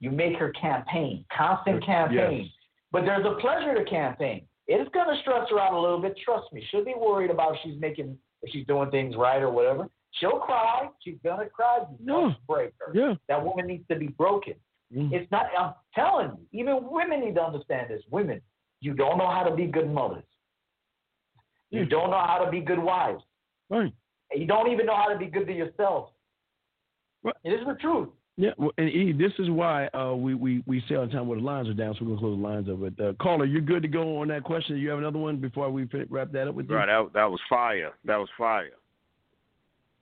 [0.00, 2.44] You make her campaign, constant campaign.
[2.44, 2.61] Yes.
[2.92, 4.42] But there's a pleasure to campaign.
[4.68, 6.16] It's going to stress her out a little bit.
[6.24, 6.64] Trust me.
[6.70, 9.88] She'll be worried about if she's making, if she's doing things right or whatever.
[10.12, 10.88] She'll cry.
[11.02, 11.80] She's going to cry.
[11.98, 12.92] You don't break her.
[12.94, 13.14] Yeah.
[13.28, 14.54] That woman needs to be broken.
[14.94, 15.10] Mm.
[15.12, 18.02] It's not, I'm telling you, even women need to understand this.
[18.10, 18.40] Women,
[18.80, 20.24] you don't know how to be good mothers.
[21.70, 23.24] You don't know how to be good wives.
[23.70, 23.92] Right.
[24.30, 26.10] And you don't even know how to be good to yourself.
[27.22, 27.34] Right.
[27.44, 28.10] It is the truth.
[28.36, 31.28] Yeah, well, and E, this is why uh, we, we, we say all the time
[31.28, 32.96] where the lines are down, so we're going to close the lines up.
[32.96, 34.78] But, uh, caller, you're good to go on that question.
[34.78, 36.76] You have another one before we wrap that up with you?
[36.76, 37.92] Right, that, that was fire.
[38.06, 38.70] That was fire.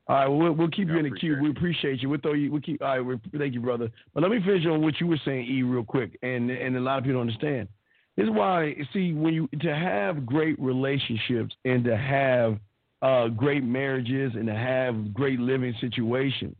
[0.07, 1.39] All right, we'll, we'll keep you in the queue.
[1.41, 2.09] We appreciate you.
[2.09, 2.51] We'll throw you.
[2.51, 2.83] We'll keep.
[2.83, 3.91] All right, thank you, brother.
[4.13, 6.81] But let me finish on what you were saying, E, real quick, and and a
[6.81, 7.69] lot of people don't understand.
[8.17, 8.75] This is why.
[8.93, 12.59] See, when you to have great relationships and to have
[13.03, 16.57] uh, great marriages and to have great living situations,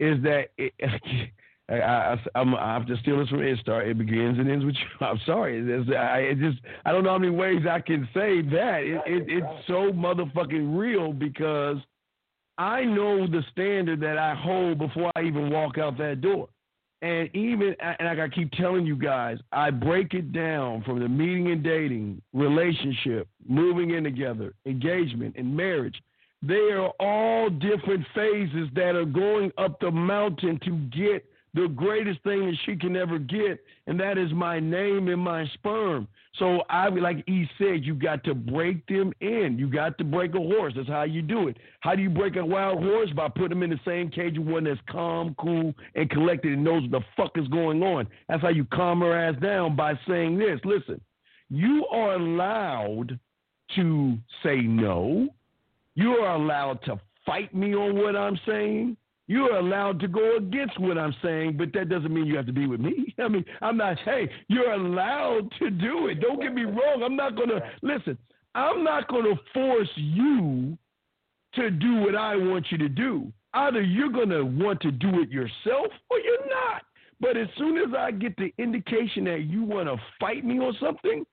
[0.00, 0.72] is that it,
[1.70, 3.86] I, I, I'm, I have to steal this from Instar.
[3.86, 5.06] It begins and ends with you.
[5.06, 5.60] I'm sorry.
[5.60, 8.80] It's, I it just I don't know how many ways I can say that.
[8.82, 11.76] It, it, it's so motherfucking real because
[12.58, 16.48] I know the standard that I hold before I even walk out that door.
[17.02, 21.08] And even and like I keep telling you guys, I break it down from the
[21.08, 25.98] meeting and dating, relationship, moving in together, engagement, and marriage.
[26.42, 32.22] They are all different phases that are going up the mountain to get the greatest
[32.22, 36.06] thing that she can ever get, and that is my name and my sperm.
[36.38, 39.56] So I like E said, you got to break them in.
[39.58, 40.74] You got to break a horse.
[40.76, 41.56] That's how you do it.
[41.80, 43.10] How do you break a wild horse?
[43.10, 46.62] By putting them in the same cage with one that's calm, cool, and collected and
[46.62, 48.06] knows what the fuck is going on.
[48.28, 50.60] That's how you calm her ass down by saying this.
[50.64, 51.00] Listen,
[51.48, 53.18] you are allowed
[53.74, 55.28] to say no.
[55.94, 58.96] You are allowed to fight me on what I'm saying.
[59.26, 62.46] You are allowed to go against what I'm saying, but that doesn't mean you have
[62.46, 63.14] to be with me.
[63.18, 66.20] I mean, I'm not, hey, you're allowed to do it.
[66.20, 67.02] Don't get me wrong.
[67.04, 68.18] I'm not going to, listen,
[68.54, 70.76] I'm not going to force you
[71.54, 73.32] to do what I want you to do.
[73.54, 76.82] Either you're going to want to do it yourself or you're not.
[77.20, 80.74] But as soon as I get the indication that you want to fight me on
[80.80, 81.24] something,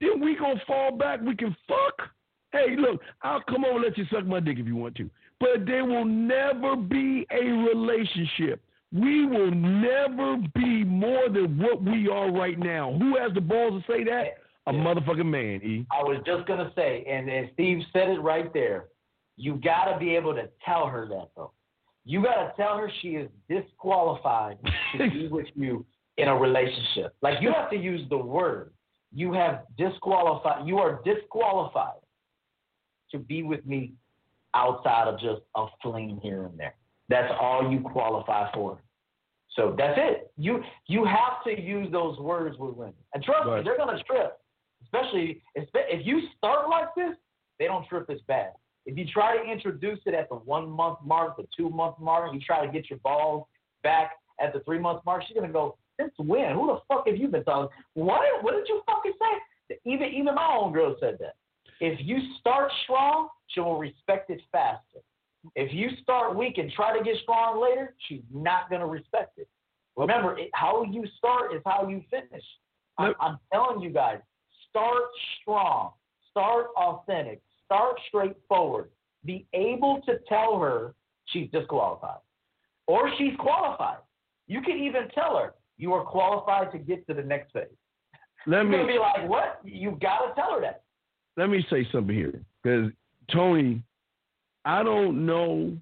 [0.00, 1.20] then we going to fall back.
[1.20, 2.08] We can fuck.
[2.54, 5.10] Hey, look, I'll come over and let you suck my dick if you want to
[5.40, 8.62] but there will never be a relationship.
[8.92, 12.96] We will never be more than what we are right now.
[12.98, 14.38] Who has the balls to say that?
[14.66, 15.86] A motherfucking man, E.
[15.90, 18.86] I was just gonna say, and, and Steve said it right there.
[19.36, 21.52] You gotta be able to tell her that though.
[22.06, 24.58] You gotta tell her she is disqualified
[24.96, 25.84] to be with you
[26.16, 27.14] in a relationship.
[27.20, 28.70] Like you have to use the word.
[29.12, 30.66] You have disqualified.
[30.66, 31.98] You are disqualified
[33.10, 33.92] to be with me
[34.54, 36.74] outside of just a fling here and there.
[37.08, 38.80] That's all you qualify for.
[39.56, 40.32] So that's it.
[40.36, 43.58] You you have to use those words with women, and trust Right.
[43.58, 44.38] me, they're gonna trip.
[44.82, 47.16] Especially espe- if you start like this,
[47.58, 48.52] they don't trip as bad.
[48.86, 52.32] If you try to introduce it at the one month mark, the two month mark,
[52.34, 53.46] you try to get your balls
[53.82, 56.54] back at the three month mark, she's gonna go, "Since when?
[56.54, 57.74] Who the fuck have you been talking?
[57.94, 58.42] What?
[58.42, 61.36] What did you fucking say?" Even even my own girl said that.
[61.80, 65.00] If you start strong, she will respect it faster.
[65.54, 69.38] If you start weak and try to get strong later, she's not going to respect
[69.38, 69.48] it.
[69.96, 72.44] Remember, it, how you start is how you finish.
[72.98, 74.18] I'm, I'm telling you guys,
[74.70, 75.02] start
[75.40, 75.92] strong,
[76.30, 78.90] start authentic, start straightforward.
[79.24, 80.94] Be able to tell her
[81.26, 82.18] she's disqualified
[82.86, 83.98] or she's qualified.
[84.46, 87.64] You can even tell her you are qualified to get to the next phase.
[88.46, 89.60] Let You're me be like, what?
[89.64, 90.83] You've got to tell her that.
[91.36, 92.90] Let me say something here because
[93.32, 93.82] Tony,
[94.64, 95.76] I don't know,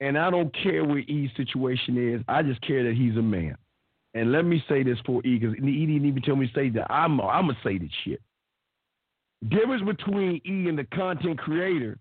[0.00, 2.22] and I don't care what E's situation is.
[2.28, 3.56] I just care that he's a man.
[4.14, 6.68] And let me say this for E because E didn't even tell me to say
[6.70, 6.90] that.
[6.90, 8.20] I'm I'm gonna say this shit.
[9.48, 11.98] Difference between E and the content creator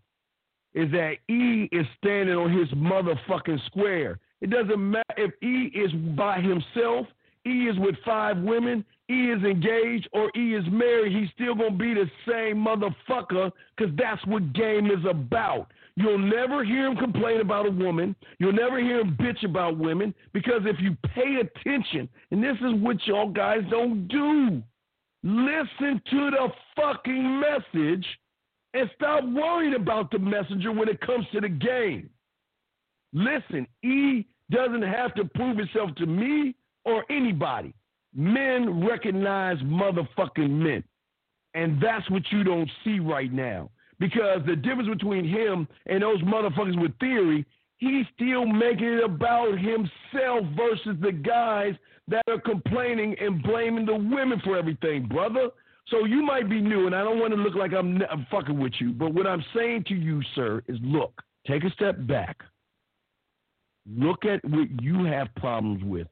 [0.73, 4.19] is that E is standing on his motherfucking square.
[4.41, 7.07] It doesn't matter if E is by himself,
[7.45, 11.11] E is with five women, E is engaged, or he is married.
[11.11, 15.71] He's still gonna be the same motherfucker because that's what game is about.
[15.95, 18.15] You'll never hear him complain about a woman.
[18.39, 22.73] You'll never hear him bitch about women because if you pay attention, and this is
[22.81, 24.63] what y'all guys don't do,
[25.23, 26.47] listen to the
[26.77, 28.05] fucking message
[28.73, 32.09] and stop worrying about the messenger when it comes to the game.
[33.13, 36.55] Listen, E doesn't have to prove itself to me
[36.85, 37.73] or anybody.
[38.13, 40.83] Men recognize motherfucking men.
[41.53, 43.69] And that's what you don't see right now.
[43.99, 47.45] Because the difference between him and those motherfuckers with theory,
[47.77, 51.75] he's still making it about himself versus the guys
[52.07, 55.49] that are complaining and blaming the women for everything, brother.
[55.87, 58.59] So you might be new, and I don't want to look like I'm, I'm fucking
[58.59, 58.91] with you.
[58.91, 62.37] But what I'm saying to you, sir, is look, take a step back.
[63.87, 66.07] Look at what you have problems with.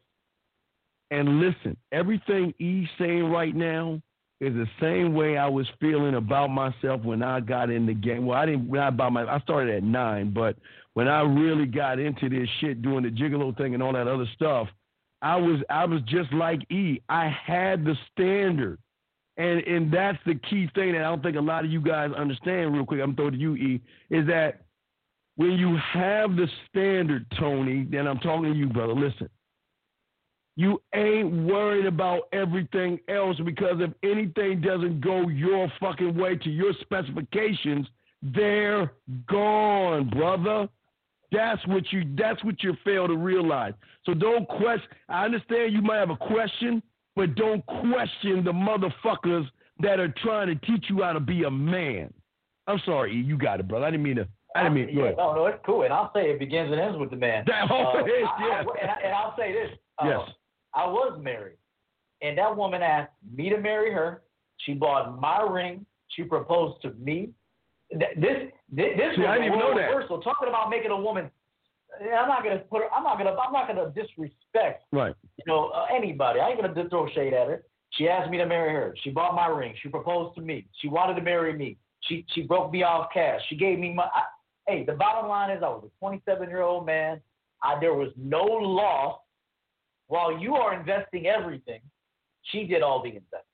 [1.11, 4.02] And listen, everything he's saying right now
[4.41, 8.26] is the same way I was feeling about myself when I got in the game.
[8.26, 10.56] Well, I didn't my I started at nine, but
[10.94, 14.27] when I really got into this shit doing the gigolo thing and all that other
[14.36, 14.68] stuff,
[15.22, 17.02] I was I was just like E.
[17.10, 18.80] I had the standard.
[19.38, 22.11] And and that's the key thing that I don't think a lot of you guys
[22.15, 23.02] understand real quick.
[23.02, 24.61] I'm throwing to you, E, is that
[25.36, 28.94] when you have the standard, Tony, then I'm talking to you, brother.
[28.94, 29.30] Listen.
[30.60, 36.49] You ain't worried about everything else because if anything doesn't go your fucking way to
[36.49, 37.88] your specifications,
[38.22, 38.91] they're
[39.26, 40.68] gone, brother.
[41.31, 43.72] That's what you that's what you fail to realize.
[44.06, 46.84] So don't question I understand you might have a question,
[47.15, 49.45] but don't question the motherfuckers
[49.80, 52.14] that are trying to teach you how to be a man.
[52.68, 53.86] I'm sorry, E, you got it, brother.
[53.86, 54.27] I didn't mean to
[54.57, 55.11] I didn't mean yeah.
[55.18, 55.84] No, no, it's cool.
[55.84, 57.45] And I'll say it begins and ends with the man.
[57.48, 58.64] That always, I- yeah.
[58.68, 59.69] I- and, I, and I'll say this.
[59.98, 60.30] Uh, Yes.
[60.73, 61.57] I was married,
[62.21, 64.23] and that woman asked me to marry her.
[64.57, 65.85] She bought my ring.
[66.09, 67.29] She proposed to me.
[67.91, 69.87] This this, this See, was I didn't a even know that.
[69.87, 70.21] reversal.
[70.21, 71.29] Talking about making a woman.
[72.01, 72.93] I'm not gonna put her.
[72.93, 73.31] I'm not gonna.
[73.31, 75.15] I'm not gonna disrespect Right.
[75.37, 76.39] you know, uh, anybody.
[76.39, 77.63] I ain't gonna throw shade at her.
[77.93, 78.93] She asked me to marry her.
[79.03, 79.73] She bought my ring.
[79.81, 80.67] She proposed to me.
[80.81, 81.77] She wanted to marry me.
[82.01, 83.41] She she broke me off cash.
[83.49, 84.03] She gave me my.
[84.03, 84.23] I,
[84.67, 87.19] hey, the bottom line is I was a 27 year old man.
[87.63, 89.19] I, there was no loss.
[90.10, 91.81] While you are investing everything,
[92.52, 93.45] she did all the investing.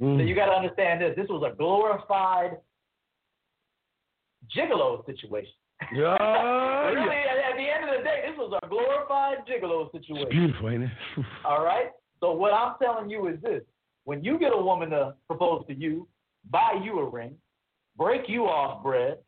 [0.00, 0.28] So Mm.
[0.28, 1.16] you got to understand this.
[1.16, 2.58] This was a glorified
[4.54, 5.52] gigolo situation.
[5.92, 6.16] Yeah,
[6.86, 10.28] really, at, at the end of the day, this was a glorified gigolo It's situation.
[10.30, 10.90] beautiful, ain't it?
[11.44, 11.90] All right.
[12.20, 13.62] So what I'm telling you is this:
[14.04, 16.08] when you get a woman to propose to you,
[16.50, 17.34] buy you a ring,
[17.96, 19.18] break you off bread,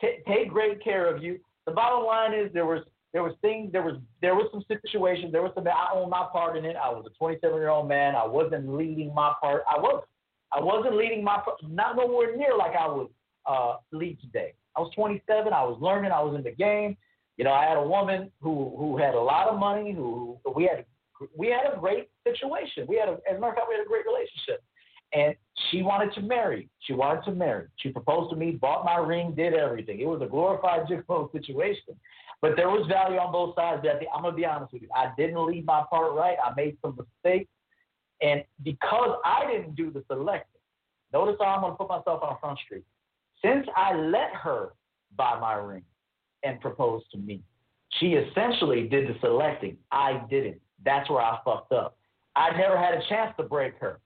[0.00, 1.40] t- take great care of you.
[1.66, 2.82] The bottom line is there was
[3.16, 6.26] there was things there was there was some situations there was some I owned my
[6.30, 6.76] part in it.
[6.76, 8.14] I was a 27 year old man.
[8.14, 9.62] I wasn't leading my part.
[9.66, 10.04] I was
[10.52, 11.40] I wasn't leading my.
[11.66, 13.08] Not nowhere near like I would
[13.46, 14.52] uh, lead today.
[14.76, 15.50] I was 27.
[15.50, 16.12] I was learning.
[16.12, 16.94] I was in the game.
[17.38, 19.94] You know, I had a woman who who had a lot of money.
[19.94, 20.84] Who we had
[21.34, 22.84] we had a great situation.
[22.86, 24.62] We had a, as a matter of fact, we had a great relationship.
[25.14, 25.34] And
[25.70, 26.68] she wanted to marry.
[26.80, 27.68] She wanted to marry.
[27.76, 30.00] She proposed to me, bought my ring, did everything.
[30.00, 31.96] It was a glorified gigolo situation.
[32.42, 33.84] But there was value on both sides.
[34.14, 34.88] I'm gonna be honest with you.
[34.94, 36.36] I didn't lead my part right.
[36.44, 37.50] I made some mistakes,
[38.20, 40.60] and because I didn't do the selecting,
[41.12, 42.84] notice how I'm gonna put myself on front street.
[43.42, 44.74] Since I let her
[45.16, 45.82] buy my ring
[46.42, 47.42] and propose to me,
[47.98, 49.76] she essentially did the selecting.
[49.90, 50.60] I didn't.
[50.84, 51.96] That's where I fucked up.
[52.34, 54.00] I never had a chance to break her.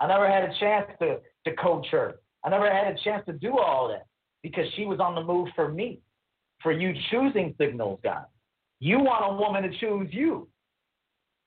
[0.00, 2.20] I never had a chance to, to coach her.
[2.44, 4.06] I never had a chance to do all that
[4.42, 6.00] because she was on the move for me,
[6.62, 8.24] for you choosing signals, guys.
[8.80, 10.48] You want a woman to choose you.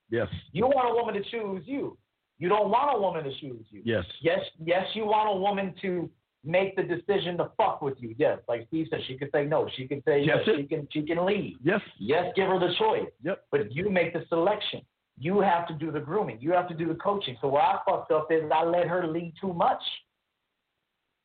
[0.10, 0.28] Yes.
[0.52, 1.98] You want a woman to choose you.
[2.40, 3.82] You don't want a woman to choose you.
[3.84, 4.06] Yes.
[4.22, 6.10] Yes, yes, you want a woman to
[6.44, 8.14] make the decision to fuck with you.
[8.18, 9.70] Yes, like Steve said, she can say no.
[9.76, 10.40] She can say yes.
[10.46, 11.58] Yes, She can she can leave.
[11.64, 11.80] Yes.
[12.00, 13.10] Yes, give her the choice.
[13.24, 13.46] Yep.
[13.52, 14.82] But you make the selection.
[15.18, 16.38] You have to do the grooming.
[16.42, 17.38] You have to do the coaching.
[17.40, 19.82] So what I fucked up is I let her lead too much.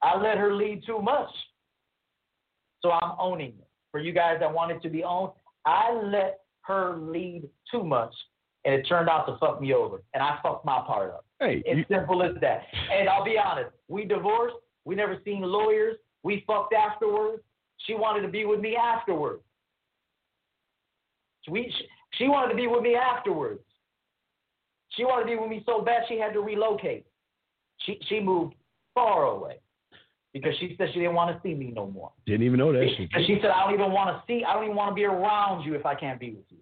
[0.02, 1.30] I let her lead too much.
[2.82, 3.67] So I'm owning it.
[3.90, 5.32] For you guys that wanted to be owned,
[5.64, 8.14] I let her lead too much,
[8.64, 11.24] and it turned out to fuck me over, and I fucked my part up.
[11.40, 12.62] Hey, It's you- simple as that.
[12.92, 14.56] And I'll be honest, we divorced.
[14.84, 15.96] We never seen lawyers.
[16.22, 17.42] We fucked afterwards.
[17.86, 19.42] She wanted to be with me afterwards.
[21.48, 21.72] We,
[22.12, 23.60] she wanted to be with me afterwards.
[24.90, 27.06] She wanted to be with me so bad she had to relocate.
[27.78, 28.54] She she moved
[28.94, 29.60] far away
[30.32, 32.12] because she said she didn't want to see me no more.
[32.26, 33.08] didn't even know that shit.
[33.26, 35.64] She said, I don't even want to see, I don't even want to be around
[35.64, 36.58] you if I can't be with you.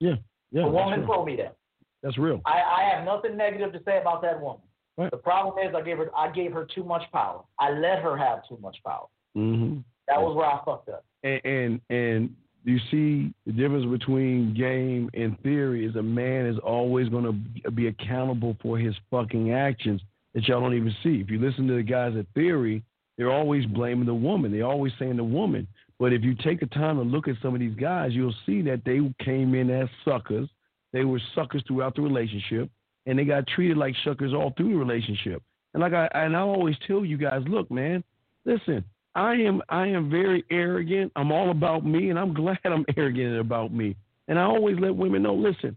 [0.00, 0.16] Yeah.
[0.50, 0.62] Yeah.
[0.62, 1.08] the woman real.
[1.08, 1.56] told me that.
[2.02, 2.40] That's real.
[2.44, 4.60] I, I have nothing negative to say about that woman.
[4.96, 5.10] Right.
[5.10, 7.42] The problem is I gave her I gave her too much power.
[7.58, 9.06] I let her have too much power.
[9.36, 9.80] Mm-hmm.
[10.08, 11.04] That was where I fucked up.
[11.22, 16.58] And, and and you see the difference between game and theory is a man is
[16.64, 17.24] always going
[17.64, 20.00] to be accountable for his fucking actions
[20.34, 21.20] that y'all don't even see.
[21.20, 22.82] If you listen to the guys at theory,
[23.16, 24.52] they're always blaming the woman.
[24.52, 25.66] They're always saying the woman.
[25.98, 28.60] But if you take the time to look at some of these guys, you'll see
[28.62, 30.48] that they came in as suckers.
[30.92, 32.70] They were suckers throughout the relationship,
[33.06, 35.42] and they got treated like suckers all through the relationship.
[35.72, 38.04] And like I and I always tell you guys, look, man,
[38.44, 41.12] listen, I am I am very arrogant.
[41.16, 43.96] I'm all about me, and I'm glad I'm arrogant about me.
[44.28, 45.76] And I always let women know, listen,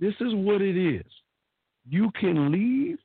[0.00, 1.06] this is what it is.
[1.88, 2.98] You can leave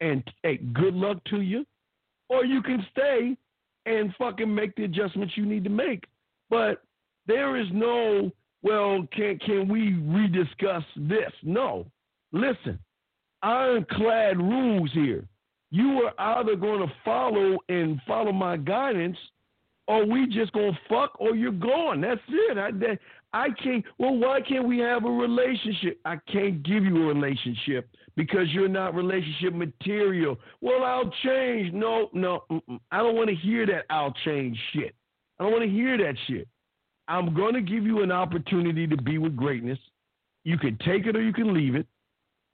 [0.00, 1.64] and hey, good luck to you,
[2.28, 3.36] or you can stay
[3.86, 6.04] and fucking make the adjustments you need to make.
[6.50, 6.82] But
[7.26, 8.30] there is no,
[8.62, 11.32] well, can can we rediscuss this?
[11.42, 11.86] No.
[12.32, 12.78] Listen,
[13.42, 15.26] ironclad rules here.
[15.70, 19.18] You are either going to follow and follow my guidance,
[19.86, 22.00] or we just gonna fuck, or you're gone.
[22.00, 22.58] That's it.
[22.58, 22.98] I, that,
[23.34, 23.84] I can't.
[23.98, 25.98] Well, why can't we have a relationship?
[26.04, 30.38] I can't give you a relationship because you're not relationship material.
[30.60, 31.74] Well, I'll change.
[31.74, 32.44] No, no.
[32.92, 33.86] I don't want to hear that.
[33.90, 34.94] I'll change shit.
[35.38, 36.46] I don't want to hear that shit.
[37.08, 39.80] I'm going to give you an opportunity to be with greatness.
[40.44, 41.88] You can take it or you can leave it.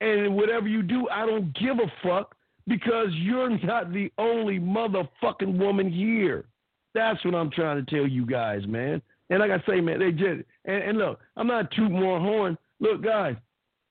[0.00, 2.34] And whatever you do, I don't give a fuck
[2.66, 6.46] because you're not the only motherfucking woman here.
[6.94, 9.02] That's what I'm trying to tell you guys, man.
[9.30, 12.58] And like I say, man, they just and, and look, I'm not too more horn.
[12.80, 13.36] Look, guys,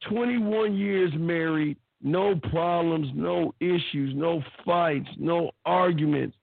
[0.10, 6.36] 21 years married, no problems, no issues, no fights, no arguments.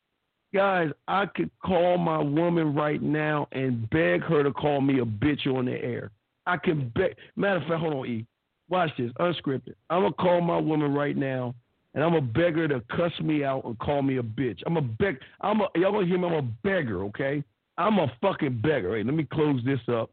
[0.55, 5.05] Guys, I could call my woman right now and beg her to call me a
[5.05, 6.11] bitch on the air.
[6.47, 7.17] I can beg.
[7.35, 8.27] Matter of fact, hold on, E.
[8.69, 9.75] Watch this, unscripted.
[9.91, 11.55] I'm gonna call my woman right now,
[11.95, 14.63] and I'm gonna beg her to cuss me out and call me a bitch.
[14.67, 15.19] I'm a beg.
[15.41, 16.27] I'm a y'all gonna hear me.
[16.27, 17.45] I'm a beggar, okay?
[17.79, 18.97] I'm a fucking beggar.
[18.97, 20.11] Hey, let me close this up.